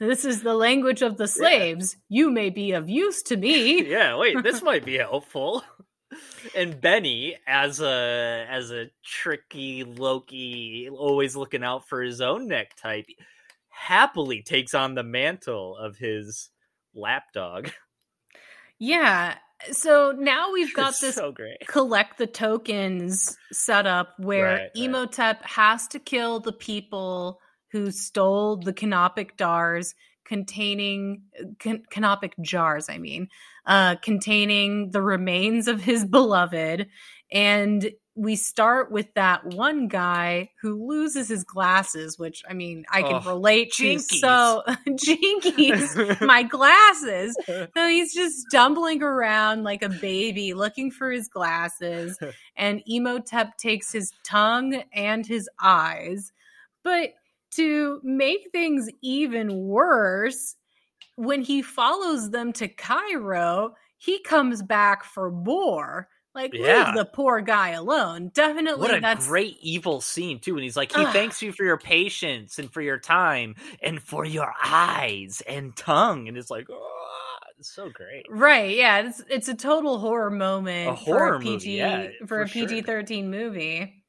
this 0.00 0.24
is 0.24 0.42
the 0.42 0.54
language 0.54 1.02
of 1.02 1.16
the 1.16 1.28
slaves. 1.28 1.96
Yeah. 2.08 2.22
You 2.22 2.30
may 2.30 2.50
be 2.50 2.72
of 2.72 2.88
use 2.88 3.22
to 3.24 3.36
me." 3.36 3.84
yeah, 3.88 4.16
wait, 4.16 4.42
this 4.42 4.62
might 4.62 4.84
be 4.84 4.96
helpful. 4.96 5.62
And 6.54 6.80
Benny, 6.80 7.36
as 7.46 7.80
a 7.80 8.46
as 8.48 8.70
a 8.70 8.90
tricky 9.04 9.84
Loki, 9.84 10.88
always 10.90 11.34
looking 11.36 11.64
out 11.64 11.88
for 11.88 12.02
his 12.02 12.20
own 12.20 12.48
neck 12.48 12.76
type, 12.76 13.06
happily 13.68 14.42
takes 14.42 14.74
on 14.74 14.94
the 14.94 15.02
mantle 15.02 15.76
of 15.76 15.96
his 15.96 16.50
lapdog. 16.94 17.70
Yeah, 18.78 19.36
so 19.72 20.14
now 20.16 20.52
we've 20.52 20.74
got 20.76 20.94
this 21.00 21.16
so 21.16 21.32
great. 21.32 21.66
collect 21.66 22.18
the 22.18 22.26
tokens 22.26 23.36
set 23.52 23.86
up 23.86 24.14
where 24.18 24.44
right, 24.46 24.70
Imhotep 24.74 25.40
right. 25.40 25.50
has 25.50 25.86
to 25.88 25.98
kill 25.98 26.40
the 26.40 26.52
people 26.52 27.40
who 27.72 27.90
stole 27.90 28.56
the 28.56 28.72
canopic 28.72 29.36
jars 29.36 29.94
containing 30.24 31.22
can, 31.58 31.82
canopic 31.90 32.34
jars 32.40 32.88
i 32.88 32.98
mean 32.98 33.28
uh 33.66 33.96
containing 33.96 34.90
the 34.90 35.02
remains 35.02 35.68
of 35.68 35.82
his 35.82 36.04
beloved 36.04 36.88
and 37.32 37.90
we 38.16 38.36
start 38.36 38.92
with 38.92 39.12
that 39.14 39.44
one 39.44 39.88
guy 39.88 40.50
who 40.60 40.86
loses 40.86 41.28
his 41.28 41.42
glasses, 41.42 42.18
which 42.18 42.44
I 42.48 42.54
mean, 42.54 42.84
I 42.90 43.02
can 43.02 43.22
oh, 43.24 43.30
relate 43.32 43.72
jinkies. 43.72 44.08
to. 44.08 44.18
So, 44.18 44.62
jinkies, 44.88 46.20
my 46.20 46.44
glasses. 46.44 47.36
So 47.46 47.88
he's 47.88 48.14
just 48.14 48.46
stumbling 48.48 49.02
around 49.02 49.64
like 49.64 49.82
a 49.82 49.88
baby 49.88 50.54
looking 50.54 50.90
for 50.90 51.10
his 51.10 51.28
glasses. 51.28 52.18
And 52.56 52.84
Imhotep 52.86 53.56
takes 53.58 53.90
his 53.90 54.12
tongue 54.22 54.84
and 54.92 55.26
his 55.26 55.50
eyes. 55.60 56.30
But 56.84 57.14
to 57.56 58.00
make 58.04 58.50
things 58.52 58.88
even 59.02 59.66
worse, 59.66 60.54
when 61.16 61.42
he 61.42 61.62
follows 61.62 62.30
them 62.30 62.52
to 62.52 62.68
Cairo, 62.68 63.74
he 63.98 64.20
comes 64.22 64.62
back 64.62 65.02
for 65.02 65.32
more. 65.32 66.08
Like, 66.34 66.52
yeah. 66.52 66.86
leave 66.86 66.96
the 66.96 67.04
poor 67.04 67.40
guy 67.40 67.70
alone. 67.70 68.30
Definitely, 68.34 68.80
what 68.80 68.96
a 68.96 69.00
that's 69.00 69.26
great 69.26 69.56
evil 69.60 70.00
scene 70.00 70.40
too. 70.40 70.54
And 70.54 70.64
he's 70.64 70.76
like, 70.76 70.92
he 70.92 71.04
thanks 71.06 71.40
you 71.42 71.52
for 71.52 71.64
your 71.64 71.78
patience 71.78 72.58
and 72.58 72.72
for 72.72 72.80
your 72.80 72.98
time 72.98 73.54
and 73.80 74.02
for 74.02 74.24
your 74.24 74.52
eyes 74.62 75.42
and 75.46 75.76
tongue. 75.76 76.26
And 76.26 76.36
it's 76.36 76.50
like, 76.50 76.66
oh, 76.70 77.04
it's 77.58 77.72
so 77.72 77.88
great. 77.88 78.26
Right? 78.28 78.76
Yeah, 78.76 79.06
it's 79.06 79.22
it's 79.30 79.48
a 79.48 79.54
total 79.54 79.98
horror 79.98 80.30
moment. 80.30 80.90
A 80.90 80.94
horror 80.94 81.34
for 81.34 81.36
a 81.36 81.40
PG 81.40 81.52
movie, 81.52 81.70
yeah, 81.70 82.08
for, 82.20 82.26
for 82.26 82.42
a 82.42 82.48
PG 82.48 82.82
thirteen 82.82 83.32
sure. 83.32 83.40
movie. 83.40 84.04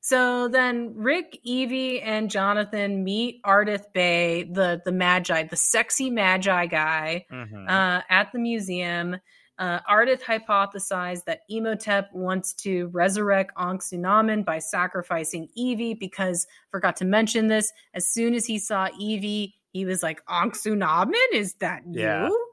So 0.00 0.48
then 0.48 0.94
Rick, 0.96 1.38
Evie, 1.42 2.00
and 2.00 2.30
Jonathan 2.30 3.04
meet 3.04 3.42
Ardeth 3.42 3.92
Bay, 3.92 4.44
the 4.44 4.80
the 4.84 4.92
Medjai, 4.92 5.48
the 5.48 5.56
sexy 5.56 6.10
Medjai 6.10 6.70
guy, 6.70 7.26
mm-hmm. 7.30 7.68
uh, 7.68 8.00
at 8.08 8.32
the 8.32 8.38
museum. 8.38 9.16
Uh, 9.60 9.78
Ardeth 9.88 10.22
hypothesized 10.22 11.26
that 11.26 11.42
Imhotep 11.50 12.10
wants 12.14 12.54
to 12.54 12.86
resurrect 12.88 13.54
Anck-su-namun 13.56 14.42
by 14.42 14.58
sacrificing 14.58 15.48
Evie 15.54 15.92
because, 15.92 16.46
forgot 16.70 16.96
to 16.96 17.04
mention 17.04 17.48
this, 17.48 17.70
as 17.92 18.08
soon 18.08 18.32
as 18.32 18.46
he 18.46 18.58
saw 18.58 18.88
Evie, 18.98 19.54
he 19.72 19.84
was 19.84 20.02
like, 20.02 20.24
Anck-su-namun, 20.24 21.12
is 21.34 21.52
that 21.60 21.82
you? 21.86 22.46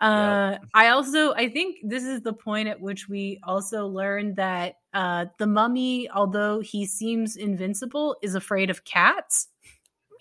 Uh, 0.00 0.50
yep. 0.52 0.64
I 0.74 0.88
also 0.88 1.32
I 1.34 1.48
think 1.48 1.78
this 1.82 2.04
is 2.04 2.20
the 2.20 2.34
point 2.34 2.68
at 2.68 2.80
which 2.80 3.08
we 3.08 3.40
also 3.42 3.86
learned 3.86 4.36
that 4.36 4.76
uh, 4.92 5.26
the 5.38 5.46
mummy, 5.46 6.08
although 6.10 6.60
he 6.60 6.84
seems 6.84 7.36
invincible, 7.36 8.16
is 8.22 8.34
afraid 8.34 8.68
of 8.68 8.84
cats. 8.84 9.48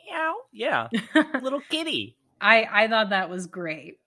Meow. 0.09 0.35
Yeah, 0.53 0.87
little 1.41 1.61
kitty. 1.69 2.15
I 2.39 2.67
I 2.71 2.87
thought 2.87 3.09
that 3.09 3.29
was 3.29 3.47
great. 3.47 3.99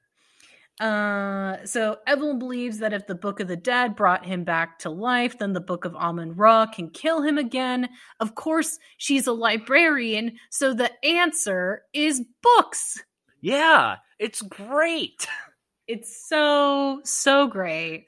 Uh, 0.80 1.56
so 1.64 1.96
Evelyn 2.06 2.38
believes 2.38 2.78
that 2.78 2.92
if 2.92 3.06
the 3.06 3.14
Book 3.14 3.40
of 3.40 3.48
the 3.48 3.56
Dead 3.56 3.96
brought 3.96 4.24
him 4.24 4.44
back 4.44 4.78
to 4.80 4.90
life, 4.90 5.38
then 5.38 5.52
the 5.52 5.60
Book 5.60 5.84
of 5.84 5.96
Amun 5.96 6.36
Ra 6.36 6.66
can 6.66 6.90
kill 6.90 7.22
him 7.22 7.36
again. 7.36 7.88
Of 8.20 8.36
course, 8.36 8.78
she's 8.96 9.26
a 9.26 9.32
librarian, 9.32 10.36
so 10.50 10.72
the 10.72 10.92
answer 11.04 11.82
is 11.92 12.22
books. 12.42 13.02
Yeah, 13.40 13.96
it's 14.18 14.42
great. 14.42 15.26
It's 15.90 16.28
so 16.28 17.00
so 17.02 17.46
great. 17.46 18.04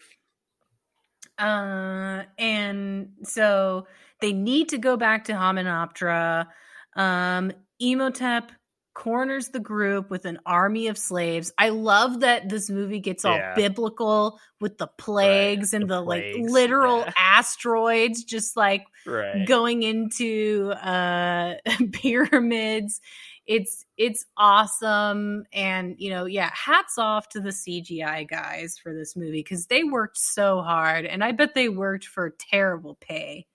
Uh, 1.38 2.24
and 2.38 3.08
so 3.22 3.86
they 4.20 4.34
need 4.34 4.68
to 4.68 4.76
go 4.76 4.98
back 4.98 5.24
to 5.24 5.32
Hamunaptra. 5.32 6.46
Um, 6.94 7.52
Imhotep 7.80 8.52
corners 8.94 9.48
the 9.48 9.60
group 9.60 10.10
with 10.10 10.24
an 10.24 10.38
army 10.44 10.88
of 10.88 10.98
slaves. 10.98 11.52
I 11.56 11.68
love 11.68 12.20
that 12.20 12.48
this 12.48 12.68
movie 12.68 13.00
gets 13.00 13.24
all 13.24 13.36
yeah. 13.36 13.54
biblical 13.54 14.38
with 14.60 14.78
the 14.78 14.88
plagues 14.88 15.72
right. 15.72 15.82
and 15.82 15.90
the, 15.90 16.00
the 16.00 16.04
plagues. 16.04 16.38
like 16.38 16.50
literal 16.50 16.98
yeah. 16.98 17.12
asteroids 17.16 18.24
just 18.24 18.56
like 18.56 18.86
right. 19.06 19.46
going 19.46 19.82
into 19.82 20.70
uh 20.70 21.54
pyramids. 21.92 23.00
It's 23.46 23.84
it's 23.96 24.26
awesome 24.36 25.44
and 25.52 25.94
you 25.98 26.10
know, 26.10 26.26
yeah, 26.26 26.50
hats 26.52 26.98
off 26.98 27.28
to 27.30 27.40
the 27.40 27.50
CGI 27.50 28.28
guys 28.28 28.76
for 28.76 28.92
this 28.92 29.16
movie 29.16 29.42
cuz 29.42 29.66
they 29.66 29.84
worked 29.84 30.18
so 30.18 30.62
hard 30.62 31.04
and 31.06 31.22
I 31.22 31.32
bet 31.32 31.54
they 31.54 31.68
worked 31.68 32.06
for 32.06 32.34
terrible 32.38 32.96
pay. 33.00 33.46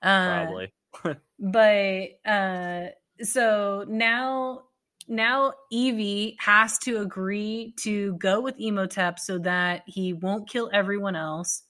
Uh, 0.00 0.44
Probably. 0.44 0.72
but 1.38 2.30
uh 2.30 2.90
so 3.22 3.84
now 3.88 4.62
now 5.08 5.52
Evie 5.70 6.36
has 6.40 6.78
to 6.80 7.00
agree 7.00 7.74
to 7.78 8.14
go 8.14 8.40
with 8.40 8.56
Imhotep 8.58 9.18
so 9.18 9.38
that 9.38 9.82
he 9.86 10.12
won't 10.12 10.48
kill 10.48 10.70
everyone 10.72 11.16
else. 11.16 11.62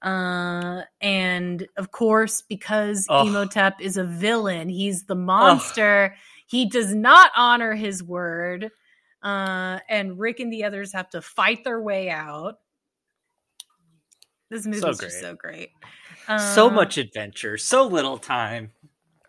Uh, 0.00 0.82
and 1.00 1.66
of 1.76 1.92
course, 1.92 2.42
because 2.42 3.06
oh. 3.08 3.26
Imhotep 3.26 3.80
is 3.80 3.96
a 3.96 4.04
villain, 4.04 4.68
he's 4.68 5.04
the 5.04 5.14
monster. 5.14 6.14
Oh. 6.14 6.18
He 6.46 6.68
does 6.68 6.94
not 6.94 7.30
honor 7.34 7.74
his 7.74 8.02
word. 8.02 8.70
Uh, 9.22 9.78
and 9.88 10.18
Rick 10.18 10.40
and 10.40 10.52
the 10.52 10.64
others 10.64 10.92
have 10.92 11.08
to 11.10 11.22
fight 11.22 11.64
their 11.64 11.80
way 11.80 12.10
out. 12.10 12.58
This 14.50 14.66
movie 14.66 14.80
so 14.80 14.92
just 14.92 15.20
so 15.20 15.34
great. 15.34 15.70
Uh, 16.28 16.36
so 16.36 16.68
much 16.68 16.98
adventure, 16.98 17.56
so 17.56 17.86
little 17.86 18.18
time. 18.18 18.70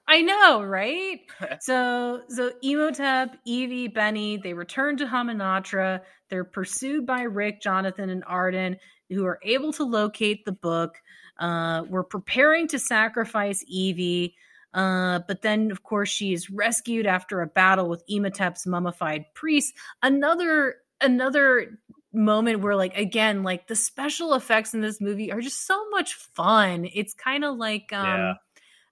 I 0.08 0.22
know, 0.22 0.64
right? 0.64 1.22
so 1.62 2.22
so 2.30 2.51
Imhotep, 2.62 3.38
Evie, 3.45 3.88
Benny, 3.88 4.38
they 4.38 4.54
return 4.54 4.97
to 4.97 5.06
Hamunaptra. 5.06 6.01
They're 6.30 6.43
pursued 6.43 7.06
by 7.06 7.24
Rick, 7.24 7.62
Jonathan, 7.62 8.10
and 8.10 8.26
Ardeth, 8.26 8.78
who 9.10 9.26
are 9.26 9.39
able 9.43 9.74
to 9.74 9.84
locate 9.84 10.45
the 10.45 10.51
book. 10.51 10.97
Uh, 11.39 11.84
we're 11.88 12.04
preparing 12.04 12.68
to 12.70 12.80
sacrifice 12.80 13.64
Evie. 13.68 14.36
Uh, 14.74 15.20
but 15.28 15.43
then, 15.43 15.70
of 15.70 15.84
course, 15.84 16.10
she 16.10 16.34
is 16.34 16.49
rescued 16.49 17.06
after 17.06 17.41
a 17.41 17.47
battle 17.47 17.88
with 17.88 18.04
Imhotep's 18.10 18.66
mummified 18.66 19.26
priest. 19.36 19.74
Another 20.01 20.76
another 20.99 21.80
moment 22.14 22.60
where 22.60 22.76
like 22.76 22.95
again 22.95 23.41
like 23.41 23.68
the 23.68 23.76
special 23.76 24.36
effects 24.36 24.76
in 24.76 24.82
this 24.82 25.01
movie 25.01 25.32
are 25.32 25.41
just 25.41 25.66
so 25.66 25.89
much 25.89 26.14
fun 26.14 26.88
it's 26.93 27.16
kind 27.16 27.43
of 27.43 27.58
like 27.58 27.91
um 27.91 28.06
yeah 28.06 28.34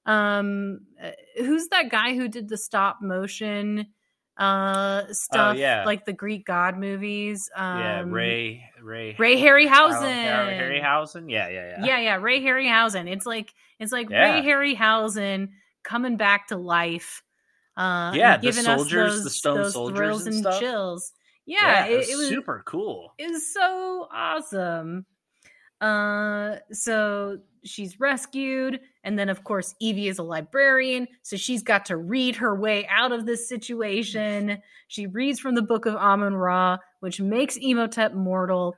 um 0.05 0.79
uh, 1.01 1.11
who's 1.37 1.67
that 1.67 1.89
guy 1.89 2.15
who 2.15 2.27
did 2.27 2.49
the 2.49 2.57
stop 2.57 2.99
motion 3.01 3.87
uh 4.37 5.03
oh, 5.07 5.11
stuff 5.11 5.55
oh, 5.55 5.59
yeah. 5.59 5.83
like 5.85 6.05
the 6.05 6.13
greek 6.13 6.45
god 6.45 6.77
movies? 6.77 7.49
Um 7.55 7.79
yeah 7.79 8.03
ray 8.05 8.63
ray 8.81 9.15
ray 9.19 9.37
harryhausen. 9.37 10.01
Ray 10.01 10.81
harryhausen. 10.81 11.29
Yeah 11.29 11.49
yeah 11.49 11.77
yeah. 11.77 11.85
Yeah 11.85 11.99
yeah 11.99 12.15
ray 12.15 12.41
harryhausen. 12.41 13.11
It's 13.11 13.25
like 13.25 13.53
it's 13.79 13.91
like 13.91 14.09
yeah. 14.09 14.33
ray 14.33 14.41
harryhausen 14.41 15.49
coming 15.83 16.17
back 16.17 16.47
to 16.47 16.57
life 16.57 17.23
uh 17.77 18.11
yeah 18.15 18.37
the 18.37 18.51
soldiers 18.51 19.13
those, 19.13 19.23
the 19.23 19.29
stone 19.29 19.71
soldiers 19.71 19.97
thrills 19.97 20.27
and, 20.27 20.45
and 20.45 20.59
chills. 20.59 21.11
Yeah, 21.45 21.85
yeah 21.85 21.97
it, 21.97 22.09
it 22.09 22.15
was 22.15 22.29
super 22.29 22.63
cool. 22.65 23.13
it 23.17 23.29
was 23.29 23.53
so 23.53 24.07
awesome. 24.11 25.05
Uh 25.79 26.55
so 26.71 27.39
she's 27.63 27.99
rescued 27.99 28.79
and 29.03 29.17
then 29.17 29.29
of 29.29 29.43
course 29.43 29.75
evie 29.79 30.07
is 30.07 30.19
a 30.19 30.23
librarian 30.23 31.07
so 31.21 31.35
she's 31.35 31.63
got 31.63 31.85
to 31.85 31.97
read 31.97 32.35
her 32.37 32.55
way 32.55 32.87
out 32.87 33.11
of 33.11 33.25
this 33.25 33.47
situation. 33.47 34.61
She 34.87 35.07
reads 35.07 35.39
from 35.39 35.55
the 35.55 35.61
book 35.61 35.85
of 35.85 35.95
amun 35.95 36.35
ra 36.35 36.77
which 36.99 37.21
makes 37.21 37.57
imhotep 37.57 38.13
mortal. 38.13 38.75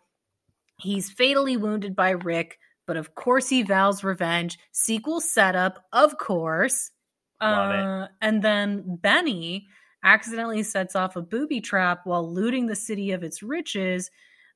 He's 0.78 1.10
fatally 1.10 1.58
wounded 1.58 1.96
by 1.96 2.12
rick 2.12 2.58
but 2.86 2.98
of 2.98 3.16
course 3.16 3.50
he 3.50 3.64
vows 3.64 4.04
revenge. 4.04 4.60
Sequel 4.72 5.22
setup 5.22 5.84
of 5.92 6.18
course. 6.18 6.92
Uh, 7.42 8.08
and 8.22 8.42
then 8.42 8.98
benny 9.02 9.68
accidentally 10.04 10.64
sets 10.64 10.96
off 10.96 11.16
a 11.16 11.22
booby 11.22 11.62
trap 11.62 12.02
while 12.06 12.30
looting 12.32 12.68
the 12.68 12.76
city 12.76 13.12
of 13.12 13.24
its 13.24 13.42
riches 13.42 14.10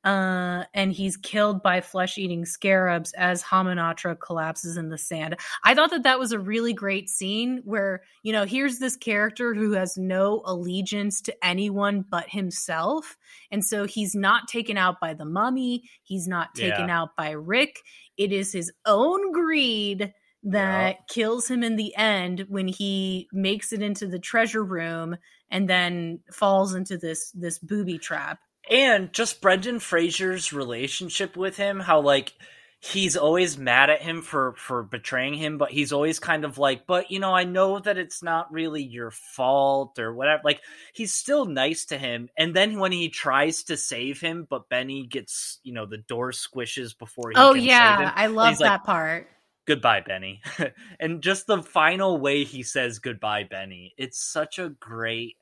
uh, 0.08 0.64
and 0.74 0.93
he's 0.93 1.18
killed 1.18 1.62
by 1.62 1.82
flesh-eating 1.82 2.45
scarabs 2.45 3.12
as 3.12 3.43
Hamunaptra 3.43 4.18
collapses 4.18 4.78
in 4.78 4.88
the 4.88 4.97
sand. 4.97 5.36
I 5.66 5.76
thought 5.76 5.89
that 5.89 6.03
that 6.03 6.18
was 6.18 6.32
a 6.32 6.39
really 6.39 6.72
great 6.72 7.10
scene 7.10 7.62
where 7.66 8.03
you 8.24 8.32
know 8.32 8.45
here's 8.45 8.80
this 8.80 8.95
character 8.95 9.53
who 9.53 9.74
has 9.74 9.97
no 9.97 10.43
allegiance 10.45 11.20
to 11.24 11.45
anyone 11.45 12.05
but 12.10 12.30
himself, 12.30 13.18
and 13.51 13.66
so 13.66 13.84
he's 13.84 14.16
not 14.16 14.47
taken 14.47 14.78
out 14.78 15.01
by 15.01 15.14
the 15.14 15.26
mummy. 15.26 15.84
He's 16.03 16.26
not 16.26 16.55
taken 16.55 16.88
yeah. 16.88 17.01
out 17.01 17.18
by 17.18 17.32
Rick. 17.32 17.82
It 18.16 18.32
is 18.32 18.53
his 18.53 18.72
own 18.86 19.34
greed 19.34 20.14
that 20.43 20.95
yeah. 20.95 21.03
kills 21.10 21.49
him 21.49 21.64
in 21.64 21.76
the 21.76 21.93
end 21.97 22.45
when 22.47 22.70
he 22.70 23.28
makes 23.34 23.74
it 23.74 23.82
into 23.82 24.08
the 24.08 24.20
treasure 24.20 24.64
room 24.64 25.18
and 25.51 25.70
then 25.70 26.22
falls 26.32 26.74
into 26.74 26.97
this 26.97 27.30
this 27.32 27.60
booby 27.60 27.97
trap 27.97 28.39
and 28.70 29.13
just 29.13 29.41
Brendan 29.41 29.80
Fraser's 29.80 30.53
relationship 30.53 31.38
with 31.38 31.57
him, 31.57 31.80
how 31.80 32.01
like 32.01 32.34
he's 32.80 33.18
always 33.18 33.57
mad 33.57 33.89
at 33.89 34.01
him 34.01 34.22
for 34.22 34.53
for 34.53 34.84
betraying 34.84 35.34
him, 35.34 35.57
but 35.57 35.72
he's 35.72 35.91
always 35.91 36.20
kind 36.20 36.45
of 36.45 36.57
like, 36.57 36.86
but 36.86 37.11
you 37.11 37.20
know, 37.20 37.34
I 37.34 37.43
know 37.43 37.80
that 37.80 37.97
it's 37.97 38.22
not 38.22 38.51
really 38.51 38.84
your 38.84 39.11
fault 39.11 39.99
or 39.99 40.13
whatever. 40.13 40.41
Like 40.43 40.61
he's 40.93 41.13
still 41.13 41.45
nice 41.45 41.86
to 41.86 41.97
him, 41.97 42.30
and 42.38 42.55
then 42.55 42.80
when 42.80 42.91
he 42.91 43.09
tries 43.09 43.63
to 43.63 43.78
save 43.78 44.20
him, 44.22 44.47
but 44.49 44.70
Benny 44.70 45.05
gets 45.05 45.59
you 45.63 45.74
know 45.74 45.86
the 45.86 45.97
door 45.97 46.32
squishes 46.32 46.97
before 46.97 47.32
he. 47.32 47.36
Oh 47.36 47.53
yeah, 47.53 48.11
I 48.15 48.28
love 48.28 48.59
that 48.59 48.72
like, 48.72 48.84
part. 48.84 49.28
Goodbye, 49.65 50.01
Benny, 50.01 50.41
and 50.99 51.22
just 51.22 51.47
the 51.47 51.61
final 51.61 52.18
way 52.20 52.43
he 52.43 52.63
says 52.63 52.99
goodbye, 52.99 53.43
Benny. 53.43 53.93
It's 53.97 54.20
such 54.20 54.59
a 54.59 54.70
great 54.70 55.36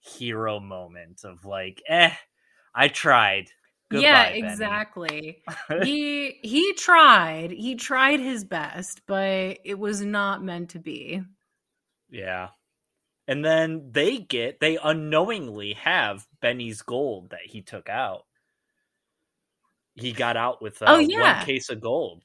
hero 0.00 0.60
moment 0.60 1.24
of 1.24 1.44
like, 1.44 1.82
eh 1.88 2.12
I 2.74 2.88
tried. 2.88 3.50
Goodbye, 3.90 4.06
yeah, 4.06 4.24
exactly. 4.28 5.42
he 5.82 6.38
he 6.42 6.72
tried. 6.74 7.50
He 7.50 7.74
tried 7.74 8.20
his 8.20 8.44
best, 8.44 9.02
but 9.06 9.58
it 9.64 9.78
was 9.78 10.00
not 10.00 10.44
meant 10.44 10.70
to 10.70 10.78
be. 10.78 11.22
Yeah. 12.08 12.48
And 13.26 13.44
then 13.44 13.90
they 13.92 14.18
get 14.18 14.60
they 14.60 14.78
unknowingly 14.82 15.74
have 15.74 16.26
Benny's 16.40 16.82
gold 16.82 17.30
that 17.30 17.46
he 17.46 17.62
took 17.62 17.88
out. 17.88 18.26
He 19.94 20.12
got 20.12 20.36
out 20.36 20.62
with 20.62 20.80
uh, 20.82 20.86
oh, 20.88 20.98
yeah. 20.98 21.38
one 21.38 21.46
case 21.46 21.68
of 21.68 21.80
gold, 21.80 22.22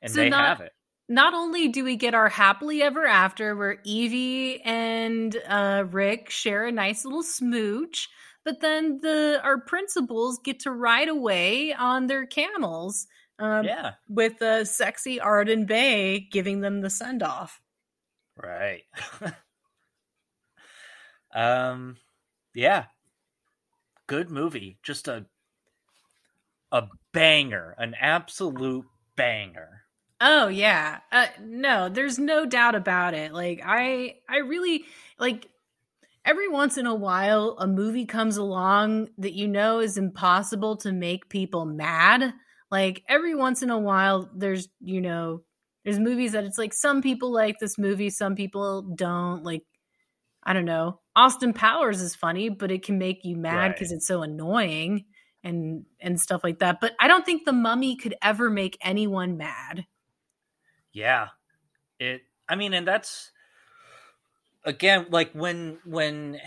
and 0.00 0.10
so 0.10 0.20
they 0.20 0.30
not, 0.30 0.48
have 0.48 0.60
it. 0.60 0.72
Not 1.08 1.34
only 1.34 1.68
do 1.68 1.84
we 1.84 1.96
get 1.96 2.14
our 2.14 2.28
happily 2.28 2.82
ever 2.82 3.06
after, 3.06 3.54
where 3.54 3.78
Evie 3.84 4.62
and 4.62 5.36
uh, 5.46 5.84
Rick 5.90 6.30
share 6.30 6.66
a 6.66 6.72
nice 6.72 7.04
little 7.04 7.22
smooch, 7.22 8.08
but 8.44 8.60
then 8.60 9.00
the 9.02 9.40
our 9.42 9.60
principals 9.60 10.38
get 10.44 10.60
to 10.60 10.70
ride 10.70 11.08
away 11.08 11.72
on 11.72 12.06
their 12.06 12.26
camels. 12.26 13.06
Um, 13.38 13.64
yeah, 13.64 13.92
with 14.08 14.40
a 14.42 14.64
sexy 14.64 15.18
Ardeth 15.18 15.66
Bay 15.66 16.20
giving 16.20 16.60
them 16.60 16.80
the 16.80 16.90
send 16.90 17.22
off. 17.22 17.60
Right. 18.36 18.82
um. 21.34 21.96
Yeah. 22.54 22.86
Good 24.06 24.30
movie. 24.30 24.78
Just 24.82 25.08
a 25.08 25.26
a 26.72 26.88
banger, 27.12 27.74
an 27.78 27.94
absolute 28.00 28.86
banger. 29.16 29.84
Oh 30.20 30.48
yeah. 30.48 31.00
Uh, 31.10 31.26
no, 31.40 31.88
there's 31.88 32.18
no 32.18 32.46
doubt 32.46 32.74
about 32.74 33.14
it. 33.14 33.32
Like 33.32 33.60
I 33.64 34.16
I 34.28 34.38
really 34.38 34.84
like 35.18 35.48
every 36.24 36.48
once 36.48 36.78
in 36.78 36.86
a 36.86 36.94
while 36.94 37.56
a 37.58 37.66
movie 37.66 38.06
comes 38.06 38.36
along 38.36 39.08
that 39.18 39.32
you 39.32 39.48
know 39.48 39.80
is 39.80 39.96
impossible 39.96 40.76
to 40.78 40.92
make 40.92 41.28
people 41.28 41.64
mad. 41.64 42.34
Like 42.70 43.02
every 43.08 43.34
once 43.34 43.62
in 43.62 43.70
a 43.70 43.78
while 43.78 44.30
there's, 44.34 44.68
you 44.80 45.00
know, 45.00 45.42
there's 45.84 45.98
movies 45.98 46.32
that 46.32 46.44
it's 46.44 46.58
like 46.58 46.72
some 46.72 47.02
people 47.02 47.32
like 47.32 47.58
this 47.58 47.76
movie, 47.76 48.10
some 48.10 48.34
people 48.34 48.82
don't. 48.82 49.42
Like 49.42 49.62
I 50.44 50.52
don't 50.52 50.64
know. 50.64 51.00
Austin 51.14 51.52
Powers 51.52 52.00
is 52.00 52.14
funny, 52.14 52.48
but 52.48 52.70
it 52.70 52.84
can 52.84 52.98
make 52.98 53.24
you 53.24 53.36
mad 53.36 53.72
because 53.72 53.90
right. 53.90 53.96
it's 53.96 54.06
so 54.06 54.22
annoying 54.22 55.04
and 55.44 55.84
and 56.00 56.20
stuff 56.20 56.42
like 56.44 56.60
that. 56.60 56.78
But 56.80 56.92
I 57.00 57.08
don't 57.08 57.26
think 57.26 57.44
the 57.44 57.52
mummy 57.52 57.96
could 57.96 58.14
ever 58.22 58.48
make 58.48 58.78
anyone 58.80 59.36
mad. 59.36 59.86
Yeah. 60.92 61.28
It 61.98 62.22
I 62.48 62.56
mean, 62.56 62.74
and 62.74 62.86
that's 62.86 63.32
again 64.64 65.06
like 65.10 65.32
when 65.32 65.78
when 65.84 66.38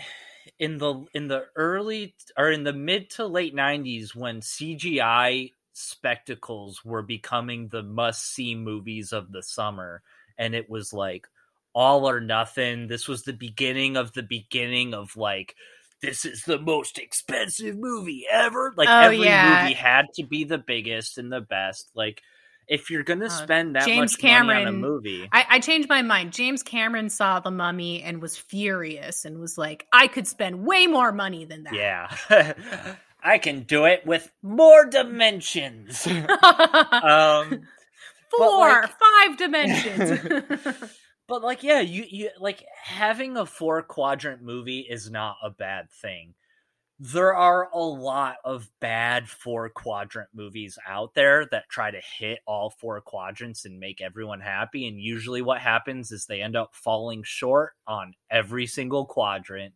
in 0.58 0.78
the 0.78 1.04
in 1.14 1.28
the 1.28 1.44
early 1.54 2.14
or 2.36 2.50
in 2.50 2.64
the 2.64 2.72
mid 2.72 3.10
to 3.10 3.26
late 3.26 3.54
90s 3.54 4.14
when 4.14 4.40
CGI 4.40 5.52
spectacles 5.72 6.84
were 6.84 7.02
becoming 7.02 7.68
the 7.68 7.82
must 7.82 8.32
see 8.32 8.54
movies 8.54 9.12
of 9.12 9.32
the 9.32 9.42
summer 9.42 10.02
and 10.38 10.54
it 10.54 10.70
was 10.70 10.92
like 10.92 11.26
all 11.74 12.08
or 12.08 12.20
nothing. 12.20 12.88
This 12.88 13.06
was 13.06 13.22
the 13.22 13.34
beginning 13.34 13.98
of 13.98 14.14
the 14.14 14.22
beginning 14.22 14.94
of 14.94 15.14
like 15.16 15.54
this 16.00 16.24
is 16.24 16.42
the 16.42 16.58
most 16.58 16.98
expensive 16.98 17.76
movie 17.76 18.24
ever. 18.30 18.72
Like 18.76 18.88
oh, 18.88 19.00
every 19.00 19.18
yeah. 19.24 19.62
movie 19.62 19.74
had 19.74 20.06
to 20.14 20.24
be 20.24 20.44
the 20.44 20.58
biggest 20.58 21.18
and 21.18 21.30
the 21.30 21.42
best. 21.42 21.90
Like 21.94 22.22
if 22.68 22.90
you're 22.90 23.02
gonna 23.02 23.26
uh, 23.26 23.30
spend 23.30 23.76
that 23.76 23.84
James 23.84 24.12
much 24.12 24.20
Cameron, 24.20 24.46
money 24.46 24.66
on 24.66 24.74
a 24.74 24.76
movie, 24.76 25.28
I, 25.32 25.46
I, 25.50 25.58
changed 25.60 25.88
my 25.88 26.02
mind. 26.02 26.32
James 26.32 26.62
Cameron 26.62 27.10
saw 27.10 27.40
The 27.40 27.50
Mummy 27.50 28.02
and 28.02 28.20
was 28.20 28.36
furious 28.36 29.24
and 29.24 29.38
was 29.38 29.56
like, 29.56 29.86
"I 29.92 30.08
could 30.08 30.26
spend 30.26 30.66
way 30.66 30.86
more 30.86 31.12
money 31.12 31.44
than 31.44 31.64
that." 31.64 31.74
Yeah, 31.74 32.94
I 33.22 33.38
can 33.38 33.62
do 33.62 33.84
it 33.84 34.04
with 34.06 34.30
more 34.42 34.86
dimensions. 34.86 36.06
um, 37.02 37.62
Four, 38.36 38.68
like, 38.68 38.90
five 38.90 39.36
dimensions. 39.36 40.74
but 41.28 41.42
like, 41.42 41.62
yeah, 41.62 41.80
you 41.80 42.04
you 42.08 42.30
like 42.40 42.64
having 42.82 43.36
a 43.36 43.46
four 43.46 43.82
quadrant 43.82 44.42
movie 44.42 44.80
is 44.80 45.10
not 45.10 45.36
a 45.42 45.50
bad 45.50 45.90
thing 45.90 46.34
there 46.98 47.34
are 47.34 47.68
a 47.72 47.78
lot 47.78 48.36
of 48.44 48.70
bad 48.80 49.28
four 49.28 49.68
quadrant 49.68 50.30
movies 50.34 50.78
out 50.88 51.12
there 51.14 51.46
that 51.50 51.68
try 51.68 51.90
to 51.90 52.00
hit 52.18 52.38
all 52.46 52.70
four 52.70 53.00
quadrants 53.02 53.66
and 53.66 53.78
make 53.78 54.00
everyone 54.00 54.40
happy. 54.40 54.88
And 54.88 54.98
usually, 54.98 55.42
what 55.42 55.60
happens 55.60 56.10
is 56.10 56.24
they 56.24 56.40
end 56.40 56.56
up 56.56 56.74
falling 56.74 57.22
short 57.22 57.74
on 57.86 58.14
every 58.30 58.66
single 58.66 59.04
quadrant. 59.04 59.74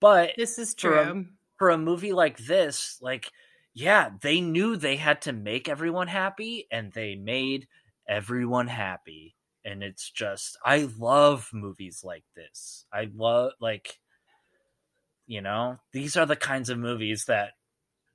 But 0.00 0.32
this 0.36 0.58
is 0.58 0.74
true. 0.74 0.90
For 0.90 0.98
a, 0.98 1.24
for 1.58 1.70
a 1.70 1.78
movie 1.78 2.12
like 2.12 2.38
this, 2.38 2.98
like, 3.00 3.30
yeah, 3.72 4.10
they 4.20 4.40
knew 4.40 4.76
they 4.76 4.96
had 4.96 5.22
to 5.22 5.32
make 5.32 5.68
everyone 5.68 6.08
happy 6.08 6.66
and 6.70 6.92
they 6.92 7.14
made 7.14 7.68
everyone 8.08 8.66
happy. 8.66 9.36
And 9.64 9.82
it's 9.82 10.10
just, 10.10 10.58
I 10.64 10.88
love 10.98 11.48
movies 11.52 12.02
like 12.04 12.24
this. 12.34 12.86
I 12.92 13.08
love, 13.14 13.52
like, 13.60 13.98
you 15.26 15.40
know, 15.40 15.78
these 15.92 16.16
are 16.16 16.26
the 16.26 16.36
kinds 16.36 16.70
of 16.70 16.78
movies 16.78 17.24
that, 17.26 17.50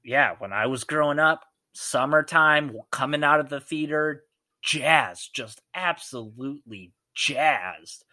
yeah, 0.03 0.35
when 0.39 0.53
I 0.53 0.67
was 0.67 0.83
growing 0.83 1.19
up, 1.19 1.43
summertime, 1.73 2.71
coming 2.91 3.23
out 3.23 3.39
of 3.39 3.49
the 3.49 3.59
theater, 3.59 4.23
jazz, 4.63 5.29
just 5.33 5.61
absolutely 5.75 6.93
jazzed 7.15 8.05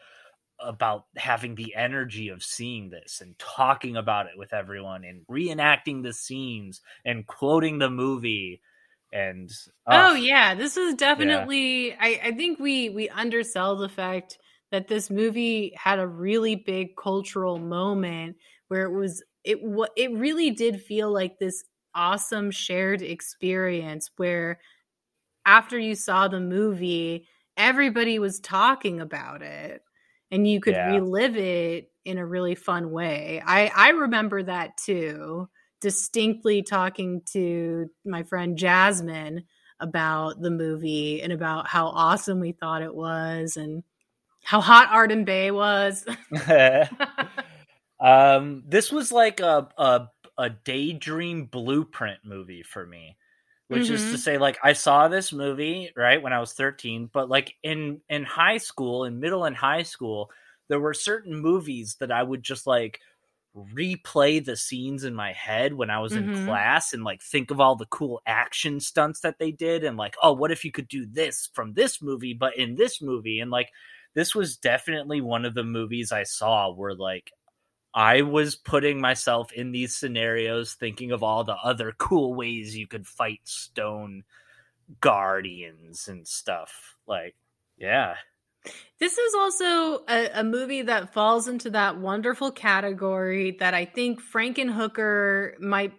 about 0.61 1.05
having 1.17 1.55
the 1.55 1.75
energy 1.77 2.29
of 2.29 2.43
seeing 2.43 2.91
this 2.91 3.21
and 3.21 3.39
talking 3.39 3.97
about 3.97 4.27
it 4.27 4.33
with 4.37 4.53
everyone 4.53 5.05
and 5.05 5.25
reenacting 5.31 6.03
the 6.03 6.13
scenes 6.13 6.81
and 7.05 7.27
quoting 7.27 7.79
the 7.79 7.91
movie 7.91 8.61
and 9.13 9.51
oh, 9.87 10.11
oh 10.11 10.15
yeah 10.15 10.55
this 10.55 10.77
is 10.77 10.95
definitely 10.95 11.89
yeah. 11.89 11.97
I, 12.01 12.21
I 12.25 12.33
think 12.33 12.59
we 12.59 12.91
we 12.91 13.09
undersell 13.09 13.77
the 13.77 13.89
fact 13.89 14.39
that 14.71 14.89
this 14.89 15.11
movie 15.11 15.73
had 15.77 15.99
a 15.99 16.07
really 16.07 16.57
big 16.57 16.97
cultural 16.97 17.59
moment 17.59 18.37
where 18.69 18.85
it 18.85 18.93
was 18.93 19.23
it 19.45 19.63
what 19.63 19.91
it 19.97 20.13
really 20.13 20.51
did 20.51 20.81
feel 20.81 21.13
like 21.13 21.39
this 21.39 21.65
awesome 21.95 22.51
shared 22.51 23.03
experience 23.03 24.11
where 24.17 24.61
after 25.45 25.79
you 25.79 25.95
saw 25.95 26.29
the 26.29 26.41
movie 26.41 27.27
everybody 27.57 28.19
was 28.19 28.39
talking 28.41 29.01
about 29.01 29.43
it 29.43 29.83
and 30.31 30.49
you 30.49 30.61
could 30.61 30.75
yeah. 30.75 30.93
relive 30.93 31.37
it 31.37 31.91
in 32.05 32.19
a 32.19 32.27
really 32.27 32.55
fun 32.55 32.91
way. 32.91 33.43
I 33.45 33.71
I 33.75 33.91
remember 33.91 34.43
that 34.45 34.77
too, 34.77 35.49
distinctly 35.81 36.63
talking 36.63 37.23
to 37.33 37.91
my 38.05 38.23
friend 38.23 38.57
Jasmine 38.57 39.45
about 39.81 40.41
the 40.41 40.51
movie 40.51 41.23
and 41.23 41.33
about 41.33 41.69
how 41.69 41.89
awesome 41.89 42.41
we 42.41 42.53
thought 42.53 42.83
it 42.83 42.95
was 42.95 43.57
and 43.57 43.83
how 44.43 44.61
hot 44.61 44.89
Ardeth 44.89 45.25
Bay 45.25 45.51
was. 45.51 46.05
Um, 48.01 48.63
this 48.67 48.93
was 48.93 49.11
like 49.11 49.41
a 49.41 49.69
a, 49.77 50.09
a 50.37 50.51
daydream 50.51 51.47
blueprint 51.47 52.21
movie 52.25 52.63
for 52.63 52.87
me, 52.87 53.17
which 53.69 53.85
mm-hmm. 53.85 53.95
is 53.95 54.03
to 54.03 54.07
mm-hmm. 54.09 54.17
say, 54.17 54.39
like 54.39 54.59
I 54.63 54.73
saw 54.73 55.09
this 55.09 55.33
movie 55.33 55.91
right 55.97 56.23
when 56.23 56.33
I 56.33 56.41
was 56.41 56.53
thirteen, 56.53 57.11
but 57.13 57.29
like 57.29 57.55
in 57.63 58.01
in 58.09 58.25
high 58.25 58.59
school, 58.59 59.05
in 59.05 59.21
middle 59.21 59.45
and 59.45 59.57
high 59.57 59.83
school, 59.83 60.31
there 60.69 60.81
were 60.81 60.95
certain 60.95 61.35
movies 61.37 61.97
that 62.01 62.13
I 62.13 62.23
would 62.23 62.43
just 62.43 62.67
like 62.67 63.01
replay 63.75 64.45
the 64.45 64.57
scenes 64.57 65.05
in 65.05 65.15
my 65.15 65.33
head 65.33 65.75
when 65.75 65.91
I 65.91 65.99
was 65.99 66.13
mm-hmm. 66.13 66.33
in 66.33 66.47
class 66.47 66.93
and 66.93 67.03
like 67.03 67.23
think 67.23 67.51
of 67.51 67.61
all 67.61 67.77
the 67.77 67.87
cool 67.87 68.21
action 68.27 68.81
stunts 68.81 69.21
that 69.21 69.39
they 69.39 69.51
did 69.51 69.85
and 69.85 69.97
like, 69.97 70.17
oh, 70.23 70.33
what 70.33 70.53
if 70.53 70.65
you 70.65 70.73
could 70.73 70.89
do 70.89 71.07
this 71.07 71.51
from 71.55 71.75
this 71.75 72.01
movie, 72.01 72.35
but 72.35 72.57
in 72.57 72.77
this 72.77 73.03
movie? 73.03 73.41
And 73.41 73.51
like, 73.51 73.71
this 74.15 74.35
was 74.35 74.57
definitely 74.57 75.21
one 75.21 75.45
of 75.45 75.55
the 75.55 75.65
movies 75.65 76.13
I 76.13 76.23
saw 76.23 76.73
where 76.73 76.95
like 76.95 77.33
I 77.99 78.23
was 78.23 78.55
putting 78.55 79.01
myself 79.01 79.51
in 79.53 79.73
these 79.73 79.93
scenarios, 79.93 80.75
thinking 80.75 81.11
of 81.11 81.25
all 81.25 81.43
the 81.43 81.57
other 81.57 81.93
cool 81.99 82.33
ways 82.33 82.77
you 82.77 82.87
could 82.87 83.09
fight 83.09 83.41
stone 83.43 84.23
guardians 85.01 86.07
and 86.07 86.25
stuff. 86.25 86.95
Like, 87.09 87.35
yeah. 87.77 88.15
This 89.01 89.19
is 89.19 89.35
also 89.35 90.05
a, 90.09 90.31
a, 90.33 90.45
movie 90.45 90.83
that 90.83 91.13
falls 91.13 91.49
into 91.49 91.71
that 91.71 91.99
wonderful 91.99 92.53
category 92.53 93.57
that 93.59 93.75
I 93.75 93.85
think 93.85 94.23
Frankenhooker 94.23 95.59
might. 95.59 95.93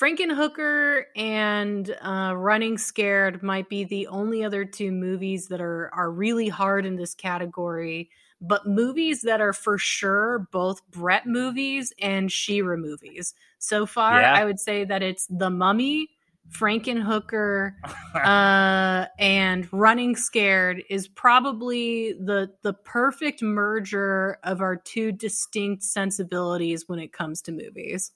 Frankenhooker 0.00 1.06
and 1.16 1.90
uh, 2.02 2.34
Running 2.36 2.78
Scared 2.78 3.42
might 3.42 3.68
be 3.68 3.82
the 3.82 4.06
only 4.06 4.44
other 4.44 4.64
two 4.64 4.92
movies 4.92 5.48
that 5.48 5.60
are 5.60 5.90
are 5.92 6.12
really 6.12 6.48
hard 6.48 6.86
in 6.86 6.94
this 6.94 7.14
category 7.14 8.10
but 8.40 8.66
movies 8.66 9.22
that 9.22 9.40
are 9.40 9.52
for 9.52 9.78
sure 9.78 10.46
both 10.52 10.86
Brett 10.90 11.26
movies 11.26 11.92
and 12.00 12.30
Shira 12.30 12.76
movies. 12.76 13.34
So 13.58 13.86
far, 13.86 14.20
yeah. 14.20 14.34
I 14.34 14.44
would 14.44 14.60
say 14.60 14.84
that 14.84 15.02
it's 15.02 15.26
The 15.28 15.50
Mummy, 15.50 16.10
Frankenhooker, 16.50 17.72
uh, 18.14 19.06
and 19.18 19.68
Running 19.72 20.16
Scared 20.16 20.82
is 20.90 21.08
probably 21.08 22.12
the 22.12 22.52
the 22.62 22.74
perfect 22.74 23.42
merger 23.42 24.38
of 24.44 24.60
our 24.60 24.76
two 24.76 25.12
distinct 25.12 25.82
sensibilities 25.82 26.84
when 26.86 26.98
it 26.98 27.12
comes 27.12 27.42
to 27.42 27.52
movies. 27.52 28.12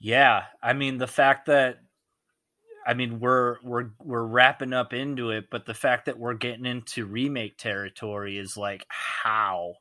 Yeah, 0.00 0.44
I 0.62 0.72
mean 0.72 0.98
the 0.98 1.06
fact 1.06 1.46
that 1.46 1.80
I 2.88 2.94
mean, 2.94 3.20
we're 3.20 3.56
we're 3.62 3.90
we're 3.98 4.24
wrapping 4.24 4.72
up 4.72 4.94
into 4.94 5.30
it, 5.30 5.50
but 5.50 5.66
the 5.66 5.74
fact 5.74 6.06
that 6.06 6.18
we're 6.18 6.32
getting 6.32 6.64
into 6.64 7.04
remake 7.04 7.58
territory 7.58 8.38
is 8.38 8.56
like 8.56 8.86
how. 8.88 9.74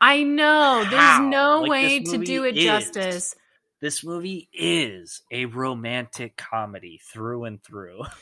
I 0.00 0.22
know. 0.22 0.82
How? 0.86 1.18
There's 1.18 1.30
no 1.30 1.60
like, 1.60 1.70
way 1.70 2.00
to 2.00 2.16
do 2.16 2.44
it 2.44 2.56
is, 2.56 2.64
justice. 2.64 3.34
This 3.82 4.02
movie 4.02 4.48
is 4.54 5.20
a 5.30 5.44
romantic 5.44 6.38
comedy 6.38 6.98
through 7.12 7.44
and 7.44 7.62
through. 7.62 8.04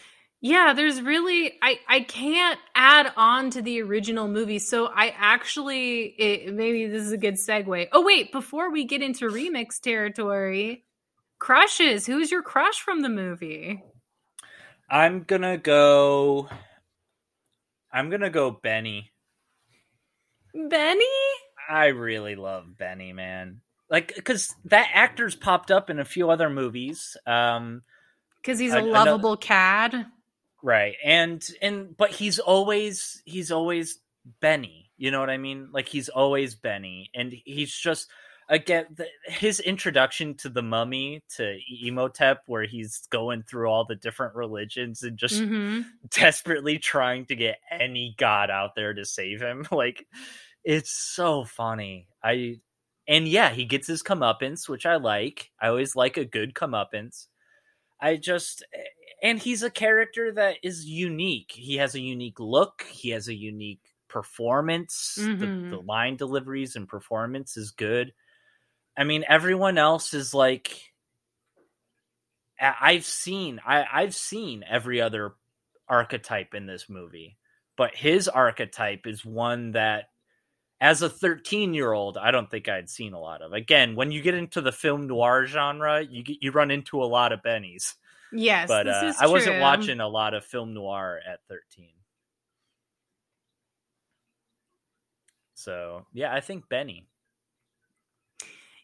Yeah, 0.40 0.72
there's 0.72 1.02
really 1.02 1.58
I 1.60 1.80
I 1.88 2.00
can't 2.02 2.60
add 2.72 3.12
on 3.16 3.50
to 3.50 3.60
the 3.60 3.82
original 3.82 4.28
movie. 4.28 4.60
So 4.60 4.86
I 4.86 5.12
actually 5.16 6.02
it, 6.02 6.54
maybe 6.54 6.86
this 6.86 7.02
is 7.02 7.10
a 7.10 7.18
good 7.18 7.34
segue. 7.34 7.88
Oh 7.90 8.04
wait, 8.04 8.30
before 8.30 8.70
we 8.70 8.84
get 8.84 9.02
into 9.02 9.26
remix 9.26 9.80
territory, 9.80 10.84
crushes. 11.40 12.06
Who's 12.06 12.30
your 12.30 12.42
crush 12.42 12.80
from 12.80 13.02
the 13.02 13.08
movie? 13.08 13.82
I'm 14.90 15.22
gonna 15.24 15.58
go. 15.58 16.48
I'm 17.92 18.10
gonna 18.10 18.30
go 18.30 18.50
Benny. 18.50 19.10
Benny? 20.54 21.04
I 21.68 21.86
really 21.86 22.34
love 22.36 22.78
Benny, 22.78 23.12
man. 23.12 23.60
Like, 23.90 24.14
because 24.14 24.54
that 24.66 24.90
actor's 24.92 25.34
popped 25.34 25.70
up 25.70 25.90
in 25.90 25.98
a 25.98 26.04
few 26.04 26.30
other 26.30 26.50
movies. 26.50 27.16
Um, 27.26 27.82
because 28.42 28.58
he's 28.58 28.72
a, 28.72 28.80
a 28.80 28.82
lovable 28.82 29.30
another, 29.30 29.36
cad, 29.36 30.06
right? 30.62 30.94
And 31.04 31.46
and 31.60 31.96
but 31.96 32.10
he's 32.10 32.38
always 32.38 33.22
he's 33.24 33.50
always 33.50 33.98
Benny. 34.40 34.90
You 34.96 35.10
know 35.10 35.20
what 35.20 35.30
I 35.30 35.36
mean? 35.36 35.68
Like 35.72 35.88
he's 35.88 36.08
always 36.08 36.54
Benny, 36.54 37.10
and 37.14 37.32
he's 37.44 37.74
just 37.74 38.08
again 38.48 38.86
the, 38.94 39.06
his 39.24 39.60
introduction 39.60 40.34
to 40.34 40.48
the 40.48 40.62
mummy 40.62 41.22
to 41.36 41.58
imhotep 41.82 42.42
where 42.46 42.64
he's 42.64 43.06
going 43.10 43.42
through 43.42 43.68
all 43.68 43.84
the 43.84 43.94
different 43.94 44.34
religions 44.34 45.02
and 45.02 45.18
just 45.18 45.40
mm-hmm. 45.40 45.82
desperately 46.10 46.78
trying 46.78 47.26
to 47.26 47.36
get 47.36 47.58
any 47.70 48.14
god 48.18 48.50
out 48.50 48.74
there 48.74 48.94
to 48.94 49.04
save 49.04 49.40
him. 49.40 49.66
Like 49.78 50.06
it's 50.64 50.90
so 50.90 51.44
funny. 51.44 52.08
I 52.22 52.56
and 53.06 53.28
yeah, 53.28 53.50
he 53.50 53.64
gets 53.64 53.86
his 53.86 54.02
comeuppance, 54.02 54.68
which 54.68 54.86
I 54.86 54.96
like. 54.96 55.50
I 55.60 55.68
always 55.68 55.94
like 55.94 56.16
a 56.16 56.24
good 56.24 56.52
comeuppance. 56.54 57.26
I 58.00 58.16
just 58.16 58.64
and 59.22 59.38
he's 59.38 59.62
a 59.62 59.70
character 59.70 60.32
that 60.32 60.56
is 60.62 60.84
unique. 60.84 61.52
He 61.54 61.76
has 61.76 61.94
a 61.94 62.00
unique 62.00 62.40
look. 62.40 62.82
He 62.90 63.10
has 63.10 63.28
a 63.28 63.34
unique 63.34 63.80
performance. 64.08 65.18
Mm-hmm. 65.20 65.40
The, 65.40 65.46
the, 65.46 65.76
mm-hmm. 65.76 65.86
line 65.86 66.16
deliveries 66.16 66.76
and 66.76 66.88
performance 66.88 67.56
is 67.56 67.70
good. 67.70 68.12
I 68.98 69.04
mean, 69.04 69.24
everyone 69.28 69.78
else 69.78 70.12
is 70.12 70.34
like 70.34 70.92
I've 72.60 73.04
seen 73.04 73.60
I, 73.64 73.86
I've 73.90 74.14
seen 74.14 74.64
every 74.68 75.00
other 75.00 75.34
archetype 75.88 76.52
in 76.52 76.66
this 76.66 76.88
movie, 76.88 77.38
but 77.76 77.94
his 77.94 78.26
archetype 78.26 79.06
is 79.06 79.24
one 79.24 79.72
that 79.72 80.10
as 80.80 81.02
a 81.02 81.08
13 81.08 81.74
year 81.74 81.92
old, 81.92 82.18
I 82.18 82.32
don't 82.32 82.50
think 82.50 82.68
I'd 82.68 82.90
seen 82.90 83.12
a 83.12 83.20
lot 83.20 83.40
of. 83.40 83.52
Again, 83.52 83.94
when 83.94 84.10
you 84.10 84.20
get 84.20 84.34
into 84.34 84.60
the 84.60 84.72
film 84.72 85.06
noir 85.06 85.46
genre, 85.46 86.02
you 86.02 86.24
get, 86.24 86.38
you 86.40 86.50
run 86.50 86.72
into 86.72 87.00
a 87.00 87.06
lot 87.06 87.32
of 87.32 87.40
Bennies. 87.42 87.94
Yes, 88.32 88.66
but 88.66 88.88
uh, 88.88 89.12
I 89.20 89.28
wasn't 89.28 89.60
watching 89.60 90.00
a 90.00 90.08
lot 90.08 90.34
of 90.34 90.44
film 90.44 90.74
noir 90.74 91.20
at 91.26 91.38
13. 91.48 91.86
So 95.54 96.04
yeah, 96.12 96.34
I 96.34 96.40
think 96.40 96.68
Benny. 96.68 97.06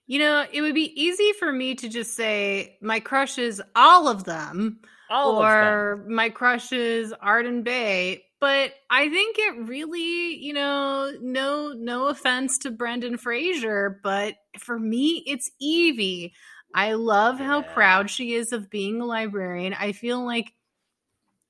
You 0.06 0.18
know, 0.18 0.44
it 0.52 0.60
would 0.60 0.74
be 0.74 0.92
easy 1.00 1.32
for 1.32 1.50
me 1.50 1.74
to 1.76 1.88
just 1.88 2.14
say 2.14 2.76
my 2.82 3.00
crush 3.00 3.38
is 3.38 3.62
all 3.74 4.06
of 4.08 4.24
them, 4.24 4.80
all 5.08 5.42
or 5.42 5.92
of 5.92 5.98
them. 6.00 6.14
my 6.14 6.28
crush 6.28 6.72
is 6.72 7.14
Ardeth 7.22 7.64
Bay. 7.64 8.24
But 8.40 8.74
I 8.90 9.08
think 9.08 9.36
it 9.38 9.68
really, 9.68 10.34
you 10.34 10.52
know, 10.52 11.10
no, 11.22 11.72
no 11.72 12.08
offense 12.08 12.58
to 12.58 12.70
Brendan 12.70 13.16
Fraser, 13.16 14.00
but 14.02 14.34
for 14.58 14.78
me, 14.78 15.24
it's 15.26 15.50
Evie. 15.58 16.34
I 16.74 16.92
love 16.92 17.40
yeah. 17.40 17.46
how 17.46 17.62
proud 17.62 18.10
she 18.10 18.34
is 18.34 18.52
of 18.52 18.68
being 18.68 19.00
a 19.00 19.06
librarian. 19.06 19.72
I 19.72 19.92
feel 19.92 20.22
like, 20.26 20.52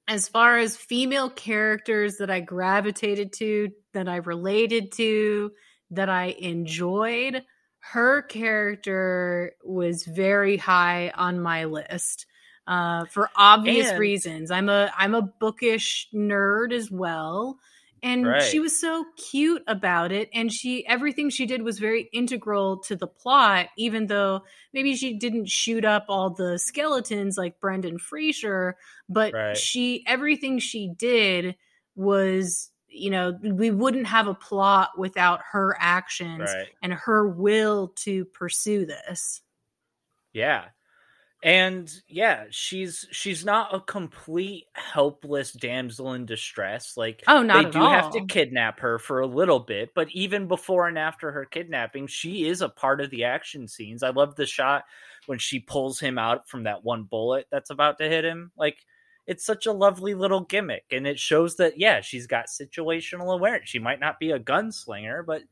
as 0.07 0.29
far 0.29 0.59
as 0.59 0.77
female 0.77 1.31
characters 1.31 2.19
that 2.19 2.31
I 2.31 2.41
gravitated 2.41 3.33
to, 3.39 3.71
that 3.95 4.07
I 4.07 4.17
related 4.17 4.93
to, 4.93 5.51
that 5.91 6.11
I 6.11 6.27
enjoyed, 6.39 7.43
her 7.93 8.23
character 8.23 9.53
was 9.63 10.05
very 10.05 10.57
high 10.57 11.13
on 11.15 11.41
my 11.41 11.65
list 11.65 12.27
uh, 12.67 13.05
for 13.05 13.29
obvious 13.37 13.91
and, 13.91 13.99
reasons. 13.99 14.51
I'm 14.51 14.69
a 14.71 14.91
I'm 14.97 15.15
a 15.15 15.23
bookish 15.23 16.09
nerd 16.15 16.73
as 16.73 16.91
well, 16.91 17.59
and 18.03 18.27
right. 18.27 18.43
she 18.43 18.59
was 18.59 18.79
so 18.81 19.05
cute 19.31 19.63
about 19.67 20.13
it. 20.13 20.31
And 20.33 20.51
she 20.51 20.87
everything 20.87 21.29
she 21.29 21.45
did 21.45 21.63
was 21.63 21.79
very 21.79 22.09
integral 22.13 22.79
to 22.85 22.97
the 22.97 23.07
plot, 23.07 23.67
even 23.77 24.07
though 24.07 24.45
maybe 24.73 24.97
she 24.97 25.19
didn't 25.19 25.51
shoot 25.51 25.85
up 25.85 26.07
all 26.09 26.31
the 26.31 26.59
skeletons 26.59 27.37
like 27.37 27.61
Brendan 27.61 27.99
Fraser, 27.99 28.77
but 29.11 29.35
right. 29.35 29.57
she 29.57 30.05
everything 30.07 30.59
she 30.59 30.89
did 30.89 31.55
was 31.95 32.71
you 32.95 33.11
know, 33.11 33.39
we 33.43 33.71
wouldn't 33.71 34.07
have 34.07 34.27
a 34.27 34.35
plot 34.35 34.99
without 34.99 35.41
her 35.53 35.77
actions 35.79 36.53
right. 36.55 36.69
and 36.83 36.93
her 36.93 37.29
will 37.29 37.93
to 37.97 38.25
pursue 38.27 38.87
this. 38.87 39.43
Yeah. 40.33 40.67
And 41.43 41.93
yeah, 42.09 42.45
she's 42.49 43.07
she's 43.11 43.45
not 43.45 43.75
a 43.75 43.81
complete 43.81 44.65
helpless 44.73 45.53
damsel 45.53 46.15
in 46.15 46.25
distress. 46.25 46.97
Like 46.97 47.23
oh, 47.29 47.43
not 47.43 47.65
they 47.65 47.71
do 47.71 47.81
all. 47.81 47.91
have 47.91 48.13
to 48.13 48.25
kidnap 48.25 48.81
her 48.81 48.99
for 48.99 49.21
a 49.21 49.27
little 49.27 49.61
bit, 49.61 49.91
but 49.95 50.09
even 50.13 50.49
before 50.49 50.89
and 50.89 50.99
after 50.99 51.31
her 51.33 51.45
kidnapping, 51.45 52.07
she 52.07 52.47
is 52.49 52.63
a 52.63 52.71
part 52.71 53.03
of 53.03 53.11
the 53.11 53.25
action 53.25 53.69
scenes. 53.69 54.03
I 54.03 54.09
love 54.09 54.37
the 54.37 54.47
shot 54.47 54.85
when 55.27 55.39
she 55.39 55.61
pulls 55.61 56.01
him 56.01 56.19
out 56.19 56.49
from 56.49 56.63
that 56.63 56.83
one 56.83 57.03
bullet 57.03 57.47
that's 57.51 57.69
about 57.69 57.99
to 57.99 58.09
hit 58.09 58.25
him. 58.25 58.51
Like 58.57 58.79
it's 59.27 59.45
such 59.45 59.67
a 59.67 59.73
lovely 59.73 60.15
little 60.15 60.41
gimmick 60.41 60.85
and 60.91 61.07
it 61.07 61.19
shows 61.19 61.57
that 61.57 61.79
yeah 61.79 62.01
she's 62.01 62.27
got 62.27 62.47
situational 62.47 63.35
awareness 63.35 63.69
she 63.69 63.79
might 63.79 64.01
not 64.01 64.19
be 64.19 64.31
a 64.31 64.39
gunslinger 64.39 65.25
but 65.25 65.43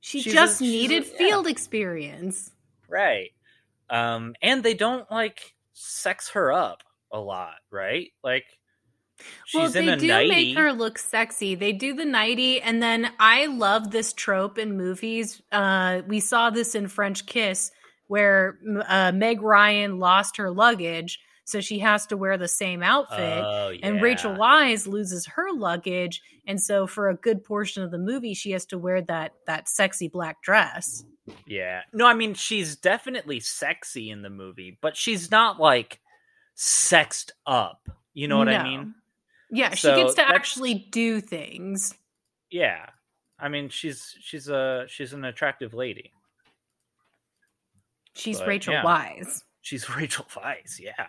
she 0.00 0.20
just 0.20 0.60
a, 0.60 0.64
needed 0.64 1.02
a, 1.02 1.06
field 1.06 1.46
yeah. 1.46 1.50
experience 1.50 2.52
right 2.88 3.30
um 3.90 4.34
and 4.42 4.62
they 4.62 4.74
don't 4.74 5.10
like 5.10 5.54
sex 5.72 6.30
her 6.30 6.52
up 6.52 6.82
a 7.12 7.18
lot 7.18 7.56
right 7.70 8.10
like 8.22 8.44
well, 9.54 9.70
they 9.70 9.96
do 9.96 10.08
nighty. 10.08 10.28
make 10.28 10.58
her 10.58 10.72
look 10.72 10.98
sexy. 10.98 11.54
They 11.54 11.72
do 11.72 11.94
the 11.94 12.04
nighty, 12.04 12.60
and 12.60 12.82
then 12.82 13.10
I 13.18 13.46
love 13.46 13.90
this 13.90 14.12
trope 14.12 14.58
in 14.58 14.76
movies. 14.76 15.40
Uh, 15.50 16.02
we 16.06 16.20
saw 16.20 16.50
this 16.50 16.74
in 16.74 16.88
French 16.88 17.26
Kiss, 17.26 17.70
where 18.08 18.58
uh, 18.86 19.12
Meg 19.12 19.42
Ryan 19.42 19.98
lost 19.98 20.36
her 20.36 20.50
luggage, 20.50 21.20
so 21.46 21.60
she 21.60 21.78
has 21.78 22.06
to 22.06 22.16
wear 22.16 22.36
the 22.36 22.48
same 22.48 22.82
outfit. 22.82 23.42
Oh, 23.44 23.68
yeah. 23.68 23.86
And 23.86 24.02
Rachel 24.02 24.34
Weisz 24.34 24.88
loses 24.88 25.24
her 25.26 25.52
luggage, 25.52 26.20
and 26.44 26.60
so 26.60 26.88
for 26.88 27.08
a 27.08 27.14
good 27.14 27.44
portion 27.44 27.84
of 27.84 27.92
the 27.92 27.98
movie, 27.98 28.34
she 28.34 28.50
has 28.50 28.66
to 28.66 28.78
wear 28.78 29.00
that 29.02 29.32
that 29.46 29.68
sexy 29.68 30.08
black 30.08 30.42
dress. 30.42 31.04
Yeah, 31.46 31.82
no, 31.92 32.06
I 32.06 32.14
mean 32.14 32.34
she's 32.34 32.76
definitely 32.76 33.38
sexy 33.40 34.10
in 34.10 34.22
the 34.22 34.30
movie, 34.30 34.76
but 34.82 34.96
she's 34.96 35.30
not 35.30 35.60
like 35.60 36.00
sexed 36.54 37.32
up. 37.46 37.88
You 38.12 38.26
know 38.26 38.38
what 38.38 38.48
no. 38.48 38.56
I 38.56 38.64
mean? 38.64 38.94
Yeah, 39.50 39.70
so 39.74 39.94
she 39.94 40.02
gets 40.02 40.14
to 40.14 40.28
actually 40.28 40.74
do 40.74 41.20
things. 41.20 41.94
Yeah, 42.50 42.86
I 43.38 43.48
mean 43.48 43.68
she's 43.68 44.16
she's 44.20 44.48
a 44.48 44.86
she's 44.88 45.12
an 45.12 45.24
attractive 45.24 45.74
lady. 45.74 46.10
She's 48.14 48.40
but, 48.40 48.48
Rachel 48.48 48.74
yeah. 48.74 48.82
Weisz. 48.82 49.42
She's 49.66 49.90
Rachel 49.96 50.24
Weisz, 50.32 50.78
yeah. 50.78 51.08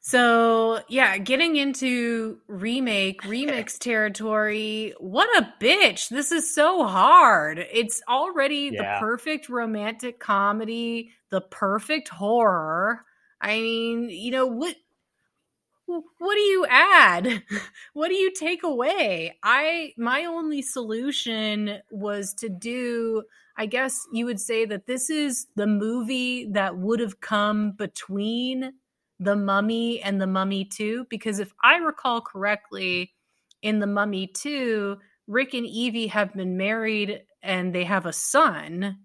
So, 0.00 0.80
yeah, 0.88 1.16
getting 1.18 1.54
into 1.54 2.38
remake, 2.48 3.22
remix 3.22 3.78
territory. 3.78 4.94
What 4.98 5.28
a 5.38 5.54
bitch. 5.60 6.08
This 6.08 6.32
is 6.32 6.52
so 6.52 6.84
hard. 6.84 7.64
It's 7.72 8.02
already 8.08 8.70
yeah. 8.72 8.94
the 8.94 9.00
perfect 9.00 9.48
romantic 9.48 10.18
comedy, 10.18 11.12
the 11.30 11.42
perfect 11.42 12.08
horror. 12.08 13.04
I 13.40 13.60
mean, 13.60 14.10
you 14.10 14.32
know, 14.32 14.46
what 14.46 14.74
what 15.86 16.34
do 16.34 16.40
you 16.40 16.66
add? 16.68 17.44
what 17.92 18.08
do 18.08 18.14
you 18.14 18.32
take 18.32 18.64
away? 18.64 19.36
I 19.44 19.92
my 19.96 20.24
only 20.24 20.62
solution 20.62 21.78
was 21.92 22.34
to 22.34 22.48
do 22.48 23.22
I 23.58 23.66
guess 23.66 24.06
you 24.12 24.24
would 24.26 24.40
say 24.40 24.64
that 24.66 24.86
this 24.86 25.10
is 25.10 25.48
the 25.56 25.66
movie 25.66 26.46
that 26.52 26.78
would 26.78 27.00
have 27.00 27.20
come 27.20 27.72
between 27.72 28.72
the 29.18 29.34
Mummy 29.34 30.00
and 30.00 30.20
the 30.20 30.28
Mummy 30.28 30.64
2 30.64 31.06
because 31.10 31.40
if 31.40 31.52
I 31.62 31.78
recall 31.78 32.20
correctly, 32.20 33.12
in 33.60 33.80
the 33.80 33.86
Mummy 33.88 34.28
2, 34.28 34.96
Rick 35.26 35.54
and 35.54 35.66
Evie 35.66 36.06
have 36.06 36.32
been 36.34 36.56
married 36.56 37.22
and 37.42 37.74
they 37.74 37.82
have 37.82 38.06
a 38.06 38.12
son. 38.12 38.98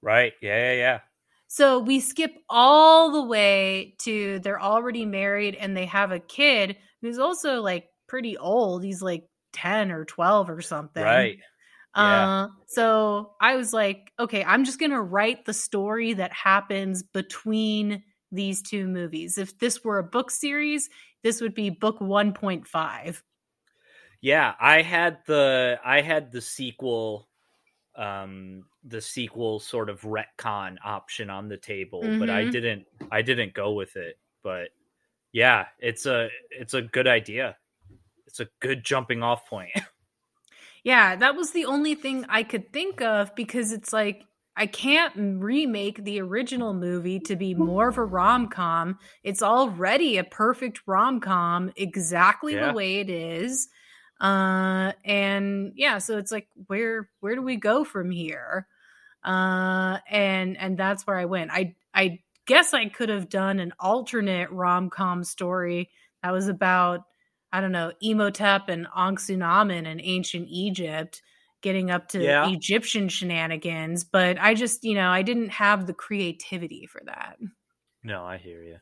Right. 0.00 0.32
Yeah, 0.40 0.72
yeah, 0.72 0.72
yeah. 0.72 1.00
So 1.48 1.78
we 1.78 2.00
skip 2.00 2.32
all 2.48 3.12
the 3.12 3.24
way 3.26 3.94
to 4.00 4.38
they're 4.38 4.60
already 4.60 5.04
married 5.04 5.54
and 5.54 5.76
they 5.76 5.84
have 5.84 6.10
a 6.10 6.18
kid 6.18 6.78
who's 7.02 7.18
also 7.18 7.60
like 7.60 7.90
pretty 8.08 8.38
old. 8.38 8.84
He's 8.84 9.02
like 9.02 9.24
10 9.52 9.92
or 9.92 10.06
12 10.06 10.48
or 10.48 10.62
something. 10.62 11.02
Right. 11.02 11.38
Yeah. 11.96 12.44
Uh, 12.44 12.48
so 12.66 13.32
I 13.40 13.56
was 13.56 13.72
like, 13.72 14.12
okay, 14.18 14.44
I'm 14.44 14.64
just 14.64 14.78
going 14.78 14.92
to 14.92 15.00
write 15.00 15.44
the 15.44 15.54
story 15.54 16.14
that 16.14 16.32
happens 16.32 17.02
between 17.02 18.02
these 18.30 18.62
two 18.62 18.86
movies. 18.86 19.38
If 19.38 19.58
this 19.58 19.84
were 19.84 19.98
a 19.98 20.04
book 20.04 20.30
series, 20.30 20.88
this 21.22 21.40
would 21.40 21.54
be 21.54 21.70
book 21.70 21.98
1.5. 22.00 23.22
Yeah, 24.22 24.54
I 24.60 24.82
had 24.82 25.18
the 25.26 25.80
I 25.84 26.00
had 26.00 26.30
the 26.30 26.40
sequel 26.40 27.28
um 27.96 28.64
the 28.84 29.00
sequel 29.00 29.60
sort 29.60 29.90
of 29.90 30.00
retcon 30.02 30.76
option 30.84 31.28
on 31.28 31.48
the 31.48 31.56
table, 31.56 32.02
mm-hmm. 32.02 32.20
but 32.20 32.30
I 32.30 32.42
mm-hmm. 32.42 32.52
didn't 32.52 32.86
I 33.10 33.22
didn't 33.22 33.52
go 33.52 33.72
with 33.72 33.96
it. 33.96 34.18
But 34.44 34.68
yeah, 35.32 35.66
it's 35.80 36.06
a 36.06 36.28
it's 36.50 36.74
a 36.74 36.82
good 36.82 37.08
idea. 37.08 37.56
It's 38.26 38.38
a 38.38 38.48
good 38.60 38.84
jumping 38.84 39.24
off 39.24 39.46
point. 39.46 39.70
yeah, 40.84 41.16
that 41.16 41.36
was 41.36 41.52
the 41.52 41.66
only 41.66 41.94
thing 41.94 42.26
I 42.28 42.42
could 42.42 42.72
think 42.72 43.00
of 43.00 43.34
because 43.34 43.72
it's 43.72 43.92
like 43.92 44.24
I 44.56 44.66
can't 44.66 45.40
remake 45.40 46.04
the 46.04 46.20
original 46.20 46.74
movie 46.74 47.20
to 47.20 47.36
be 47.36 47.54
more 47.54 47.88
of 47.88 47.98
a 47.98 48.04
rom 48.04 48.48
com. 48.48 48.98
It's 49.22 49.42
already 49.42 50.18
a 50.18 50.24
perfect 50.24 50.82
rom 50.86 51.20
com, 51.20 51.72
exactly 51.76 52.54
yeah. 52.54 52.68
the 52.68 52.72
way 52.74 52.96
it 52.96 53.08
is. 53.08 53.68
Uh, 54.20 54.92
and 55.04 55.72
yeah, 55.74 55.98
so 55.98 56.18
it's 56.18 56.30
like 56.30 56.48
where 56.66 57.08
where 57.20 57.34
do 57.34 57.42
we 57.42 57.56
go 57.56 57.84
from 57.84 58.10
here? 58.10 58.66
Uh, 59.24 59.98
and 60.08 60.56
and 60.58 60.76
that's 60.76 61.06
where 61.06 61.18
I 61.18 61.24
went. 61.24 61.50
I 61.50 61.74
I 61.94 62.20
guess 62.46 62.74
I 62.74 62.88
could 62.88 63.08
have 63.08 63.28
done 63.28 63.58
an 63.60 63.72
alternate 63.80 64.50
rom 64.50 64.90
com 64.90 65.24
story 65.24 65.90
that 66.22 66.32
was 66.32 66.48
about 66.48 67.04
I 67.52 67.60
don't 67.60 67.72
know 67.72 67.92
Imhotep 68.00 68.68
and 68.68 68.86
Anck-su-namun 68.96 69.86
in 69.86 70.00
ancient 70.00 70.48
Egypt 70.48 71.22
getting 71.60 71.90
up 71.90 72.08
to 72.08 72.22
yeah. 72.22 72.48
Egyptian 72.48 73.08
shenanigans, 73.08 74.04
but 74.04 74.36
I 74.40 74.54
just, 74.54 74.84
you 74.84 74.94
know, 74.94 75.08
I 75.08 75.22
didn't 75.22 75.50
have 75.50 75.86
the 75.86 75.94
creativity 75.94 76.86
for 76.86 77.00
that. 77.06 77.36
No, 78.02 78.24
I 78.24 78.38
hear 78.38 78.62
you. 78.62 78.78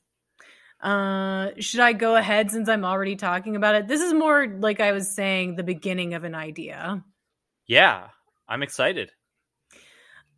Uh, 0.81 1.51
should 1.59 1.81
I 1.81 1.93
go 1.93 2.17
ahead 2.17 2.51
since 2.51 2.69
I'm 2.69 2.87
already 2.87 3.17
talking 3.17 3.55
about 3.55 3.75
it? 3.75 3.87
This 3.87 4.01
is 4.01 4.15
more 4.15 4.47
like 4.47 4.81
I 4.81 4.93
was 4.93 5.15
saying 5.15 5.57
the 5.57 5.63
beginning 5.63 6.15
of 6.15 6.25
an 6.25 6.35
idea. 6.35 7.05
Yeah, 7.67 8.09
I'm 8.49 8.63
excited. 8.63 9.13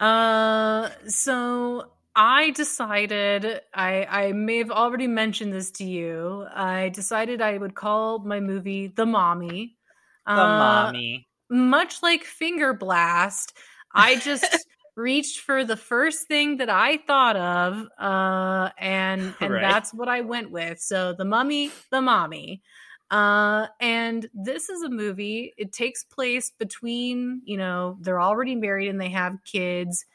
Uh, 0.01 0.89
so 1.07 1.93
I 2.15 2.51
decided 2.51 3.61
I 3.75 4.05
I 4.05 4.33
may 4.33 4.59
have 4.59 4.71
already 4.71 5.07
mentioned 5.07 5.53
this 5.53 5.71
to 5.73 5.85
you. 5.85 6.47
I 6.55 6.91
decided 6.91 7.41
I 7.41 7.57
would 7.57 7.75
call 7.75 8.19
my 8.19 8.41
movie 8.41 8.89
The 8.89 9.07
Mommy. 9.07 9.77
The 10.27 10.33
uh, 10.33 10.59
Mommy 10.59 11.27
much 11.53 12.03
like 12.03 12.25
Finger 12.25 12.73
Blast, 12.73 13.57
I 13.95 14.17
just 14.17 14.67
reached 14.97 15.41
for 15.41 15.65
the 15.65 15.77
first 15.77 16.27
thing 16.27 16.57
that 16.57 16.71
I 16.71 16.97
thought 16.97 17.37
of, 17.37 17.87
uh, 17.99 18.71
and 18.79 19.35
and 19.41 19.53
right. 19.53 19.61
that's 19.61 19.93
what 19.93 20.09
I 20.09 20.23
went 20.23 20.51
with. 20.51 20.81
So 20.81 21.13
the 21.13 21.27
Mummy, 21.27 21.71
the 21.91 22.01
Mommy. 22.01 22.63
Uh, 23.11 23.67
and 23.79 24.27
this 24.33 24.71
is 24.71 24.83
a 24.83 24.89
movie. 24.89 25.53
It 25.59 25.71
takes 25.71 26.03
place 26.03 26.51
between, 26.59 27.43
you 27.45 27.59
know, 27.59 27.99
they're 28.01 28.23
already 28.23 28.55
married 28.55 28.89
and 28.89 28.99
they 28.99 29.11
have 29.11 29.37
kids 29.45 30.07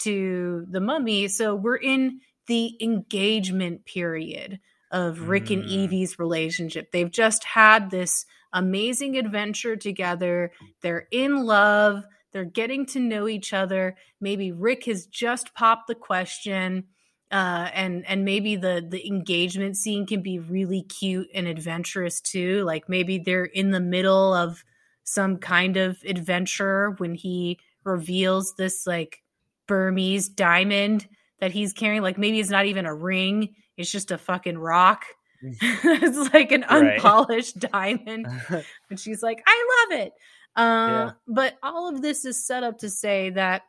to 0.00 0.66
the 0.70 0.80
mummy. 0.80 1.28
So 1.28 1.54
we're 1.54 1.76
in 1.76 2.20
the 2.46 2.76
engagement 2.80 3.84
period 3.84 4.60
of 4.90 5.28
Rick 5.28 5.46
mm. 5.46 5.60
and 5.60 5.70
Evie's 5.70 6.18
relationship. 6.18 6.90
They've 6.90 7.10
just 7.10 7.44
had 7.44 7.90
this 7.90 8.26
amazing 8.52 9.16
adventure 9.16 9.76
together. 9.76 10.50
They're 10.82 11.06
in 11.10 11.44
love. 11.44 12.04
They're 12.32 12.44
getting 12.44 12.86
to 12.86 13.00
know 13.00 13.28
each 13.28 13.52
other. 13.52 13.96
Maybe 14.20 14.52
Rick 14.52 14.86
has 14.86 15.06
just 15.06 15.54
popped 15.54 15.86
the 15.86 15.94
question. 15.94 16.84
Uh, 17.30 17.70
and 17.72 18.04
and 18.08 18.24
maybe 18.24 18.56
the 18.56 18.84
the 18.88 19.06
engagement 19.06 19.76
scene 19.76 20.04
can 20.04 20.20
be 20.20 20.40
really 20.40 20.82
cute 20.82 21.28
and 21.32 21.46
adventurous 21.46 22.20
too. 22.20 22.64
Like 22.64 22.88
maybe 22.88 23.18
they're 23.18 23.44
in 23.44 23.70
the 23.70 23.78
middle 23.78 24.34
of 24.34 24.64
some 25.04 25.36
kind 25.36 25.76
of 25.76 25.98
adventure 26.04 26.90
when 26.98 27.14
he 27.14 27.60
reveals 27.84 28.54
this 28.56 28.84
like 28.84 29.22
Burmese 29.70 30.28
diamond 30.28 31.06
that 31.38 31.52
he's 31.52 31.72
carrying. 31.72 32.02
Like 32.02 32.18
maybe 32.18 32.40
it's 32.40 32.50
not 32.50 32.66
even 32.66 32.86
a 32.86 32.94
ring; 32.94 33.54
it's 33.76 33.92
just 33.92 34.10
a 34.10 34.18
fucking 34.18 34.58
rock. 34.58 35.04
it's 35.42 36.34
like 36.34 36.50
an 36.50 36.64
unpolished 36.64 37.60
diamond. 37.60 38.26
and 38.90 38.98
she's 38.98 39.22
like, 39.22 39.40
I 39.46 39.86
love 39.88 40.00
it. 40.00 40.12
Uh, 40.56 40.60
yeah. 40.60 41.10
But 41.28 41.54
all 41.62 41.88
of 41.88 42.02
this 42.02 42.24
is 42.24 42.44
set 42.44 42.64
up 42.64 42.78
to 42.78 42.90
say 42.90 43.30
that 43.30 43.62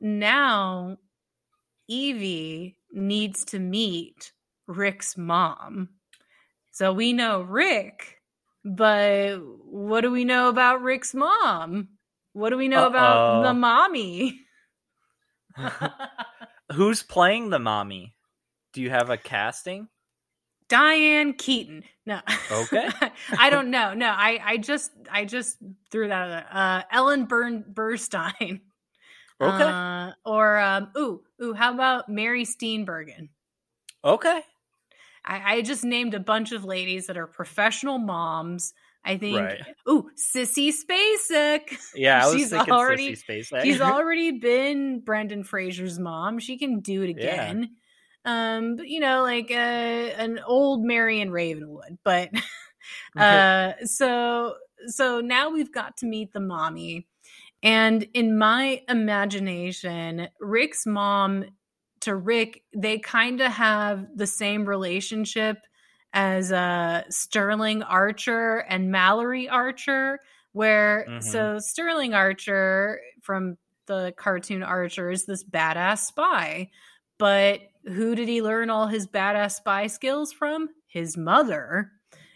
now 0.00 0.96
Evie 1.86 2.78
needs 2.90 3.44
to 3.46 3.58
meet 3.58 4.32
Rick's 4.66 5.18
mom. 5.18 5.90
So 6.70 6.94
we 6.94 7.12
know 7.12 7.42
Rick, 7.42 8.16
but 8.64 9.38
what 9.66 10.00
do 10.00 10.10
we 10.10 10.24
know 10.24 10.48
about 10.48 10.80
Rick's 10.80 11.14
mom? 11.14 11.88
What 12.32 12.50
do 12.50 12.56
we 12.56 12.68
know 12.68 12.84
Uh-oh. 12.84 12.88
about 12.88 13.42
the 13.42 13.54
mommy? 13.54 14.40
Who's 16.72 17.02
playing 17.02 17.50
the 17.50 17.58
mommy? 17.58 18.14
Do 18.72 18.82
you 18.82 18.90
have 18.90 19.10
a 19.10 19.16
casting? 19.16 19.88
Diane 20.68 21.32
Keaton. 21.32 21.82
No. 22.06 22.20
Okay. 22.50 22.88
I 23.38 23.50
don't 23.50 23.70
know. 23.70 23.92
No, 23.92 24.08
I, 24.08 24.40
I 24.42 24.56
just 24.56 24.92
I 25.10 25.24
just 25.24 25.58
threw 25.90 26.08
that 26.08 26.22
out 26.22 26.28
there. 26.28 26.46
Uh, 26.50 26.82
Ellen 26.92 27.24
Burn 27.24 27.64
Burstyn. 27.72 28.60
Okay. 29.42 29.64
Uh, 29.64 30.12
or 30.24 30.58
um, 30.58 30.90
ooh 30.96 31.22
ooh, 31.42 31.54
how 31.54 31.74
about 31.74 32.08
Mary 32.08 32.44
Steenburgen? 32.44 33.30
Okay. 34.04 34.42
I, 35.24 35.56
I 35.56 35.62
just 35.62 35.84
named 35.84 36.14
a 36.14 36.20
bunch 36.20 36.52
of 36.52 36.64
ladies 36.64 37.06
that 37.06 37.18
are 37.18 37.26
professional 37.26 37.98
moms. 37.98 38.72
I 39.04 39.16
think. 39.16 39.38
Right. 39.38 39.60
Ooh, 39.88 40.10
Sissy 40.16 40.72
Spacek. 40.72 41.78
Yeah, 41.94 42.26
I 42.26 42.32
she's 42.36 42.52
already, 42.52 43.16
She's 43.16 43.80
already 43.80 44.32
been 44.32 45.00
Brendan 45.00 45.44
Fraser's 45.44 45.98
mom. 45.98 46.38
She 46.38 46.58
can 46.58 46.80
do 46.80 47.02
it 47.02 47.10
again. 47.10 47.62
Yeah 47.62 47.68
um 48.24 48.76
but, 48.76 48.88
you 48.88 49.00
know 49.00 49.22
like 49.22 49.50
uh, 49.50 49.54
an 49.54 50.40
old 50.46 50.84
marion 50.84 51.30
ravenwood 51.30 51.98
but 52.04 52.30
uh 53.18 53.72
so 53.84 54.54
so 54.86 55.20
now 55.20 55.50
we've 55.50 55.72
got 55.72 55.96
to 55.96 56.06
meet 56.06 56.32
the 56.32 56.40
mommy 56.40 57.06
and 57.62 58.06
in 58.14 58.36
my 58.36 58.82
imagination 58.88 60.28
rick's 60.38 60.86
mom 60.86 61.44
to 62.00 62.14
rick 62.14 62.62
they 62.76 62.98
kind 62.98 63.40
of 63.40 63.50
have 63.52 64.06
the 64.14 64.26
same 64.26 64.66
relationship 64.66 65.58
as 66.12 66.50
uh 66.50 67.02
sterling 67.08 67.82
archer 67.82 68.58
and 68.68 68.90
mallory 68.90 69.48
archer 69.48 70.18
where 70.52 71.06
mm-hmm. 71.08 71.20
so 71.20 71.58
sterling 71.58 72.14
archer 72.14 73.00
from 73.22 73.56
the 73.86 74.12
cartoon 74.16 74.62
archer 74.62 75.10
is 75.10 75.26
this 75.26 75.44
badass 75.44 75.98
spy 75.98 76.68
but 77.20 77.60
who 77.84 78.14
did 78.14 78.28
he 78.28 78.40
learn 78.40 78.70
all 78.70 78.86
his 78.86 79.06
badass 79.06 79.56
spy 79.56 79.86
skills 79.88 80.32
from? 80.32 80.70
His 80.86 81.18
mother. 81.18 81.92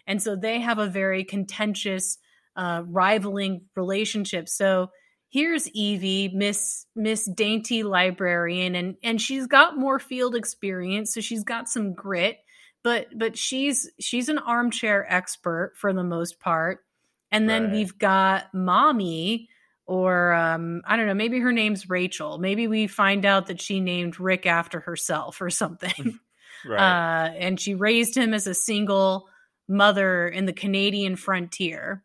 And 0.06 0.22
so 0.22 0.36
they 0.36 0.60
have 0.60 0.78
a 0.78 0.86
very 0.86 1.24
contentious, 1.24 2.18
uh, 2.54 2.82
rivaling 2.86 3.62
relationship. 3.74 4.46
So 4.46 4.90
here's 5.30 5.68
Evie, 5.70 6.28
Miss 6.28 6.84
Miss 6.94 7.24
Dainty 7.24 7.82
Librarian, 7.82 8.74
and 8.74 8.96
and 9.02 9.20
she's 9.20 9.46
got 9.46 9.78
more 9.78 9.98
field 9.98 10.34
experience, 10.36 11.14
so 11.14 11.22
she's 11.22 11.44
got 11.44 11.68
some 11.68 11.94
grit. 11.94 12.36
But 12.84 13.18
but 13.18 13.36
she's 13.36 13.90
she's 13.98 14.28
an 14.28 14.38
armchair 14.38 15.12
expert 15.12 15.72
for 15.74 15.92
the 15.92 16.04
most 16.04 16.38
part. 16.38 16.84
And 17.32 17.48
then 17.48 17.64
right. 17.64 17.72
we've 17.72 17.98
got 17.98 18.54
Mommy, 18.54 19.48
or 19.86 20.32
um, 20.34 20.82
I 20.86 20.94
don't 20.96 21.06
know, 21.06 21.14
maybe 21.14 21.40
her 21.40 21.50
name's 21.50 21.90
Rachel. 21.90 22.38
Maybe 22.38 22.68
we 22.68 22.86
find 22.86 23.24
out 23.24 23.48
that 23.48 23.60
she 23.60 23.80
named 23.80 24.20
Rick 24.20 24.46
after 24.46 24.78
herself 24.78 25.40
or 25.40 25.50
something. 25.50 26.20
right. 26.64 26.78
Uh, 26.78 27.32
and 27.32 27.58
she 27.58 27.74
raised 27.74 28.14
him 28.14 28.32
as 28.34 28.46
a 28.46 28.54
single 28.54 29.28
mother 29.66 30.28
in 30.28 30.46
the 30.46 30.52
Canadian 30.52 31.16
frontier. 31.16 32.04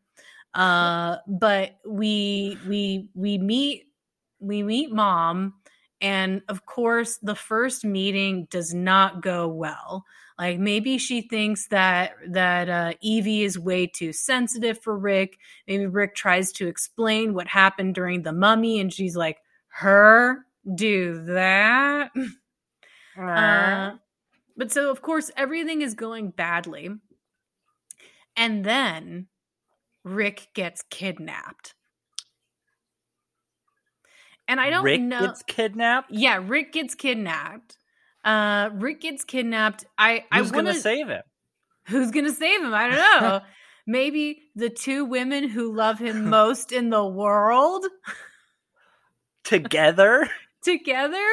Uh, 0.54 1.18
but 1.28 1.78
we 1.86 2.58
we 2.68 3.10
we 3.14 3.38
meet 3.38 3.86
we 4.40 4.64
meet 4.64 4.92
mom, 4.92 5.54
and 6.02 6.42
of 6.48 6.66
course 6.66 7.18
the 7.18 7.36
first 7.36 7.86
meeting 7.86 8.48
does 8.50 8.74
not 8.74 9.22
go 9.22 9.48
well. 9.48 10.06
Like 10.40 10.58
maybe 10.58 10.98
she 10.98 11.20
thinks 11.20 11.68
that 11.68 12.14
that 12.30 12.70
uh, 12.70 12.94
Evie 13.02 13.44
is 13.44 13.60
way 13.60 13.88
too 13.88 14.14
sensitive 14.14 14.82
for 14.82 14.98
Rick. 14.98 15.38
Maybe 15.68 15.86
Rick 15.86 16.16
tries 16.16 16.54
to 16.54 16.68
explain 16.68 17.34
what 17.34 17.48
happened 17.48 17.94
during 17.94 18.24
the 18.24 18.32
mummy, 18.32 18.80
and 18.80 18.92
she's 18.92 19.18
like, 19.18 19.40
"Her 19.68 20.46
do 20.74 21.26
that." 21.26 22.12
Uh, 23.20 23.98
but 24.56 24.72
so 24.72 24.90
of 24.90 25.02
course 25.02 25.30
everything 25.36 25.82
is 25.82 25.94
going 25.94 26.30
badly, 26.30 26.90
and 28.38 28.64
then 28.64 29.28
Rick 30.06 30.48
gets 30.54 30.84
kidnapped. 30.90 31.74
And 34.48 34.62
I 34.62 34.70
don't 34.70 34.86
Rick 34.86 35.02
know. 35.02 35.20
gets 35.20 35.44
kidnapped. 35.44 36.12
Yeah, 36.12 36.42
Rick 36.42 36.72
gets 36.72 36.96
kidnapped. 36.96 37.79
Uh, 38.24 38.70
Rick 38.74 39.02
gets 39.02 39.24
kidnapped. 39.24 39.86
I 39.98 40.26
who's 40.34 40.52
I 40.52 40.56
wanna, 40.56 40.72
gonna 40.72 40.80
save 40.80 41.08
him? 41.08 41.22
Who's 41.88 42.12
gonna 42.12 42.34
save 42.34 42.62
him? 42.62 42.74
I 42.74 42.90
don't 42.90 43.22
know. 43.22 43.42
Maybe 43.88 44.44
the 44.56 44.70
two 44.70 45.06
women 45.06 45.50
who 45.50 45.74
love 45.74 45.98
him 46.00 46.30
most 46.30 46.72
in 46.72 46.90
the 46.90 47.06
world 47.06 47.86
together. 49.44 50.30
together. 50.64 51.26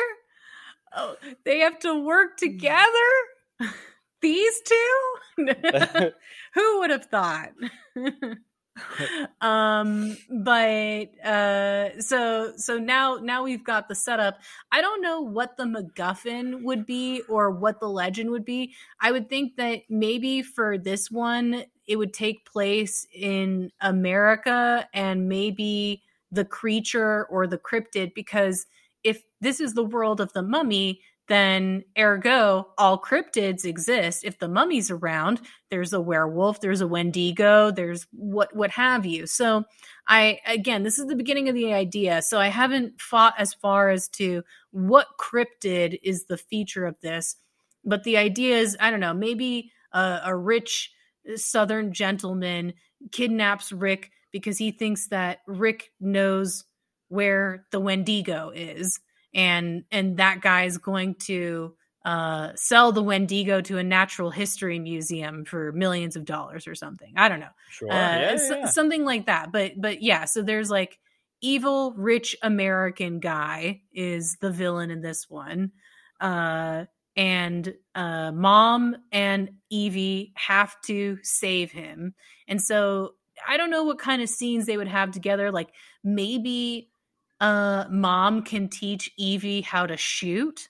Oh, 0.95 1.16
they 1.45 1.59
have 1.61 1.78
to 1.80 2.03
work 2.03 2.39
together. 2.39 2.87
These 4.22 4.61
two. 4.62 5.47
who 6.55 6.78
would 6.80 6.91
have 6.91 7.05
thought? 7.07 7.51
um 9.40 10.16
but 10.30 11.08
uh 11.24 11.98
so 12.00 12.52
so 12.56 12.78
now 12.78 13.16
now 13.16 13.42
we've 13.42 13.64
got 13.64 13.88
the 13.88 13.94
setup. 13.94 14.38
I 14.70 14.80
don't 14.80 15.02
know 15.02 15.20
what 15.20 15.56
the 15.56 15.64
macguffin 15.64 16.62
would 16.62 16.86
be 16.86 17.22
or 17.28 17.50
what 17.50 17.80
the 17.80 17.88
legend 17.88 18.30
would 18.30 18.44
be. 18.44 18.74
I 19.00 19.12
would 19.12 19.28
think 19.28 19.56
that 19.56 19.82
maybe 19.88 20.42
for 20.42 20.78
this 20.78 21.10
one 21.10 21.64
it 21.86 21.96
would 21.96 22.12
take 22.12 22.44
place 22.44 23.06
in 23.14 23.70
america 23.80 24.88
and 24.92 25.28
maybe 25.28 26.02
the 26.32 26.44
creature 26.44 27.26
or 27.26 27.46
the 27.46 27.58
cryptid 27.58 28.12
because 28.14 28.66
if 29.04 29.22
this 29.40 29.60
is 29.60 29.74
the 29.74 29.84
world 29.84 30.20
of 30.20 30.32
the 30.32 30.42
mummy 30.42 31.00
then 31.28 31.84
ergo 31.98 32.68
all 32.78 33.00
cryptids 33.00 33.64
exist. 33.64 34.24
If 34.24 34.38
the 34.38 34.48
mummy's 34.48 34.90
around 34.90 35.40
there's 35.70 35.92
a 35.92 36.00
werewolf 36.00 36.60
there's 36.60 36.80
a 36.80 36.86
wendigo 36.86 37.70
there's 37.70 38.06
what 38.12 38.54
what 38.54 38.70
have 38.70 39.06
you. 39.06 39.26
So 39.26 39.64
i 40.06 40.38
again 40.46 40.82
this 40.82 40.98
is 40.98 41.06
the 41.06 41.16
beginning 41.16 41.48
of 41.48 41.54
the 41.54 41.72
idea. 41.72 42.22
So 42.22 42.38
i 42.38 42.48
haven't 42.48 43.00
fought 43.00 43.34
as 43.38 43.54
far 43.54 43.90
as 43.90 44.08
to 44.10 44.42
what 44.70 45.06
cryptid 45.20 45.98
is 46.02 46.26
the 46.26 46.38
feature 46.38 46.86
of 46.86 47.00
this 47.00 47.36
but 47.86 48.02
the 48.04 48.18
idea 48.18 48.58
is 48.58 48.76
i 48.80 48.90
don't 48.90 49.00
know 49.00 49.14
maybe 49.14 49.70
a, 49.92 50.20
a 50.24 50.36
rich 50.36 50.92
southern 51.36 51.92
gentleman 51.92 52.74
kidnaps 53.12 53.72
rick 53.72 54.10
because 54.32 54.58
he 54.58 54.70
thinks 54.70 55.08
that 55.08 55.38
rick 55.46 55.92
knows 56.00 56.64
where 57.08 57.64
the 57.70 57.80
wendigo 57.80 58.50
is 58.54 59.00
and 59.37 59.84
and 59.93 60.16
that 60.16 60.41
guy 60.41 60.64
is 60.64 60.78
going 60.78 61.14
to 61.14 61.76
uh, 62.05 62.53
sell 62.57 62.91
the 62.91 63.03
Wendigo 63.03 63.61
to 63.61 63.78
a 63.78 63.82
natural 63.82 64.30
history 64.30 64.78
museum 64.78 65.45
for 65.45 65.72
millions 65.72 66.16
of 66.16 66.24
dollars 66.24 66.66
or 66.66 66.74
something. 66.74 67.12
I 67.16 67.28
don't 67.28 67.41
know, 67.41 67.55
sure, 67.68 67.93
uh, 67.93 67.95
yeah, 67.95 68.39
yeah. 68.51 68.66
something 68.66 69.05
like 69.05 69.26
that. 69.26 69.53
But 69.53 69.72
but 69.76 70.03
yeah, 70.03 70.24
so 70.24 70.43
there's 70.43 70.70
like 70.70 70.99
evil 71.43 71.93
rich 71.97 72.34
American 72.43 73.20
guy 73.20 73.82
is 73.93 74.39
the 74.41 74.51
villain 74.51 74.91
in 74.91 75.03
this 75.03 75.26
one, 75.28 75.72
uh, 76.20 76.87
and 77.14 77.74
uh, 77.95 78.32
mom 78.32 78.97
and 79.12 79.51
Evie 79.68 80.32
have 80.34 80.80
to 80.87 81.18
save 81.22 81.72
him, 81.72 82.14
and 82.49 82.62
so 82.62 83.14
I 83.47 83.59
don't 83.59 83.70
know 83.70 83.84
what 83.84 83.99
kind 83.99 84.22
of 84.22 84.30
scenes 84.30 84.64
they 84.64 84.78
would 84.78 84.89
have 84.89 85.11
together. 85.11 85.51
Like 85.53 85.68
maybe 86.03 86.89
uh 87.41 87.84
mom 87.91 88.43
can 88.43 88.68
teach 88.68 89.11
Evie 89.18 89.61
how 89.62 89.87
to 89.87 89.97
shoot. 89.97 90.68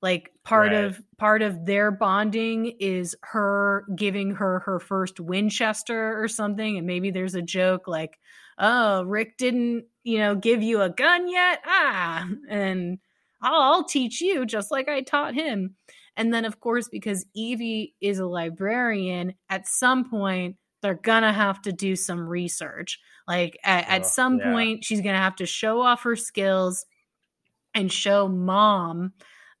Like 0.00 0.30
part 0.44 0.70
right. 0.72 0.84
of 0.84 1.02
part 1.18 1.42
of 1.42 1.66
their 1.66 1.90
bonding 1.90 2.76
is 2.78 3.16
her 3.22 3.84
giving 3.96 4.32
her 4.36 4.60
her 4.60 4.78
first 4.78 5.18
Winchester 5.20 6.22
or 6.22 6.28
something 6.28 6.78
and 6.78 6.86
maybe 6.86 7.10
there's 7.10 7.34
a 7.34 7.42
joke 7.42 7.88
like, 7.88 8.18
"Oh, 8.58 9.02
Rick 9.04 9.36
didn't, 9.38 9.86
you 10.04 10.18
know, 10.18 10.34
give 10.36 10.62
you 10.62 10.82
a 10.82 10.90
gun 10.90 11.28
yet?" 11.28 11.60
Ah, 11.66 12.28
and 12.48 12.98
I'll, 13.42 13.60
I'll 13.60 13.84
teach 13.84 14.20
you 14.20 14.46
just 14.46 14.70
like 14.70 14.88
I 14.88 15.00
taught 15.02 15.34
him. 15.34 15.76
And 16.16 16.32
then 16.32 16.44
of 16.44 16.60
course 16.60 16.88
because 16.88 17.26
Evie 17.34 17.94
is 18.00 18.18
a 18.20 18.26
librarian, 18.26 19.34
at 19.50 19.66
some 19.68 20.08
point 20.08 20.56
they're 20.82 20.94
gonna 20.94 21.32
have 21.32 21.62
to 21.62 21.72
do 21.72 21.96
some 21.96 22.28
research. 22.28 22.98
Like 23.26 23.58
at, 23.64 23.88
at 23.88 24.06
some 24.06 24.38
yeah. 24.38 24.52
point, 24.52 24.84
she's 24.84 25.00
gonna 25.00 25.18
have 25.18 25.36
to 25.36 25.46
show 25.46 25.80
off 25.80 26.02
her 26.02 26.16
skills 26.16 26.84
and 27.74 27.92
show 27.92 28.28
mom 28.28 29.12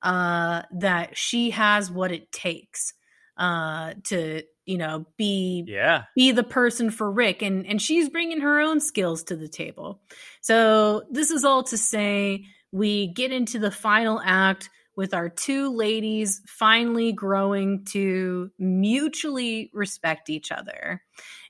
uh, 0.02 0.62
that 0.72 1.16
she 1.16 1.50
has 1.50 1.90
what 1.90 2.12
it 2.12 2.30
takes 2.32 2.94
uh, 3.36 3.94
to 4.04 4.42
you 4.64 4.76
know 4.76 5.06
be 5.16 5.64
yeah 5.66 6.04
be 6.14 6.30
the 6.30 6.42
person 6.42 6.90
for 6.90 7.10
Rick 7.10 7.40
and 7.42 7.66
and 7.66 7.80
she's 7.80 8.08
bringing 8.08 8.40
her 8.40 8.60
own 8.60 8.80
skills 8.80 9.22
to 9.24 9.36
the 9.36 9.48
table. 9.48 10.00
So 10.40 11.04
this 11.10 11.30
is 11.30 11.44
all 11.44 11.62
to 11.64 11.78
say 11.78 12.44
we 12.70 13.08
get 13.08 13.32
into 13.32 13.58
the 13.58 13.70
final 13.70 14.20
act 14.22 14.68
with 14.98 15.14
our 15.14 15.28
two 15.28 15.72
ladies 15.72 16.42
finally 16.44 17.12
growing 17.12 17.84
to 17.84 18.50
mutually 18.58 19.70
respect 19.72 20.28
each 20.28 20.50
other. 20.50 21.00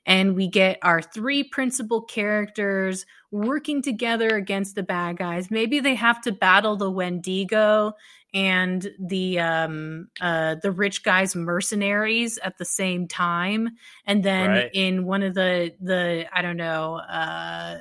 And 0.05 0.37
we 0.37 0.49
get 0.49 0.79
our 0.83 1.01
three 1.01 1.45
principal 1.45 2.03
characters 2.03 3.07
working 3.31 3.81
together 3.81 4.37
against 4.37 4.75
the 4.75 4.83
bad 4.83 5.17
guys. 5.17 5.51
Maybe 5.51 5.81
they 5.81 5.95
have 5.95 6.21
to 6.23 6.33
battle 6.33 6.77
the 6.77 6.91
Wendigo 6.91 7.95
and 8.35 8.87
the 9.01 9.41
um 9.41 10.09
uh 10.21 10.57
the 10.63 10.71
rich 10.71 11.03
guy's 11.03 11.35
mercenaries 11.35 12.39
at 12.45 12.59
the 12.59 12.65
same 12.67 13.09
time 13.09 13.71
and 14.05 14.23
then 14.23 14.51
right. 14.51 14.71
in 14.75 15.07
one 15.07 15.23
of 15.23 15.33
the 15.33 15.73
the 15.81 16.27
i 16.31 16.43
don't 16.43 16.59
know 16.59 16.97
uh 16.97 17.79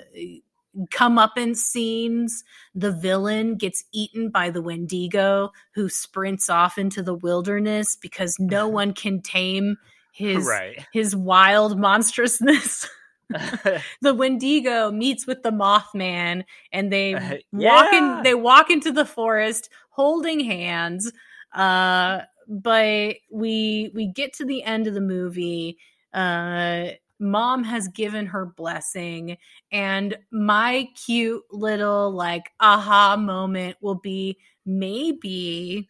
come 0.91 1.17
up 1.17 1.37
in 1.37 1.55
scenes 1.55 2.43
the 2.75 2.91
villain 2.91 3.55
gets 3.55 3.83
eaten 3.91 4.29
by 4.29 4.49
the 4.49 4.61
wendigo 4.61 5.51
who 5.73 5.89
sprints 5.89 6.49
off 6.49 6.77
into 6.77 7.01
the 7.01 7.15
wilderness 7.15 7.95
because 7.95 8.35
no 8.39 8.67
one 8.67 8.93
can 8.93 9.21
tame 9.21 9.77
his 10.11 10.45
right. 10.45 10.85
his 10.93 11.15
wild 11.15 11.79
monstrousness 11.79 12.89
the 14.01 14.13
wendigo 14.13 14.89
meets 14.91 15.27
with 15.27 15.43
the 15.43 15.51
mothman 15.51 16.43
and 16.71 16.93
they 16.93 17.13
uh, 17.13 17.37
yeah. 17.51 17.75
walk 17.75 17.93
in 17.93 18.23
they 18.23 18.33
walk 18.33 18.69
into 18.69 18.91
the 18.91 19.05
forest 19.05 19.69
holding 19.89 20.39
hands 20.39 21.11
uh 21.53 22.21
but 22.47 23.15
we 23.29 23.91
we 23.93 24.07
get 24.07 24.31
to 24.33 24.45
the 24.45 24.63
end 24.63 24.87
of 24.87 24.93
the 24.93 25.01
movie 25.01 25.77
uh 26.13 26.87
mom 27.19 27.63
has 27.63 27.87
given 27.87 28.27
her 28.27 28.45
blessing 28.45 29.37
and 29.71 30.17
my 30.31 30.87
cute 31.05 31.43
little 31.51 32.11
like 32.11 32.51
aha 32.59 33.17
moment 33.17 33.75
will 33.81 33.95
be 33.95 34.37
maybe 34.65 35.89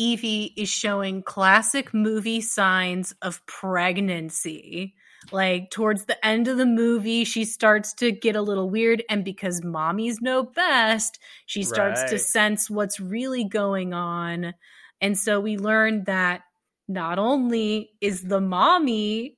Evie 0.00 0.54
is 0.56 0.70
showing 0.70 1.22
classic 1.22 1.92
movie 1.92 2.40
signs 2.40 3.14
of 3.20 3.44
pregnancy. 3.44 4.94
Like 5.30 5.70
towards 5.70 6.06
the 6.06 6.24
end 6.24 6.48
of 6.48 6.56
the 6.56 6.64
movie, 6.64 7.24
she 7.24 7.44
starts 7.44 7.92
to 7.94 8.10
get 8.10 8.34
a 8.34 8.40
little 8.40 8.70
weird. 8.70 9.04
And 9.10 9.22
because 9.22 9.60
mommies 9.60 10.22
know 10.22 10.44
best, 10.44 11.18
she 11.44 11.62
starts 11.62 12.00
right. 12.00 12.10
to 12.10 12.18
sense 12.18 12.70
what's 12.70 12.98
really 12.98 13.44
going 13.44 13.92
on. 13.92 14.54
And 15.02 15.18
so 15.18 15.38
we 15.38 15.58
learned 15.58 16.06
that 16.06 16.42
not 16.88 17.18
only 17.18 17.90
is 18.00 18.22
the 18.22 18.40
mommy 18.40 19.36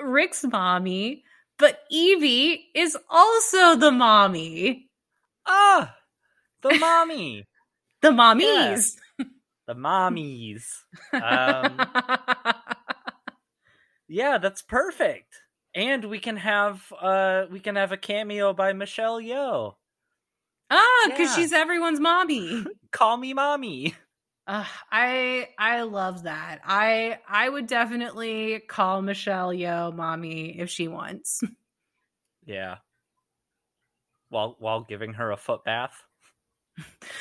Rick's 0.00 0.44
mommy, 0.44 1.24
but 1.58 1.80
Evie 1.90 2.68
is 2.74 2.96
also 3.10 3.76
the 3.76 3.90
mommy. 3.90 4.88
Ah, 5.46 5.94
the 6.62 6.74
mommy. 6.80 7.44
the 8.02 8.10
mommies. 8.10 8.96
Yeah. 9.18 9.24
The 9.66 9.74
mommies. 9.74 10.64
Um, 11.12 11.78
yeah, 14.08 14.38
that's 14.38 14.62
perfect. 14.62 15.42
And 15.74 16.04
we 16.06 16.18
can 16.18 16.36
have 16.36 16.82
uh 17.00 17.44
we 17.50 17.60
can 17.60 17.76
have 17.76 17.92
a 17.92 17.98
cameo 17.98 18.54
by 18.54 18.72
Michelle 18.72 19.20
Yeoh. 19.20 19.74
Ah, 20.70 21.06
because 21.06 21.30
yeah. 21.30 21.36
she's 21.36 21.52
everyone's 21.52 22.00
mommy. 22.00 22.64
Call 22.92 23.16
me 23.16 23.34
mommy. 23.34 23.94
Uh, 24.48 24.64
I 24.90 25.48
I 25.58 25.82
love 25.82 26.22
that. 26.22 26.60
I 26.64 27.18
I 27.28 27.48
would 27.48 27.66
definitely 27.66 28.60
call 28.66 29.02
Michelle 29.02 29.50
Yeoh 29.50 29.94
mommy 29.94 30.58
if 30.58 30.70
she 30.70 30.88
wants. 30.88 31.42
Yeah. 32.46 32.76
While 34.30 34.56
while 34.58 34.80
giving 34.80 35.12
her 35.12 35.30
a 35.32 35.36
foot 35.36 35.64
bath. 35.64 36.02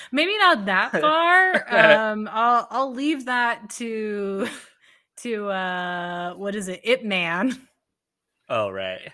Maybe 0.10 0.38
not 0.38 0.68
that 0.68 0.92
far. 1.02 2.12
um, 2.12 2.30
I'll 2.32 2.66
I'll 2.72 2.94
leave 2.94 3.26
that 3.26 3.70
to 3.72 4.48
to 5.18 5.48
uh, 5.50 6.34
what 6.36 6.56
is 6.56 6.70
it? 6.70 6.80
Ip 6.86 7.04
Man. 7.04 7.60
Oh 8.48 8.70
right, 8.70 9.12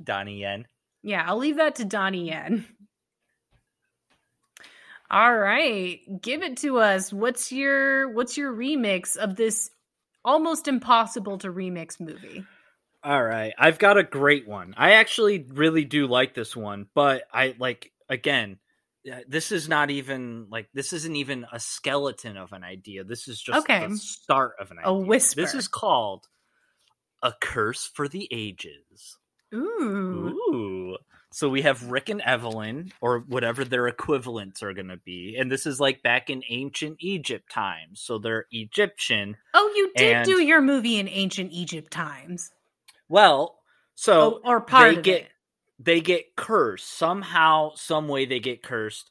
Donnie 0.00 0.38
Yen. 0.42 0.68
Yeah, 1.02 1.24
I'll 1.26 1.38
leave 1.38 1.56
that 1.56 1.74
to 1.76 1.84
Donnie 1.84 2.28
Yen. 2.28 2.64
All 5.10 5.36
right, 5.36 6.00
give 6.20 6.42
it 6.42 6.58
to 6.58 6.78
us. 6.78 7.12
What's 7.12 7.52
your 7.52 8.10
what's 8.10 8.36
your 8.36 8.52
remix 8.52 9.16
of 9.16 9.36
this 9.36 9.70
almost 10.24 10.66
impossible 10.66 11.38
to 11.38 11.48
remix 11.48 12.00
movie? 12.00 12.44
All 13.02 13.22
right, 13.22 13.52
I've 13.58 13.78
got 13.78 13.98
a 13.98 14.02
great 14.02 14.48
one. 14.48 14.74
I 14.76 14.92
actually 14.92 15.46
really 15.52 15.84
do 15.84 16.06
like 16.06 16.34
this 16.34 16.56
one, 16.56 16.86
but 16.94 17.24
I 17.32 17.54
like 17.58 17.92
again, 18.08 18.58
uh, 19.10 19.16
this 19.28 19.52
is 19.52 19.68
not 19.68 19.90
even 19.90 20.46
like 20.50 20.68
this 20.72 20.94
isn't 20.94 21.16
even 21.16 21.44
a 21.52 21.60
skeleton 21.60 22.38
of 22.38 22.52
an 22.52 22.64
idea. 22.64 23.04
This 23.04 23.28
is 23.28 23.40
just 23.40 23.58
okay. 23.58 23.86
the 23.86 23.96
start 23.98 24.54
of 24.58 24.70
an 24.70 24.78
idea. 24.78 24.90
A 24.90 24.94
whisper. 24.94 25.42
This 25.42 25.54
is 25.54 25.68
called 25.68 26.26
a 27.22 27.32
curse 27.40 27.90
for 27.94 28.08
the 28.08 28.26
ages. 28.30 29.18
Ooh. 29.54 30.34
Ooh. 30.50 30.96
So 31.34 31.48
we 31.48 31.62
have 31.62 31.90
Rick 31.90 32.10
and 32.10 32.20
Evelyn, 32.20 32.92
or 33.00 33.18
whatever 33.18 33.64
their 33.64 33.88
equivalents 33.88 34.62
are 34.62 34.72
going 34.72 34.86
to 34.88 34.96
be, 34.96 35.36
and 35.36 35.50
this 35.50 35.66
is 35.66 35.80
like 35.80 36.00
back 36.00 36.30
in 36.30 36.44
ancient 36.48 36.98
Egypt 37.00 37.50
times. 37.50 38.00
So 38.00 38.18
they're 38.18 38.46
Egyptian. 38.52 39.36
Oh, 39.52 39.72
you 39.74 39.90
did 39.96 40.16
and... 40.16 40.24
do 40.24 40.40
your 40.40 40.60
movie 40.60 40.96
in 40.96 41.08
ancient 41.08 41.50
Egypt 41.50 41.90
times. 41.90 42.52
Well, 43.08 43.58
So 43.94 44.40
oh, 44.44 44.48
or 44.48 44.60
part 44.60 44.96
they 44.96 45.02
get 45.02 45.22
it. 45.22 45.28
they 45.78 46.00
get 46.00 46.36
cursed 46.36 46.88
somehow, 46.88 47.72
some 47.74 48.08
way. 48.08 48.26
They 48.26 48.40
get 48.40 48.62
cursed. 48.62 49.10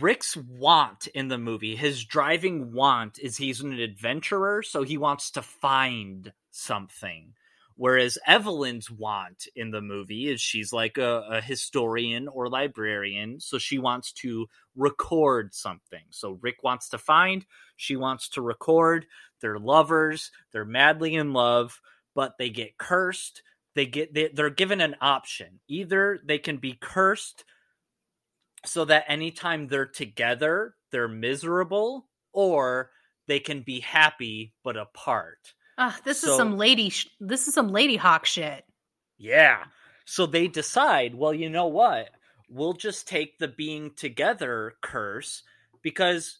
Rick's 0.00 0.36
want 0.36 1.06
in 1.08 1.28
the 1.28 1.38
movie, 1.38 1.76
his 1.76 2.04
driving 2.04 2.72
want 2.72 3.18
is 3.18 3.36
he's 3.36 3.60
an 3.60 3.78
adventurer, 3.78 4.62
so 4.62 4.82
he 4.82 4.98
wants 4.98 5.30
to 5.32 5.42
find 5.42 6.32
something. 6.50 7.34
Whereas 7.78 8.18
Evelyn's 8.26 8.90
want 8.90 9.46
in 9.54 9.70
the 9.70 9.80
movie 9.80 10.26
is 10.26 10.40
she's 10.40 10.72
like 10.72 10.98
a, 10.98 11.24
a, 11.30 11.40
historian 11.40 12.26
or 12.26 12.48
librarian, 12.48 13.38
so 13.38 13.56
she 13.58 13.78
wants 13.78 14.10
to 14.14 14.48
record 14.74 15.54
something. 15.54 16.02
So 16.10 16.40
Rick 16.42 16.64
wants 16.64 16.88
to 16.88 16.98
find, 16.98 17.46
she 17.76 17.94
wants 17.94 18.30
to 18.30 18.42
record. 18.42 19.06
They're 19.40 19.60
lovers, 19.60 20.32
they're 20.52 20.64
madly 20.64 21.14
in 21.14 21.32
love, 21.32 21.80
but 22.16 22.32
they 22.36 22.50
get 22.50 22.78
cursed. 22.78 23.44
They 23.76 23.86
get 23.86 24.12
they, 24.12 24.26
they're 24.26 24.50
given 24.50 24.80
an 24.80 24.96
option. 25.00 25.60
Either 25.68 26.18
they 26.24 26.38
can 26.38 26.56
be 26.56 26.76
cursed 26.80 27.44
so 28.66 28.86
that 28.86 29.04
anytime 29.06 29.68
they're 29.68 29.86
together, 29.86 30.74
they're 30.90 31.06
miserable, 31.06 32.08
or 32.32 32.90
they 33.28 33.38
can 33.38 33.62
be 33.62 33.78
happy 33.78 34.52
but 34.64 34.76
apart 34.76 35.54
uh, 35.78 35.92
this 36.04 36.20
so, 36.20 36.32
is 36.32 36.36
some 36.36 36.58
lady. 36.58 36.90
Sh- 36.90 37.08
this 37.20 37.48
is 37.48 37.54
some 37.54 37.70
Ladyhawke 37.70 38.24
shit. 38.24 38.64
Yeah. 39.16 39.64
So 40.04 40.26
they 40.26 40.48
decide. 40.48 41.14
Well, 41.14 41.32
you 41.32 41.48
know 41.48 41.68
what? 41.68 42.10
We'll 42.50 42.72
just 42.72 43.06
take 43.06 43.38
the 43.38 43.48
being 43.48 43.92
together 43.94 44.74
curse 44.82 45.42
because 45.82 46.38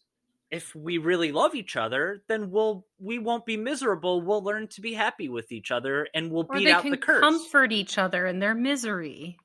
if 0.50 0.74
we 0.74 0.98
really 0.98 1.32
love 1.32 1.54
each 1.54 1.76
other, 1.76 2.22
then 2.28 2.50
we'll 2.50 2.86
we 2.98 3.18
won't 3.18 3.46
be 3.46 3.56
miserable. 3.56 4.22
We'll 4.22 4.42
learn 4.42 4.68
to 4.68 4.80
be 4.80 4.94
happy 4.94 5.28
with 5.28 5.52
each 5.52 5.70
other, 5.70 6.08
and 6.14 6.30
we'll 6.30 6.46
or 6.48 6.56
beat 6.56 6.68
out 6.68 6.84
the 6.84 6.96
curse. 6.96 7.20
Comfort 7.20 7.72
each 7.72 7.98
other 7.98 8.26
in 8.26 8.38
their 8.38 8.54
misery. 8.54 9.38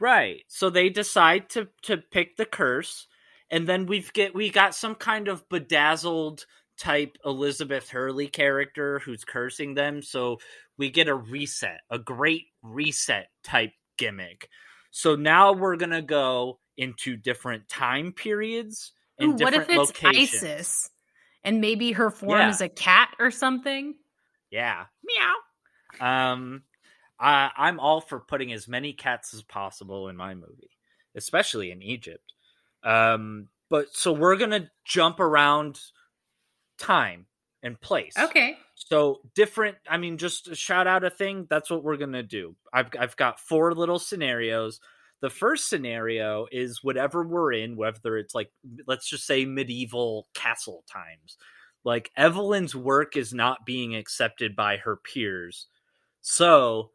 Right. 0.00 0.42
So 0.48 0.70
they 0.70 0.88
decide 0.88 1.50
to 1.50 1.68
to 1.82 1.98
pick 1.98 2.36
the 2.36 2.46
curse, 2.46 3.06
and 3.50 3.68
then 3.68 3.86
we've 3.86 4.12
get 4.12 4.34
we 4.34 4.50
got 4.50 4.74
some 4.74 4.94
kind 4.94 5.28
of 5.28 5.48
bedazzled 5.48 6.46
type 6.78 7.16
Elizabeth 7.24 7.88
Hurley 7.88 8.28
character 8.28 8.98
who's 9.00 9.24
cursing 9.24 9.74
them. 9.74 10.02
So 10.02 10.38
we 10.76 10.90
get 10.90 11.08
a 11.08 11.14
reset, 11.14 11.80
a 11.90 11.98
great 11.98 12.46
reset 12.62 13.28
type 13.42 13.72
gimmick. 13.96 14.48
So 14.90 15.16
now 15.16 15.52
we're 15.52 15.76
gonna 15.76 16.02
go 16.02 16.60
into 16.76 17.16
different 17.16 17.68
time 17.68 18.12
periods 18.12 18.92
and 19.18 19.40
Ooh, 19.40 19.44
what 19.44 19.54
if 19.54 19.68
it's 19.68 19.76
locations. 19.76 20.42
Isis 20.42 20.90
and 21.44 21.60
maybe 21.60 21.92
her 21.92 22.10
form 22.10 22.38
yeah. 22.38 22.48
is 22.48 22.60
a 22.60 22.68
cat 22.68 23.10
or 23.18 23.30
something? 23.30 23.94
Yeah, 24.50 24.84
meow. 25.04 26.32
Um, 26.32 26.62
I, 27.18 27.50
I'm 27.56 27.78
all 27.78 28.00
for 28.00 28.20
putting 28.20 28.52
as 28.52 28.66
many 28.66 28.92
cats 28.92 29.34
as 29.34 29.42
possible 29.42 30.08
in 30.08 30.16
my 30.16 30.34
movie, 30.34 30.70
especially 31.14 31.70
in 31.70 31.82
Egypt. 31.82 32.32
Um, 32.82 33.48
but 33.70 33.94
so 33.94 34.12
we're 34.12 34.36
gonna 34.36 34.70
jump 34.84 35.20
around 35.20 35.80
time 36.78 37.26
and 37.62 37.80
place. 37.80 38.14
Okay. 38.16 38.56
So 38.74 39.20
different. 39.34 39.76
I 39.88 39.96
mean, 39.96 40.18
just 40.18 40.48
a 40.48 40.54
shout 40.54 40.86
out 40.86 41.02
a 41.02 41.10
thing. 41.10 41.46
That's 41.48 41.70
what 41.70 41.82
we're 41.82 41.96
gonna 41.96 42.22
do. 42.22 42.54
I've 42.72 42.90
I've 42.98 43.16
got 43.16 43.40
four 43.40 43.74
little 43.74 43.98
scenarios. 43.98 44.80
The 45.20 45.30
first 45.30 45.70
scenario 45.70 46.46
is 46.52 46.84
whatever 46.84 47.26
we're 47.26 47.52
in, 47.52 47.76
whether 47.76 48.18
it's 48.18 48.34
like 48.34 48.50
let's 48.86 49.08
just 49.08 49.26
say 49.26 49.44
medieval 49.46 50.28
castle 50.34 50.84
times. 50.90 51.38
Like 51.84 52.10
Evelyn's 52.16 52.74
work 52.74 53.16
is 53.16 53.32
not 53.32 53.66
being 53.66 53.94
accepted 53.96 54.54
by 54.54 54.76
her 54.78 54.96
peers, 54.96 55.66
so 56.20 56.90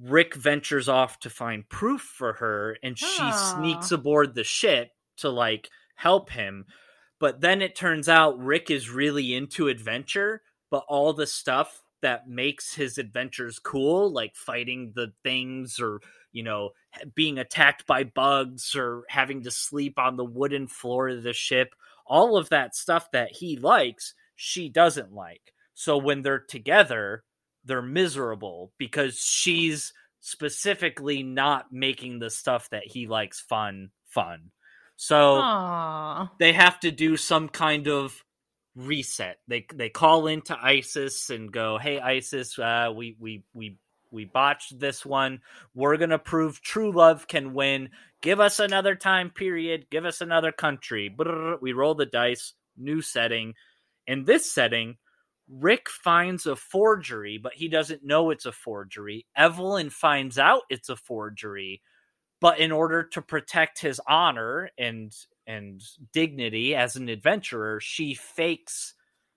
Rick 0.00 0.34
ventures 0.34 0.88
off 0.88 1.20
to 1.20 1.30
find 1.30 1.68
proof 1.68 2.00
for 2.00 2.34
her, 2.34 2.76
and 2.82 2.98
she 2.98 3.22
Aww. 3.22 3.54
sneaks 3.54 3.92
ah. 3.92 3.96
aboard 3.96 4.34
the 4.34 4.44
ship 4.44 4.90
to 5.18 5.30
like 5.30 5.68
help 5.94 6.30
him 6.30 6.66
but 7.24 7.40
then 7.40 7.62
it 7.62 7.74
turns 7.74 8.06
out 8.06 8.38
Rick 8.38 8.70
is 8.70 8.90
really 8.90 9.32
into 9.32 9.68
adventure, 9.68 10.42
but 10.70 10.84
all 10.90 11.14
the 11.14 11.26
stuff 11.26 11.80
that 12.02 12.28
makes 12.28 12.74
his 12.74 12.98
adventures 12.98 13.58
cool, 13.58 14.12
like 14.12 14.36
fighting 14.36 14.92
the 14.94 15.10
things 15.22 15.80
or, 15.80 16.02
you 16.32 16.42
know, 16.42 16.72
being 17.14 17.38
attacked 17.38 17.86
by 17.86 18.04
bugs 18.04 18.74
or 18.74 19.04
having 19.08 19.42
to 19.44 19.50
sleep 19.50 19.98
on 19.98 20.18
the 20.18 20.24
wooden 20.26 20.66
floor 20.68 21.08
of 21.08 21.22
the 21.22 21.32
ship, 21.32 21.74
all 22.06 22.36
of 22.36 22.50
that 22.50 22.74
stuff 22.74 23.10
that 23.12 23.32
he 23.32 23.56
likes, 23.56 24.12
she 24.36 24.68
doesn't 24.68 25.14
like. 25.14 25.54
So 25.72 25.96
when 25.96 26.20
they're 26.20 26.44
together, 26.46 27.24
they're 27.64 27.80
miserable 27.80 28.70
because 28.76 29.18
she's 29.18 29.94
specifically 30.20 31.22
not 31.22 31.72
making 31.72 32.18
the 32.18 32.28
stuff 32.28 32.68
that 32.68 32.86
he 32.86 33.06
likes 33.06 33.40
fun 33.40 33.92
fun. 34.04 34.50
So 34.96 35.36
Aww. 35.36 36.30
they 36.38 36.52
have 36.52 36.80
to 36.80 36.90
do 36.90 37.16
some 37.16 37.48
kind 37.48 37.88
of 37.88 38.24
reset. 38.76 39.38
They 39.48 39.66
they 39.72 39.88
call 39.88 40.26
into 40.26 40.56
ISIS 40.60 41.30
and 41.30 41.52
go, 41.52 41.78
"Hey 41.78 42.00
ISIS, 42.00 42.58
uh, 42.58 42.92
we 42.94 43.16
we 43.18 43.44
we 43.52 43.78
we 44.10 44.24
botched 44.24 44.78
this 44.78 45.04
one. 45.04 45.40
We're 45.74 45.96
gonna 45.96 46.18
prove 46.18 46.60
true 46.60 46.92
love 46.92 47.26
can 47.26 47.54
win. 47.54 47.90
Give 48.20 48.40
us 48.40 48.60
another 48.60 48.94
time 48.94 49.30
period. 49.30 49.86
Give 49.90 50.04
us 50.04 50.20
another 50.20 50.52
country." 50.52 51.14
Brrr, 51.14 51.60
we 51.60 51.72
roll 51.72 51.94
the 51.94 52.06
dice. 52.06 52.54
New 52.76 53.02
setting. 53.02 53.54
In 54.06 54.24
this 54.24 54.50
setting, 54.50 54.96
Rick 55.48 55.88
finds 55.88 56.46
a 56.46 56.56
forgery, 56.56 57.38
but 57.38 57.54
he 57.54 57.68
doesn't 57.68 58.04
know 58.04 58.30
it's 58.30 58.46
a 58.46 58.52
forgery. 58.52 59.26
Evelyn 59.36 59.90
finds 59.90 60.38
out 60.38 60.62
it's 60.68 60.88
a 60.88 60.96
forgery 60.96 61.82
but 62.44 62.58
in 62.58 62.72
order 62.72 63.02
to 63.02 63.22
protect 63.22 63.80
his 63.80 63.98
honor 64.06 64.68
and 64.78 65.16
and 65.46 65.80
dignity 66.12 66.76
as 66.76 66.94
an 66.94 67.08
adventurer, 67.08 67.80
she 67.80 68.12
fakes, 68.12 68.92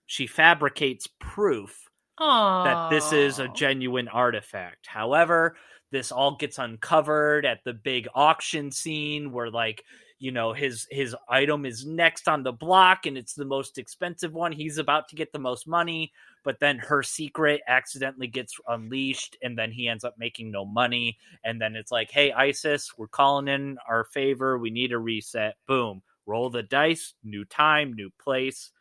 she 0.08 0.28
fabricates 0.28 1.08
proof 1.18 1.90
Aww. 2.20 2.66
that 2.66 2.90
this 2.90 3.14
is 3.14 3.40
a 3.40 3.48
genuine 3.48 4.10
artifact. 4.10 4.88
However, 4.88 5.56
this 5.90 6.12
all 6.12 6.36
gets 6.36 6.58
uncovered 6.60 7.46
at 7.46 7.64
the 7.64 7.72
big 7.72 8.10
auction 8.14 8.72
scene 8.72 9.32
where 9.32 9.52
like 9.52 9.86
you 10.20 10.32
know 10.32 10.54
his 10.54 10.88
his 10.90 11.16
item 11.30 11.66
is 11.66 11.86
next 11.86 12.28
on 12.28 12.44
the 12.44 12.52
block 12.52 13.06
and 13.06 13.18
it's 13.18 13.34
the 13.34 13.46
most 13.46 13.78
expensive 13.78 14.34
one. 14.34 14.52
He's 14.52 14.78
about 14.78 15.08
to 15.10 15.16
get 15.16 15.32
the 15.32 15.40
most 15.40 15.68
money 15.68 16.12
but 16.48 16.62
then 16.62 16.78
her 16.78 17.04
secret 17.04 17.60
accidentally 17.68 18.28
gets 18.28 18.54
unleashed 18.70 19.36
and 19.42 19.58
then 19.58 19.70
he 19.70 19.90
ends 19.90 20.06
up 20.06 20.16
making 20.18 20.50
no 20.50 20.64
money. 20.64 21.18
And 21.44 21.60
then 21.60 21.76
it's 21.76 21.92
like 21.92 22.10
hey 22.10 22.32
isis 22.32 22.98
we're 22.98 23.08
calling 23.08 23.50
in 23.50 23.78
our 23.86 24.06
favor. 24.06 24.58
We 24.58 24.70
need 24.70 24.94
a 24.94 24.98
reset. 24.98 25.56
Boom. 25.68 26.02
Roll 26.26 26.50
the 26.50 26.64
dice. 26.64 27.16
New 27.22 27.44
time 27.44 27.92
new 27.92 28.12
place. 28.18 28.72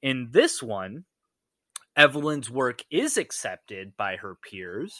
In 0.00 0.28
this 0.30 0.62
one 0.62 1.04
evelyn's 1.94 2.48
work 2.48 2.82
is 2.90 3.18
accepted 3.18 3.94
by 3.98 4.16
her 4.16 4.36
peers. 4.36 4.94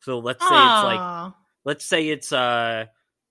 So 0.00 0.18
let's 0.18 0.42
say 0.42 0.54
Aww. 0.54 0.76
it's 0.78 0.84
like 0.84 1.32
let's 1.66 1.84
say 1.84 2.08
it's 2.08 2.32
uh 2.32 2.86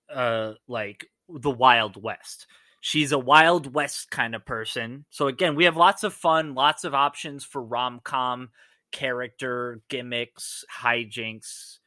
uh 0.08 0.52
like 0.68 1.08
the 1.28 1.50
Wild 1.50 2.02
West. 2.02 2.46
She's 2.80 3.12
a 3.12 3.18
Wild 3.18 3.74
West 3.74 4.10
kind 4.10 4.34
of 4.34 4.46
person. 4.46 5.06
So 5.10 5.26
again, 5.26 5.56
we 5.56 5.64
have 5.64 5.76
lots 5.76 6.04
of 6.04 6.14
fun, 6.14 6.54
lots 6.54 6.84
of 6.84 6.94
options 6.94 7.44
for 7.44 7.62
rom 7.62 8.00
com 8.04 8.50
character 8.92 9.82
gimmicks, 9.88 10.64
hijinks. 10.72 11.78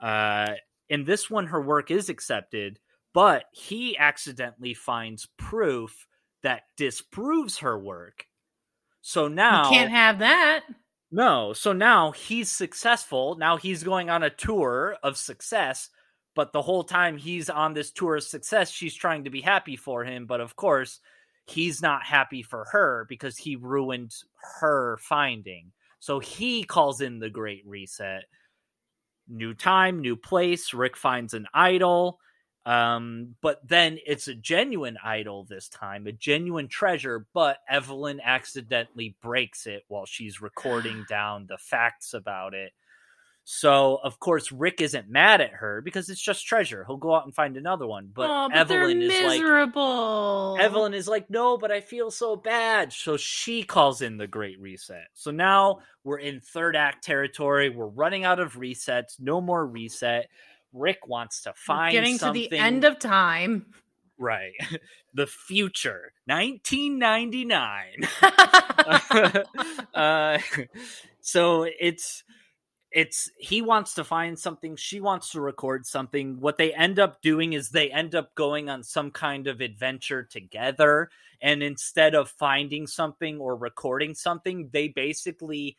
Uh, 0.00 0.54
in 0.88 1.04
this 1.04 1.30
one, 1.30 1.46
her 1.46 1.60
work 1.60 1.90
is 1.90 2.08
accepted, 2.08 2.78
but 3.14 3.44
he 3.52 3.96
accidentally 3.96 4.74
finds 4.74 5.26
proof 5.38 6.06
that 6.42 6.62
disproves 6.76 7.58
her 7.58 7.78
work. 7.78 8.26
So 9.00 9.28
now 9.28 9.64
you 9.64 9.76
can't 9.76 9.90
have 9.90 10.18
that. 10.18 10.64
No. 11.10 11.52
So 11.52 11.72
now 11.72 12.12
he's 12.12 12.50
successful. 12.50 13.36
Now 13.36 13.56
he's 13.56 13.84
going 13.84 14.10
on 14.10 14.22
a 14.22 14.30
tour 14.30 14.96
of 15.02 15.16
success 15.16 15.88
but 16.34 16.52
the 16.52 16.62
whole 16.62 16.84
time 16.84 17.16
he's 17.18 17.50
on 17.50 17.74
this 17.74 17.90
tour 17.90 18.16
of 18.16 18.24
success, 18.24 18.70
she's 18.70 18.94
trying 18.94 19.24
to 19.24 19.30
be 19.30 19.40
happy 19.40 19.76
for 19.76 20.04
him. 20.04 20.26
But 20.26 20.40
of 20.40 20.56
course, 20.56 21.00
he's 21.46 21.82
not 21.82 22.04
happy 22.04 22.42
for 22.42 22.66
her 22.72 23.06
because 23.08 23.36
he 23.36 23.56
ruined 23.56 24.14
her 24.60 24.96
finding. 24.98 25.72
So 26.00 26.18
he 26.18 26.64
calls 26.64 27.00
in 27.00 27.18
the 27.18 27.30
Great 27.30 27.64
Reset. 27.66 28.24
New 29.28 29.54
time, 29.54 30.00
new 30.00 30.16
place. 30.16 30.74
Rick 30.74 30.96
finds 30.96 31.34
an 31.34 31.46
idol. 31.54 32.18
Um, 32.64 33.34
but 33.40 33.66
then 33.66 33.98
it's 34.06 34.28
a 34.28 34.34
genuine 34.34 34.96
idol 35.02 35.44
this 35.44 35.68
time, 35.68 36.06
a 36.06 36.12
genuine 36.12 36.68
treasure, 36.68 37.26
but 37.34 37.58
Evelyn 37.68 38.20
accidentally 38.22 39.16
breaks 39.20 39.66
it 39.66 39.82
while 39.88 40.06
she's 40.06 40.40
recording 40.40 41.04
down 41.08 41.46
the 41.46 41.58
facts 41.58 42.14
about 42.14 42.54
it. 42.54 42.72
So 43.44 43.98
of 44.02 44.20
course 44.20 44.52
Rick 44.52 44.80
isn't 44.80 45.08
mad 45.08 45.40
at 45.40 45.50
her 45.50 45.80
because 45.80 46.08
it's 46.08 46.20
just 46.20 46.46
treasure. 46.46 46.84
He'll 46.86 46.96
go 46.96 47.14
out 47.14 47.24
and 47.24 47.34
find 47.34 47.56
another 47.56 47.86
one. 47.86 48.10
But, 48.12 48.30
oh, 48.30 48.48
but 48.48 48.56
Evelyn 48.56 49.02
is 49.02 49.08
miserable. 49.08 50.52
like 50.52 50.62
Evelyn 50.62 50.94
is 50.94 51.08
like, 51.08 51.28
no, 51.28 51.58
but 51.58 51.70
I 51.72 51.80
feel 51.80 52.10
so 52.10 52.36
bad. 52.36 52.92
So 52.92 53.16
she 53.16 53.62
calls 53.64 54.00
in 54.00 54.16
the 54.16 54.26
Great 54.28 54.60
Reset. 54.60 55.08
So 55.14 55.30
now 55.30 55.80
we're 56.04 56.18
in 56.18 56.40
third 56.40 56.76
act 56.76 57.04
territory. 57.04 57.68
We're 57.68 57.86
running 57.86 58.24
out 58.24 58.38
of 58.38 58.54
resets. 58.54 59.20
No 59.20 59.40
more 59.40 59.66
reset. 59.66 60.28
Rick 60.72 61.06
wants 61.06 61.42
to 61.42 61.52
find 61.54 61.92
getting 61.92 62.18
something. 62.18 62.44
to 62.44 62.50
the 62.50 62.58
end 62.58 62.84
of 62.84 62.98
time. 62.98 63.66
Right. 64.18 64.52
The 65.14 65.26
future, 65.26 66.14
1999. 66.24 68.08
uh, 69.94 70.38
so 71.20 71.66
it's 71.78 72.24
it's 72.92 73.30
he 73.38 73.62
wants 73.62 73.94
to 73.94 74.04
find 74.04 74.38
something 74.38 74.76
she 74.76 75.00
wants 75.00 75.30
to 75.30 75.40
record 75.40 75.86
something 75.86 76.38
what 76.40 76.58
they 76.58 76.72
end 76.74 76.98
up 76.98 77.20
doing 77.22 77.54
is 77.54 77.70
they 77.70 77.90
end 77.90 78.14
up 78.14 78.34
going 78.34 78.68
on 78.68 78.82
some 78.82 79.10
kind 79.10 79.46
of 79.46 79.60
adventure 79.60 80.22
together 80.22 81.10
and 81.40 81.62
instead 81.62 82.14
of 82.14 82.30
finding 82.30 82.86
something 82.86 83.38
or 83.38 83.56
recording 83.56 84.14
something 84.14 84.68
they 84.72 84.88
basically 84.88 85.76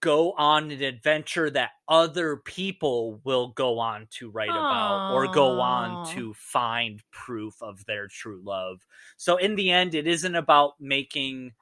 go 0.00 0.32
on 0.32 0.70
an 0.70 0.82
adventure 0.82 1.50
that 1.50 1.70
other 1.88 2.36
people 2.36 3.20
will 3.24 3.48
go 3.48 3.78
on 3.78 4.06
to 4.10 4.30
write 4.30 4.50
Aww. 4.50 4.52
about 4.52 5.14
or 5.14 5.26
go 5.28 5.60
on 5.60 6.06
to 6.14 6.34
find 6.34 7.02
proof 7.10 7.54
of 7.62 7.84
their 7.86 8.08
true 8.08 8.40
love 8.44 8.80
so 9.16 9.36
in 9.36 9.56
the 9.56 9.70
end 9.70 9.94
it 9.94 10.06
isn't 10.06 10.34
about 10.34 10.74
making 10.80 11.52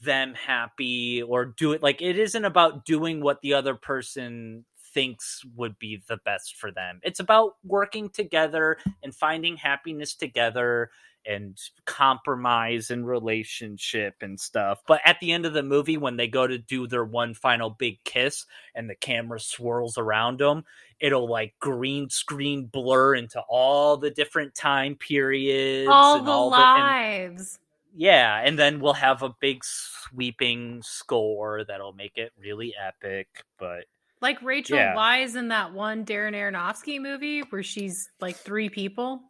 them 0.00 0.34
happy 0.34 1.22
or 1.22 1.44
do 1.44 1.72
it 1.72 1.82
like 1.82 2.00
it 2.02 2.18
isn't 2.18 2.44
about 2.44 2.84
doing 2.84 3.20
what 3.20 3.40
the 3.40 3.54
other 3.54 3.74
person 3.74 4.64
thinks 4.94 5.42
would 5.56 5.78
be 5.78 6.02
the 6.08 6.18
best 6.24 6.56
for 6.56 6.70
them. 6.70 7.00
It's 7.02 7.20
about 7.20 7.54
working 7.64 8.08
together 8.08 8.78
and 9.02 9.14
finding 9.14 9.56
happiness 9.56 10.14
together 10.14 10.90
and 11.26 11.58
compromise 11.86 12.90
and 12.90 13.06
relationship 13.06 14.14
and 14.20 14.38
stuff. 14.38 14.80
But 14.86 15.00
at 15.04 15.20
the 15.20 15.32
end 15.32 15.46
of 15.46 15.52
the 15.52 15.62
movie, 15.62 15.96
when 15.96 16.16
they 16.16 16.28
go 16.28 16.46
to 16.46 16.58
do 16.58 16.86
their 16.86 17.04
one 17.04 17.34
final 17.34 17.70
big 17.70 18.02
kiss 18.04 18.44
and 18.74 18.88
the 18.88 18.94
camera 18.94 19.40
swirls 19.40 19.98
around 19.98 20.38
them, 20.38 20.64
it'll 21.00 21.28
like 21.28 21.54
green 21.60 22.10
screen 22.10 22.66
blur 22.66 23.14
into 23.14 23.40
all 23.48 23.96
the 23.96 24.10
different 24.10 24.54
time 24.54 24.96
periods, 24.96 25.86
and 25.86 25.92
all 25.92 26.22
the 26.22 26.30
all 26.30 26.50
lives. 26.50 27.54
The, 27.54 27.58
yeah, 27.94 28.40
and 28.44 28.58
then 28.58 28.80
we'll 28.80 28.92
have 28.94 29.22
a 29.22 29.34
big 29.40 29.62
sweeping 29.62 30.82
score 30.82 31.64
that'll 31.64 31.92
make 31.92 32.16
it 32.16 32.32
really 32.38 32.74
epic. 32.80 33.28
But 33.58 33.84
like 34.20 34.42
Rachel 34.42 34.78
yeah. 34.78 34.94
Weisz 34.94 35.36
in 35.36 35.48
that 35.48 35.72
one 35.72 36.04
Darren 36.04 36.34
Aronofsky 36.34 37.00
movie 37.00 37.40
where 37.40 37.62
she's 37.62 38.10
like 38.20 38.36
three 38.36 38.68
people. 38.68 39.20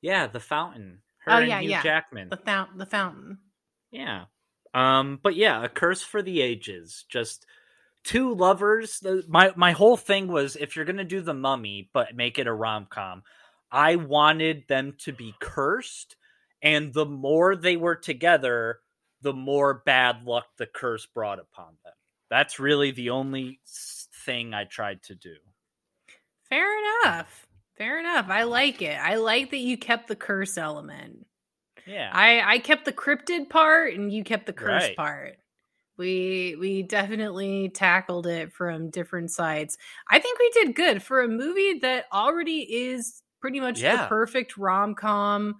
Yeah, 0.00 0.26
The 0.26 0.40
Fountain. 0.40 1.00
Her 1.24 1.32
oh 1.32 1.38
yeah, 1.38 1.60
yeah. 1.60 1.82
Jackman. 1.82 2.28
The 2.28 2.36
fountain. 2.36 2.78
The 2.78 2.86
Fountain. 2.86 3.38
Yeah. 3.90 4.24
Um. 4.74 5.18
But 5.22 5.34
yeah, 5.36 5.64
A 5.64 5.68
Curse 5.68 6.02
for 6.02 6.20
the 6.22 6.42
Ages. 6.42 7.04
Just 7.08 7.46
two 8.04 8.34
lovers. 8.34 9.02
My 9.28 9.52
my 9.56 9.72
whole 9.72 9.96
thing 9.96 10.28
was 10.28 10.56
if 10.56 10.76
you're 10.76 10.84
gonna 10.84 11.04
do 11.04 11.22
the 11.22 11.34
Mummy, 11.34 11.88
but 11.92 12.14
make 12.14 12.38
it 12.38 12.46
a 12.46 12.52
rom 12.52 12.86
com, 12.90 13.22
I 13.72 13.96
wanted 13.96 14.64
them 14.68 14.94
to 15.00 15.12
be 15.12 15.34
cursed 15.40 16.16
and 16.64 16.92
the 16.94 17.06
more 17.06 17.54
they 17.54 17.76
were 17.76 17.94
together, 17.94 18.80
the 19.20 19.34
more 19.34 19.82
bad 19.86 20.24
luck 20.24 20.46
the 20.56 20.66
curse 20.66 21.06
brought 21.06 21.38
upon 21.38 21.76
them. 21.84 21.92
That's 22.30 22.58
really 22.58 22.90
the 22.90 23.10
only 23.10 23.60
thing 24.24 24.54
I 24.54 24.64
tried 24.64 25.02
to 25.04 25.14
do. 25.14 25.36
Fair 26.48 26.66
enough. 27.04 27.46
Fair 27.76 28.00
enough. 28.00 28.26
I 28.28 28.44
like 28.44 28.80
it. 28.80 28.98
I 28.98 29.16
like 29.16 29.50
that 29.50 29.58
you 29.58 29.76
kept 29.76 30.08
the 30.08 30.16
curse 30.16 30.56
element. 30.56 31.26
Yeah. 31.86 32.10
I 32.12 32.40
I 32.54 32.58
kept 32.58 32.86
the 32.86 32.92
cryptid 32.92 33.50
part 33.50 33.94
and 33.94 34.10
you 34.10 34.24
kept 34.24 34.46
the 34.46 34.52
curse 34.52 34.84
right. 34.84 34.96
part. 34.96 35.36
We 35.98 36.56
we 36.58 36.82
definitely 36.82 37.68
tackled 37.68 38.26
it 38.26 38.52
from 38.52 38.90
different 38.90 39.30
sides. 39.30 39.76
I 40.08 40.18
think 40.18 40.38
we 40.38 40.50
did 40.50 40.74
good 40.74 41.02
for 41.02 41.22
a 41.22 41.28
movie 41.28 41.80
that 41.80 42.06
already 42.12 42.60
is 42.60 43.22
pretty 43.40 43.60
much 43.60 43.82
yeah. 43.82 44.02
the 44.02 44.08
perfect 44.08 44.56
rom-com 44.56 45.56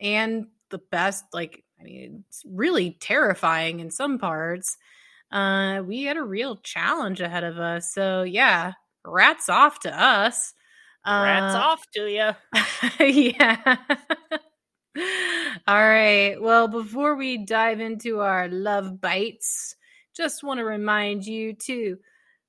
and 0.00 0.46
the 0.70 0.78
best 0.90 1.24
like 1.32 1.64
i 1.80 1.84
mean 1.84 2.24
it's 2.28 2.42
really 2.46 2.96
terrifying 3.00 3.80
in 3.80 3.90
some 3.90 4.18
parts. 4.18 4.76
Uh 5.32 5.82
we 5.86 6.02
had 6.04 6.16
a 6.16 6.22
real 6.22 6.56
challenge 6.56 7.20
ahead 7.20 7.44
of 7.44 7.58
us 7.58 7.92
so 7.94 8.22
yeah 8.22 8.72
rats 9.04 9.48
off 9.48 9.80
to 9.80 10.02
us. 10.02 10.52
Rats 11.06 11.54
uh, 11.54 11.58
off 11.58 11.84
to 11.94 12.10
you 12.10 12.30
yeah. 13.32 13.76
All 15.66 15.88
right 15.88 16.36
well 16.40 16.68
before 16.68 17.14
we 17.16 17.38
dive 17.38 17.80
into 17.80 18.20
our 18.20 18.48
love 18.48 19.00
bites 19.00 19.76
just 20.16 20.42
want 20.42 20.58
to 20.58 20.64
remind 20.64 21.24
you 21.24 21.54
to 21.54 21.96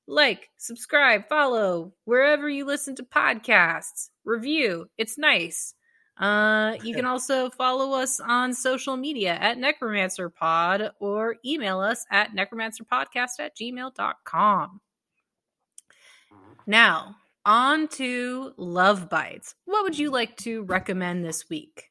like 0.08 0.50
subscribe 0.58 1.30
follow 1.30 1.94
wherever 2.06 2.50
you 2.50 2.66
listen 2.66 2.96
to 2.96 3.04
podcasts 3.04 4.10
review 4.26 4.88
it's 4.98 5.18
nice 5.18 5.74
uh, 6.22 6.76
you 6.84 6.94
can 6.94 7.06
also 7.06 7.50
follow 7.50 8.00
us 8.00 8.20
on 8.20 8.54
social 8.54 8.96
media 8.96 9.34
at 9.34 9.58
Necromancer 9.58 10.30
Pod 10.30 10.92
or 11.00 11.36
email 11.44 11.80
us 11.80 12.06
at 12.12 12.36
necromancerpodcast 12.36 13.40
at 13.40 13.58
gmail.com. 13.58 14.80
Now, 16.68 17.16
on 17.44 17.88
to 17.90 18.54
Love 18.58 19.10
Bites. 19.10 19.56
What 19.66 19.84
would 19.84 19.98
you 19.98 20.12
like 20.12 20.38
to 20.38 20.64
recommend 20.64 21.26
this 21.26 21.50
week? 21.50 21.90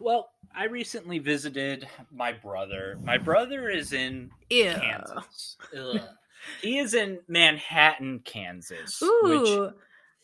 Well, 0.00 0.30
I 0.54 0.64
recently 0.64 1.18
visited 1.18 1.86
my 2.10 2.32
brother. 2.32 2.98
My 3.04 3.18
brother 3.18 3.68
is 3.68 3.92
in 3.92 4.30
Ew. 4.48 4.72
Kansas. 4.72 5.58
he 6.62 6.78
is 6.78 6.94
in 6.94 7.18
Manhattan, 7.28 8.20
Kansas. 8.24 9.02
Ooh, 9.02 9.70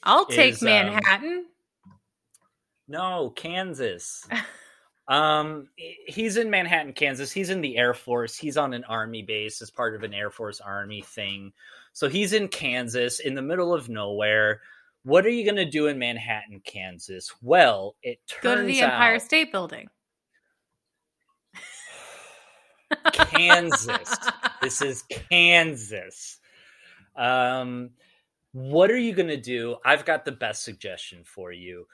I'll 0.03 0.25
take 0.25 0.55
is, 0.55 0.63
um, 0.63 0.69
Manhattan. 0.69 1.39
Um, 1.39 1.47
no, 2.93 3.33
Kansas. 3.35 4.29
um, 5.09 5.69
he's 6.07 6.37
in 6.37 6.51
Manhattan, 6.51 6.93
Kansas. 6.93 7.33
He's 7.33 7.49
in 7.49 7.63
the 7.63 7.79
Air 7.79 7.95
Force. 7.95 8.37
He's 8.37 8.59
on 8.59 8.75
an 8.75 8.85
army 8.85 9.23
base 9.23 9.63
as 9.63 9.71
part 9.71 9.95
of 9.95 10.03
an 10.03 10.13
Air 10.13 10.31
Force 10.31 10.61
Army 10.61 11.01
thing. 11.01 11.53
So 11.95 12.09
he's 12.09 12.35
in 12.35 12.49
Kansas, 12.49 13.19
in 13.19 13.35
the 13.35 13.43
middle 13.43 13.73
of 13.73 13.89
nowhere. 13.89 14.61
What 15.05 15.25
are 15.25 15.31
you 15.31 15.45
going 15.45 15.57
to 15.57 15.69
do 15.69 15.87
in 15.87 15.99
Manhattan, 15.99 16.61
Kansas? 16.65 17.33
Well, 17.41 17.97
it 18.03 18.19
turns 18.29 18.43
go 18.43 18.57
to 18.57 18.63
the 18.63 18.83
Empire 18.83 19.15
out... 19.15 19.23
State 19.23 19.51
Building. 19.51 19.89
Kansas. 23.13 24.17
this 24.63 24.83
is 24.83 25.03
Kansas. 25.31 26.39
Um, 27.17 27.91
what 28.53 28.91
are 28.91 28.99
you 28.99 29.15
going 29.15 29.29
to 29.29 29.41
do? 29.41 29.77
I've 29.85 30.05
got 30.05 30.27
the 30.27 30.33
best 30.33 30.63
suggestion 30.63 31.23
for 31.25 31.53
you. 31.53 31.87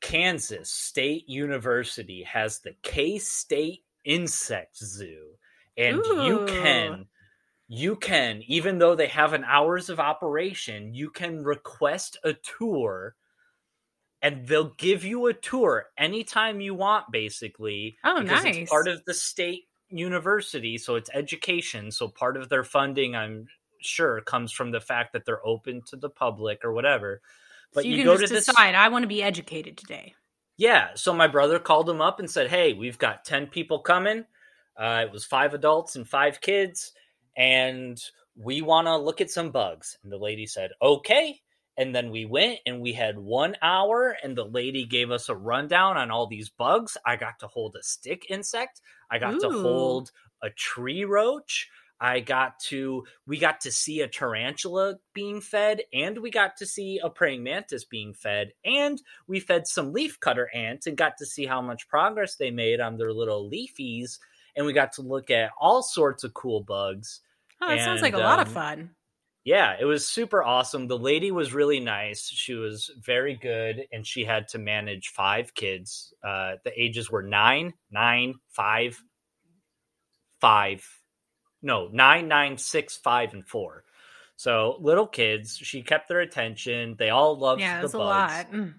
Kansas 0.00 0.70
State 0.70 1.28
University 1.28 2.22
has 2.24 2.60
the 2.60 2.74
K 2.82 3.18
State 3.18 3.84
Insect 4.04 4.76
Zoo, 4.76 5.30
and 5.76 5.98
Ooh. 5.98 6.24
you 6.24 6.46
can 6.46 7.06
you 7.68 7.96
can 7.96 8.42
even 8.46 8.78
though 8.78 8.94
they 8.94 9.08
have 9.08 9.32
an 9.32 9.44
hours 9.44 9.90
of 9.90 9.98
operation, 9.98 10.94
you 10.94 11.10
can 11.10 11.42
request 11.42 12.16
a 12.24 12.34
tour 12.34 13.16
and 14.22 14.46
they'll 14.46 14.74
give 14.76 15.04
you 15.04 15.26
a 15.26 15.34
tour 15.34 15.86
anytime 15.96 16.60
you 16.60 16.74
want 16.74 17.10
basically 17.12 17.96
oh 18.04 18.22
because 18.22 18.44
nice. 18.44 18.56
it's 18.56 18.70
part 18.70 18.88
of 18.88 19.04
the 19.04 19.14
state 19.14 19.64
university 19.88 20.78
so 20.78 20.96
it's 20.96 21.10
education 21.14 21.90
so 21.90 22.08
part 22.08 22.36
of 22.36 22.48
their 22.48 22.64
funding 22.64 23.14
i'm 23.14 23.46
sure 23.80 24.20
comes 24.22 24.50
from 24.50 24.70
the 24.70 24.80
fact 24.80 25.12
that 25.12 25.24
they're 25.24 25.46
open 25.46 25.82
to 25.82 25.96
the 25.96 26.08
public 26.08 26.64
or 26.64 26.72
whatever 26.72 27.20
but 27.76 27.82
so 27.82 27.90
you, 27.90 27.98
you 27.98 28.04
go 28.04 28.16
to 28.16 28.26
this 28.26 28.46
decide. 28.46 28.74
I 28.74 28.88
want 28.88 29.02
to 29.02 29.06
be 29.06 29.22
educated 29.22 29.76
today. 29.76 30.14
Yeah. 30.56 30.88
So 30.94 31.12
my 31.12 31.26
brother 31.26 31.58
called 31.58 31.88
him 31.88 32.00
up 32.00 32.18
and 32.18 32.30
said, 32.30 32.48
"Hey, 32.48 32.72
we've 32.72 32.96
got 32.96 33.26
ten 33.26 33.46
people 33.46 33.80
coming. 33.80 34.24
Uh, 34.80 35.04
it 35.06 35.12
was 35.12 35.26
five 35.26 35.52
adults 35.52 35.94
and 35.94 36.08
five 36.08 36.40
kids, 36.40 36.92
and 37.36 38.02
we 38.34 38.62
want 38.62 38.86
to 38.86 38.96
look 38.96 39.20
at 39.20 39.30
some 39.30 39.50
bugs." 39.50 39.98
And 40.02 40.10
the 40.10 40.16
lady 40.16 40.46
said, 40.46 40.70
"Okay." 40.80 41.42
And 41.78 41.94
then 41.94 42.10
we 42.10 42.24
went 42.24 42.60
and 42.64 42.80
we 42.80 42.94
had 42.94 43.18
one 43.18 43.54
hour, 43.60 44.16
and 44.22 44.34
the 44.34 44.46
lady 44.46 44.86
gave 44.86 45.10
us 45.10 45.28
a 45.28 45.36
rundown 45.36 45.98
on 45.98 46.10
all 46.10 46.26
these 46.26 46.48
bugs. 46.48 46.96
I 47.04 47.16
got 47.16 47.38
to 47.40 47.48
hold 47.48 47.76
a 47.78 47.82
stick 47.82 48.24
insect. 48.30 48.80
I 49.10 49.18
got 49.18 49.34
Ooh. 49.34 49.40
to 49.40 49.50
hold 49.50 50.10
a 50.42 50.48
tree 50.48 51.04
roach. 51.04 51.68
I 52.00 52.20
got 52.20 52.58
to 52.68 53.04
we 53.26 53.38
got 53.38 53.60
to 53.62 53.72
see 53.72 54.00
a 54.00 54.08
tarantula 54.08 54.96
being 55.14 55.40
fed 55.40 55.82
and 55.92 56.18
we 56.18 56.30
got 56.30 56.56
to 56.58 56.66
see 56.66 57.00
a 57.02 57.08
praying 57.08 57.42
mantis 57.42 57.84
being 57.84 58.12
fed 58.12 58.52
and 58.64 59.00
we 59.26 59.40
fed 59.40 59.66
some 59.66 59.94
leafcutter 59.94 60.46
ants 60.54 60.86
and 60.86 60.96
got 60.96 61.16
to 61.18 61.26
see 61.26 61.46
how 61.46 61.62
much 61.62 61.88
progress 61.88 62.36
they 62.36 62.50
made 62.50 62.80
on 62.80 62.96
their 62.96 63.12
little 63.12 63.50
leafies 63.50 64.18
and 64.56 64.66
we 64.66 64.72
got 64.72 64.92
to 64.92 65.02
look 65.02 65.30
at 65.30 65.50
all 65.58 65.82
sorts 65.82 66.24
of 66.24 66.34
cool 66.34 66.62
bugs. 66.62 67.20
Oh, 67.60 67.68
that 67.68 67.78
and, 67.78 67.84
sounds 67.84 68.02
like 68.02 68.14
a 68.14 68.18
um, 68.18 68.22
lot 68.22 68.40
of 68.40 68.48
um, 68.48 68.54
fun. 68.54 68.90
yeah, 69.44 69.76
it 69.78 69.84
was 69.84 70.08
super 70.08 70.42
awesome. 70.42 70.88
The 70.88 70.98
lady 70.98 71.30
was 71.30 71.54
really 71.54 71.80
nice. 71.80 72.28
She 72.28 72.54
was 72.54 72.90
very 73.00 73.36
good, 73.36 73.86
and 73.92 74.06
she 74.06 74.24
had 74.24 74.48
to 74.48 74.58
manage 74.58 75.08
five 75.08 75.54
kids. 75.54 76.12
Uh, 76.26 76.52
the 76.64 76.72
ages 76.80 77.10
were 77.10 77.22
nine, 77.22 77.74
nine, 77.90 78.34
five, 78.50 79.00
five, 80.40 80.86
no, 81.62 81.88
nine, 81.92 82.28
nine, 82.28 82.58
six, 82.58 82.96
five, 82.96 83.32
and 83.32 83.46
four. 83.46 83.84
So 84.36 84.76
little 84.80 85.06
kids. 85.06 85.56
She 85.56 85.82
kept 85.82 86.08
their 86.08 86.20
attention. 86.20 86.96
They 86.98 87.10
all 87.10 87.38
loved 87.38 87.60
yeah, 87.60 87.80
the 87.80 87.88
bugs. 87.88 87.94
a 87.94 87.98
lot. 87.98 88.52
Mm. 88.52 88.74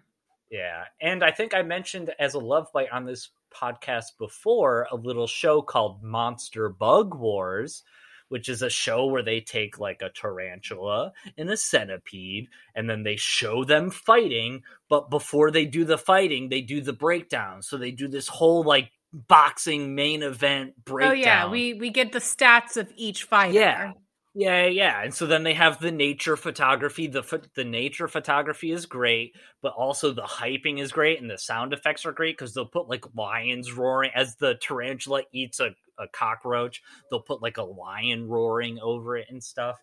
Yeah, 0.51 0.83
and 1.01 1.23
I 1.23 1.31
think 1.31 1.53
I 1.53 1.61
mentioned 1.63 2.13
as 2.19 2.33
a 2.33 2.39
love 2.39 2.67
bite 2.73 2.91
on 2.91 3.05
this 3.05 3.29
podcast 3.53 4.17
before 4.17 4.87
a 4.91 4.95
little 4.95 5.27
show 5.27 5.61
called 5.61 6.03
Monster 6.03 6.69
Bug 6.69 7.15
Wars 7.15 7.83
which 8.29 8.49
is 8.49 8.61
a 8.61 8.69
show 8.69 9.05
where 9.05 9.23
they 9.23 9.39
take 9.39 9.79
like 9.79 10.01
a 10.01 10.09
tarantula 10.09 11.13
and 11.37 11.49
a 11.49 11.57
centipede 11.57 12.49
and 12.75 12.89
then 12.89 13.03
they 13.03 13.15
show 13.15 13.63
them 13.63 13.89
fighting. 13.89 14.63
But 14.89 15.09
before 15.09 15.51
they 15.51 15.65
do 15.65 15.85
the 15.85 15.97
fighting, 15.97 16.49
they 16.49 16.61
do 16.61 16.81
the 16.81 16.93
breakdown. 16.93 17.61
So 17.61 17.77
they 17.77 17.91
do 17.91 18.07
this 18.07 18.27
whole 18.27 18.63
like 18.63 18.91
boxing 19.13 19.95
main 19.95 20.23
event 20.23 20.73
breakdown. 20.83 21.11
Oh 21.11 21.15
yeah, 21.15 21.49
we 21.49 21.73
we 21.73 21.89
get 21.89 22.11
the 22.11 22.19
stats 22.19 22.77
of 22.77 22.91
each 22.95 23.23
fighter. 23.23 23.53
Yeah. 23.53 23.91
Yeah, 24.39 24.67
yeah, 24.67 25.01
and 25.01 25.11
so 25.11 25.25
then 25.25 25.41
they 25.41 25.55
have 25.55 25.79
the 25.79 25.91
nature 25.91 26.37
photography. 26.37 27.07
The 27.07 27.41
the 27.55 27.63
nature 27.63 28.07
photography 28.07 28.71
is 28.71 28.85
great, 28.85 29.35
but 29.63 29.73
also 29.73 30.11
the 30.11 30.21
hyping 30.21 30.79
is 30.79 30.91
great, 30.91 31.19
and 31.19 31.27
the 31.27 31.39
sound 31.39 31.73
effects 31.73 32.05
are 32.05 32.11
great 32.11 32.37
because 32.37 32.53
they'll 32.53 32.67
put 32.67 32.87
like 32.87 33.03
lions 33.15 33.73
roaring 33.73 34.11
as 34.13 34.35
the 34.35 34.53
tarantula 34.61 35.23
eats 35.31 35.59
a 35.59 35.71
a 35.97 36.07
cockroach. 36.09 36.83
They'll 37.09 37.21
put 37.21 37.41
like 37.41 37.57
a 37.57 37.63
lion 37.63 38.27
roaring 38.27 38.77
over 38.79 39.17
it 39.17 39.25
and 39.29 39.43
stuff. 39.43 39.79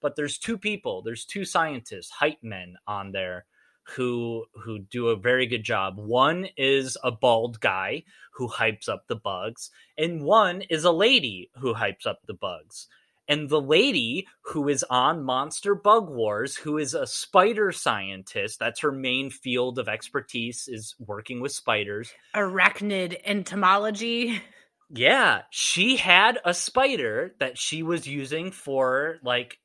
But 0.00 0.14
there's 0.14 0.38
two 0.38 0.58
people, 0.58 1.02
there's 1.02 1.24
two 1.24 1.44
scientists, 1.44 2.10
hype 2.10 2.42
men 2.42 2.76
on 2.86 3.10
there 3.10 3.46
who 3.94 4.44
who 4.64 4.78
do 4.78 5.08
a 5.08 5.16
very 5.16 5.46
good 5.46 5.64
job. 5.64 5.96
One 5.96 6.48
is 6.56 6.96
a 7.02 7.10
bald 7.10 7.60
guy 7.60 8.04
who 8.32 8.48
hypes 8.48 8.88
up 8.88 9.06
the 9.06 9.16
bugs, 9.16 9.70
and 9.96 10.22
one 10.22 10.62
is 10.62 10.84
a 10.84 10.92
lady 10.92 11.50
who 11.58 11.74
hypes 11.74 12.06
up 12.06 12.20
the 12.26 12.34
bugs. 12.34 12.88
And 13.28 13.48
the 13.48 13.60
lady 13.60 14.28
who 14.42 14.68
is 14.68 14.84
on 14.88 15.24
Monster 15.24 15.74
Bug 15.74 16.08
Wars, 16.08 16.56
who 16.56 16.78
is 16.78 16.94
a 16.94 17.08
spider 17.08 17.72
scientist, 17.72 18.60
that's 18.60 18.80
her 18.80 18.92
main 18.92 19.30
field 19.30 19.80
of 19.80 19.88
expertise, 19.88 20.68
is 20.68 20.94
working 20.98 21.40
with 21.40 21.50
spiders. 21.52 22.12
Arachnid 22.34 23.20
entomology. 23.24 24.42
Yeah, 24.88 25.42
she 25.50 25.96
had 25.96 26.38
a 26.44 26.54
spider 26.54 27.34
that 27.40 27.58
she 27.58 27.82
was 27.82 28.06
using 28.06 28.52
for 28.52 29.18
like 29.24 29.58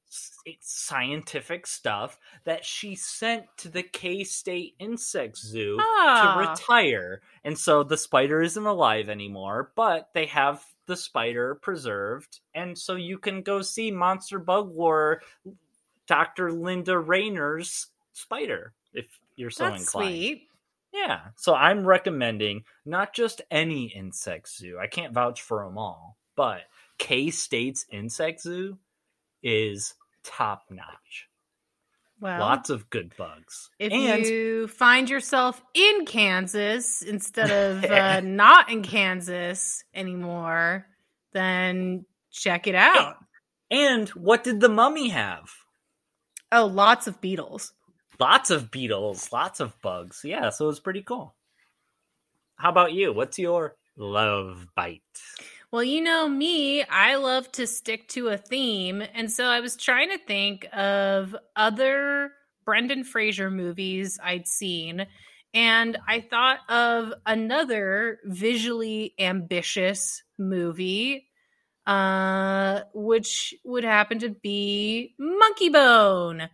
scientific 0.59 1.65
stuff 1.65 2.17
that 2.43 2.65
she 2.65 2.95
sent 2.95 3.45
to 3.57 3.69
the 3.69 3.83
K 3.83 4.23
State 4.23 4.75
Insect 4.79 5.37
Zoo 5.37 5.77
ah. 5.79 6.33
to 6.35 6.49
retire. 6.49 7.21
And 7.43 7.57
so 7.57 7.83
the 7.83 7.97
spider 7.97 8.41
isn't 8.41 8.65
alive 8.65 9.09
anymore, 9.09 9.71
but 9.75 10.09
they 10.13 10.25
have 10.27 10.63
the 10.87 10.97
spider 10.97 11.55
preserved. 11.55 12.39
And 12.53 12.77
so 12.77 12.95
you 12.95 13.17
can 13.17 13.41
go 13.41 13.61
see 13.61 13.91
Monster 13.91 14.39
Bug 14.39 14.69
War 14.69 15.21
Dr. 16.07 16.51
Linda 16.51 16.97
Rayor's 16.97 17.87
spider 18.13 18.73
if 18.93 19.05
you're 19.35 19.49
so 19.49 19.69
That's 19.69 19.81
inclined. 19.81 20.09
Sweet. 20.09 20.47
Yeah. 20.93 21.19
So 21.37 21.55
I'm 21.55 21.85
recommending 21.85 22.65
not 22.85 23.13
just 23.13 23.41
any 23.49 23.85
insect 23.85 24.49
zoo. 24.49 24.77
I 24.81 24.87
can't 24.87 25.13
vouch 25.13 25.41
for 25.41 25.63
them 25.63 25.77
all, 25.77 26.17
but 26.35 26.61
K 26.97 27.31
State's 27.31 27.85
Insect 27.89 28.41
Zoo 28.41 28.77
is 29.41 29.95
top 30.23 30.63
notch. 30.69 31.27
Well, 32.19 32.39
lots 32.39 32.69
of 32.69 32.89
good 32.89 33.15
bugs. 33.17 33.71
If 33.79 33.91
and... 33.91 34.25
you 34.25 34.67
find 34.67 35.09
yourself 35.09 35.61
in 35.73 36.05
Kansas 36.05 37.01
instead 37.01 37.49
of 37.49 37.83
uh, 37.83 38.19
not 38.23 38.69
in 38.69 38.83
Kansas 38.83 39.83
anymore, 39.93 40.85
then 41.33 42.05
check 42.31 42.67
it 42.67 42.75
out. 42.75 43.15
And 43.71 44.07
what 44.09 44.43
did 44.43 44.59
the 44.59 44.69
mummy 44.69 45.09
have? 45.09 45.49
Oh, 46.51 46.65
lots 46.65 47.07
of 47.07 47.21
beetles 47.21 47.73
lots 48.21 48.51
of 48.51 48.71
beetles, 48.71 49.33
lots 49.33 49.59
of 49.59 49.81
bugs. 49.81 50.21
Yeah, 50.23 50.51
so 50.51 50.65
it 50.65 50.67
was 50.67 50.79
pretty 50.79 51.01
cool. 51.01 51.35
How 52.55 52.69
about 52.69 52.93
you? 52.93 53.11
What's 53.11 53.39
your 53.39 53.75
love 53.97 54.67
bite? 54.75 55.01
Well, 55.71 55.83
you 55.83 56.01
know 56.01 56.27
me, 56.27 56.83
I 56.83 57.15
love 57.15 57.49
to 57.53 57.65
stick 57.65 58.09
to 58.09 58.27
a 58.27 58.37
theme. 58.37 59.01
And 59.13 59.31
so 59.31 59.45
I 59.45 59.61
was 59.61 59.77
trying 59.77 60.09
to 60.09 60.17
think 60.17 60.67
of 60.73 61.33
other 61.55 62.31
Brendan 62.65 63.05
Fraser 63.05 63.49
movies 63.49 64.19
I'd 64.21 64.47
seen. 64.47 65.07
And 65.53 65.97
I 66.05 66.19
thought 66.21 66.59
of 66.67 67.13
another 67.25 68.19
visually 68.25 69.13
ambitious 69.17 70.23
movie, 70.37 71.27
uh, 71.87 72.81
which 72.93 73.53
would 73.63 73.85
happen 73.85 74.19
to 74.19 74.29
be 74.29 75.15
Monkeybone. 75.21 76.49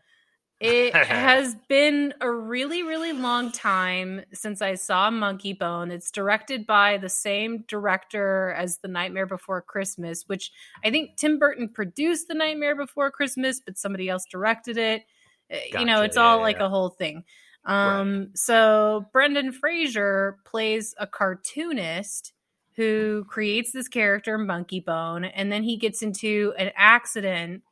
It 0.59 0.95
has 0.95 1.55
been 1.67 2.13
a 2.19 2.31
really, 2.31 2.83
really 2.83 3.13
long 3.13 3.51
time 3.51 4.21
since 4.33 4.61
I 4.61 4.75
saw 4.75 5.11
Monkey 5.11 5.53
Bone. 5.53 5.91
It's 5.91 6.11
directed 6.11 6.65
by 6.65 6.97
the 6.97 7.09
same 7.09 7.63
director 7.67 8.53
as 8.57 8.79
The 8.79 8.87
Nightmare 8.87 9.27
Before 9.27 9.61
Christmas, 9.61 10.23
which 10.27 10.51
I 10.83 10.89
think 10.89 11.17
Tim 11.17 11.37
Burton 11.37 11.69
produced 11.69 12.27
The 12.27 12.33
Nightmare 12.33 12.75
Before 12.75 13.11
Christmas, 13.11 13.61
but 13.63 13.77
somebody 13.77 14.09
else 14.09 14.25
directed 14.25 14.77
it. 14.77 15.03
Gotcha. 15.49 15.79
You 15.79 15.85
know, 15.85 16.01
it's 16.01 16.17
yeah, 16.17 16.23
all 16.23 16.37
yeah, 16.37 16.43
like 16.43 16.57
yeah. 16.57 16.65
a 16.65 16.69
whole 16.69 16.89
thing. 16.89 17.23
Um, 17.65 18.19
right. 18.19 18.27
So 18.37 19.05
Brendan 19.13 19.51
Fraser 19.51 20.39
plays 20.45 20.95
a 20.97 21.05
cartoonist 21.05 22.33
who 22.75 23.25
creates 23.27 23.71
this 23.71 23.87
character, 23.87 24.37
Monkey 24.37 24.79
Bone, 24.79 25.25
and 25.25 25.51
then 25.51 25.63
he 25.63 25.77
gets 25.77 26.01
into 26.01 26.53
an 26.57 26.71
accident 26.75 27.63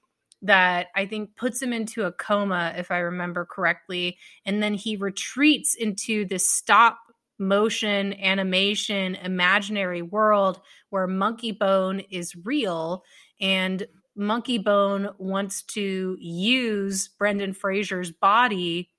that 0.46 0.88
I 0.96 1.06
think 1.06 1.36
puts 1.36 1.62
him 1.62 1.74
into 1.74 2.04
a 2.04 2.12
coma, 2.12 2.74
if 2.78 2.92
I 2.92 3.00
remember 3.00 3.46
correctly. 3.46 4.18
And 4.46 4.62
then 4.62 4.74
he 4.74 4.96
retreats 4.96 5.76
into 5.76 6.26
this 6.26 6.50
stop 6.50 7.00
motion 7.38 8.14
animation 8.14 9.16
imaginary 9.16 10.02
world 10.02 10.62
where 10.90 11.08
Monkey 11.08 11.52
Bone 11.52 12.02
is 12.10 12.36
real. 12.46 13.04
And 13.42 13.86
Monkey 14.16 14.58
Bone 14.58 15.10
wants 15.18 15.64
to 15.64 16.18
use 16.20 17.10
Brendan 17.10 17.54
Fraser's 17.54 18.12
body 18.12 18.90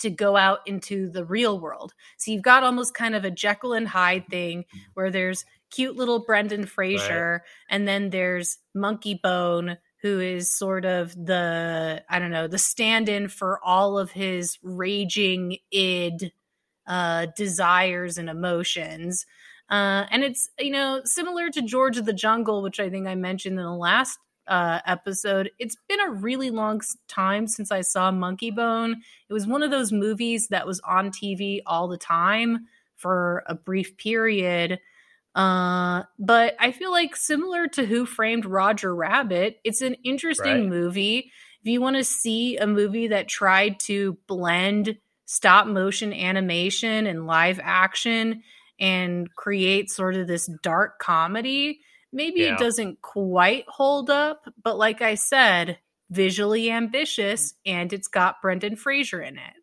to 0.00 0.10
go 0.10 0.36
out 0.36 0.60
into 0.66 1.08
the 1.10 1.24
real 1.24 1.58
world. 1.58 1.92
So 2.18 2.30
you've 2.30 2.42
got 2.42 2.62
almost 2.62 2.94
kind 2.94 3.14
of 3.14 3.24
a 3.24 3.30
Jekyll 3.30 3.72
and 3.72 3.88
Hyde 3.88 4.26
thing 4.28 4.64
where 4.94 5.10
there's 5.10 5.44
cute 5.70 5.96
little 5.96 6.24
Brendan 6.24 6.66
Fraser 6.66 7.42
right. 7.42 7.50
and 7.70 7.88
then 7.88 8.10
there's 8.10 8.58
Monkeybone 8.76 9.78
who 10.02 10.20
is 10.20 10.52
sort 10.52 10.84
of 10.84 11.14
the 11.14 12.02
I 12.08 12.18
don't 12.18 12.30
know 12.30 12.46
the 12.46 12.58
stand-in 12.58 13.28
for 13.28 13.60
all 13.64 13.98
of 13.98 14.10
his 14.10 14.58
raging 14.62 15.58
id 15.70 16.32
uh, 16.86 17.26
desires 17.36 18.18
and 18.18 18.28
emotions. 18.28 19.26
Uh, 19.68 20.06
and 20.10 20.24
it's 20.24 20.50
you 20.58 20.70
know 20.70 21.00
similar 21.04 21.50
to 21.50 21.62
George 21.62 21.96
of 21.96 22.06
the 22.06 22.12
Jungle, 22.12 22.62
which 22.62 22.80
I 22.80 22.90
think 22.90 23.06
I 23.06 23.14
mentioned 23.14 23.58
in 23.58 23.64
the 23.64 23.72
last 23.72 24.18
uh, 24.48 24.80
episode. 24.84 25.50
It's 25.58 25.76
been 25.88 26.00
a 26.00 26.10
really 26.10 26.50
long 26.50 26.80
time 27.06 27.46
since 27.46 27.70
I 27.70 27.82
saw 27.82 28.10
Monkey 28.10 28.50
Bone. 28.50 29.02
It 29.28 29.32
was 29.32 29.46
one 29.46 29.62
of 29.62 29.70
those 29.70 29.92
movies 29.92 30.48
that 30.48 30.66
was 30.66 30.80
on 30.80 31.10
TV 31.10 31.60
all 31.66 31.86
the 31.86 31.96
time 31.96 32.66
for 32.96 33.44
a 33.46 33.54
brief 33.54 33.96
period. 33.96 34.80
Uh, 35.34 36.02
but 36.18 36.56
I 36.58 36.72
feel 36.72 36.90
like 36.90 37.14
similar 37.14 37.68
to 37.68 37.86
Who 37.86 38.04
Framed 38.04 38.44
Roger 38.44 38.94
Rabbit, 38.94 39.60
it's 39.64 39.80
an 39.80 39.94
interesting 40.04 40.62
right. 40.62 40.68
movie. 40.68 41.32
If 41.62 41.70
you 41.70 41.80
want 41.80 41.96
to 41.96 42.04
see 42.04 42.56
a 42.56 42.66
movie 42.66 43.08
that 43.08 43.28
tried 43.28 43.80
to 43.80 44.18
blend 44.26 44.96
stop 45.26 45.66
motion 45.66 46.12
animation 46.12 47.06
and 47.06 47.26
live 47.26 47.60
action 47.62 48.42
and 48.80 49.32
create 49.36 49.90
sort 49.90 50.16
of 50.16 50.26
this 50.26 50.50
dark 50.62 50.98
comedy, 50.98 51.80
maybe 52.12 52.40
yeah. 52.40 52.54
it 52.54 52.58
doesn't 52.58 53.00
quite 53.00 53.64
hold 53.68 54.10
up, 54.10 54.48
but 54.64 54.76
like 54.76 55.02
I 55.02 55.14
said, 55.14 55.78
visually 56.10 56.70
ambitious 56.70 57.54
and 57.64 57.92
it's 57.92 58.08
got 58.08 58.42
Brendan 58.42 58.74
Fraser 58.74 59.22
in 59.22 59.38
it. 59.38 59.54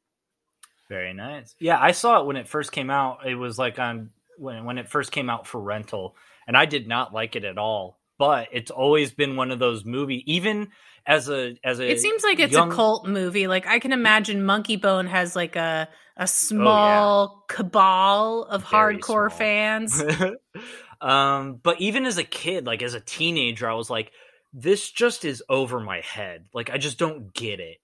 Very 0.88 1.14
nice. 1.14 1.54
Yeah, 1.60 1.78
I 1.82 1.92
saw 1.92 2.22
it 2.22 2.26
when 2.26 2.38
it 2.38 2.48
first 2.48 2.72
came 2.72 2.90
out. 2.90 3.28
It 3.28 3.36
was 3.36 3.60
like 3.60 3.78
on 3.78 4.12
when 4.38 4.66
when 4.66 4.78
it 4.78 4.90
first 4.90 5.12
came 5.12 5.30
out 5.30 5.48
for 5.48 5.60
rental, 5.60 6.16
and 6.48 6.56
I 6.56 6.66
did 6.66 6.88
not 6.88 7.14
like 7.14 7.36
it 7.36 7.44
at 7.44 7.58
all. 7.58 8.00
But 8.20 8.48
it's 8.52 8.72
always 8.72 9.12
been 9.12 9.36
one 9.36 9.52
of 9.52 9.60
those 9.60 9.86
movies, 9.86 10.24
even 10.26 10.70
as 11.06 11.30
a 11.30 11.56
as 11.64 11.80
a. 11.80 11.90
It 11.90 12.00
seems 12.00 12.24
like 12.24 12.40
it's 12.40 12.54
young... 12.54 12.72
a 12.72 12.76
cult 12.76 13.08
movie. 13.08 13.48
Like 13.48 13.68
I 13.68 13.80
can 13.80 13.94
imagine 13.94 14.44
Monkey 14.44 14.76
Bone 14.76 15.06
has 15.08 15.36
like 15.36 15.56
a 15.56 15.88
a 16.18 16.28
small 16.28 17.30
oh, 17.30 17.46
yeah. 17.50 17.56
cabal 17.56 18.44
of 18.44 18.70
Very 18.70 18.98
hardcore 18.98 19.30
small. 19.30 19.38
fans. 19.38 20.04
um, 21.02 21.60
but 21.62 21.80
even 21.80 22.06
as 22.06 22.18
a 22.18 22.24
kid, 22.24 22.66
like 22.66 22.82
as 22.82 22.96
a 22.96 23.00
teenager, 23.00 23.70
I 23.70 23.76
was 23.76 23.90
like, 23.90 24.12
this 24.52 24.90
just 24.90 25.26
is 25.26 25.44
over 25.48 25.80
my 25.80 26.02
head. 26.02 26.46
Like 26.54 26.70
I 26.72 26.78
just 26.78 26.98
don't 26.98 27.34
get 27.34 27.60
it. 27.60 27.78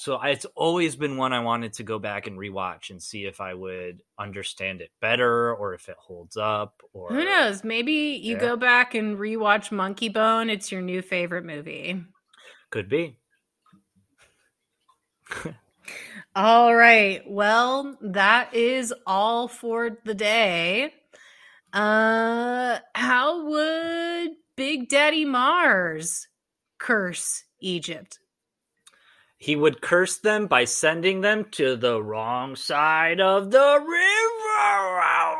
So 0.00 0.14
I, 0.14 0.30
it's 0.30 0.46
always 0.54 0.96
been 0.96 1.18
one 1.18 1.34
I 1.34 1.40
wanted 1.40 1.74
to 1.74 1.82
go 1.82 1.98
back 1.98 2.26
and 2.26 2.38
rewatch 2.38 2.88
and 2.88 3.02
see 3.02 3.26
if 3.26 3.38
I 3.38 3.52
would 3.52 4.02
understand 4.18 4.80
it 4.80 4.90
better 4.98 5.54
or 5.54 5.74
if 5.74 5.90
it 5.90 5.96
holds 5.98 6.38
up. 6.38 6.80
Or 6.94 7.10
who 7.10 7.22
knows? 7.22 7.64
Maybe 7.64 8.18
you 8.22 8.36
yeah. 8.36 8.40
go 8.40 8.56
back 8.56 8.94
and 8.94 9.18
rewatch 9.18 9.70
Monkey 9.70 10.08
Bone. 10.08 10.48
It's 10.48 10.72
your 10.72 10.80
new 10.80 11.02
favorite 11.02 11.44
movie. 11.44 12.02
Could 12.70 12.88
be. 12.88 13.18
all 16.34 16.74
right. 16.74 17.20
Well, 17.28 17.98
that 18.00 18.54
is 18.54 18.94
all 19.06 19.48
for 19.48 19.98
the 20.06 20.14
day. 20.14 20.94
Uh, 21.74 22.78
how 22.94 23.44
would 23.48 24.30
Big 24.56 24.88
Daddy 24.88 25.26
Mars 25.26 26.26
curse 26.78 27.44
Egypt? 27.60 28.19
He 29.42 29.56
would 29.56 29.80
curse 29.80 30.18
them 30.18 30.48
by 30.48 30.66
sending 30.66 31.22
them 31.22 31.46
to 31.52 31.74
the 31.74 32.02
wrong 32.02 32.56
side 32.56 33.22
of 33.22 33.50
the 33.50 33.78
river. 33.80 35.39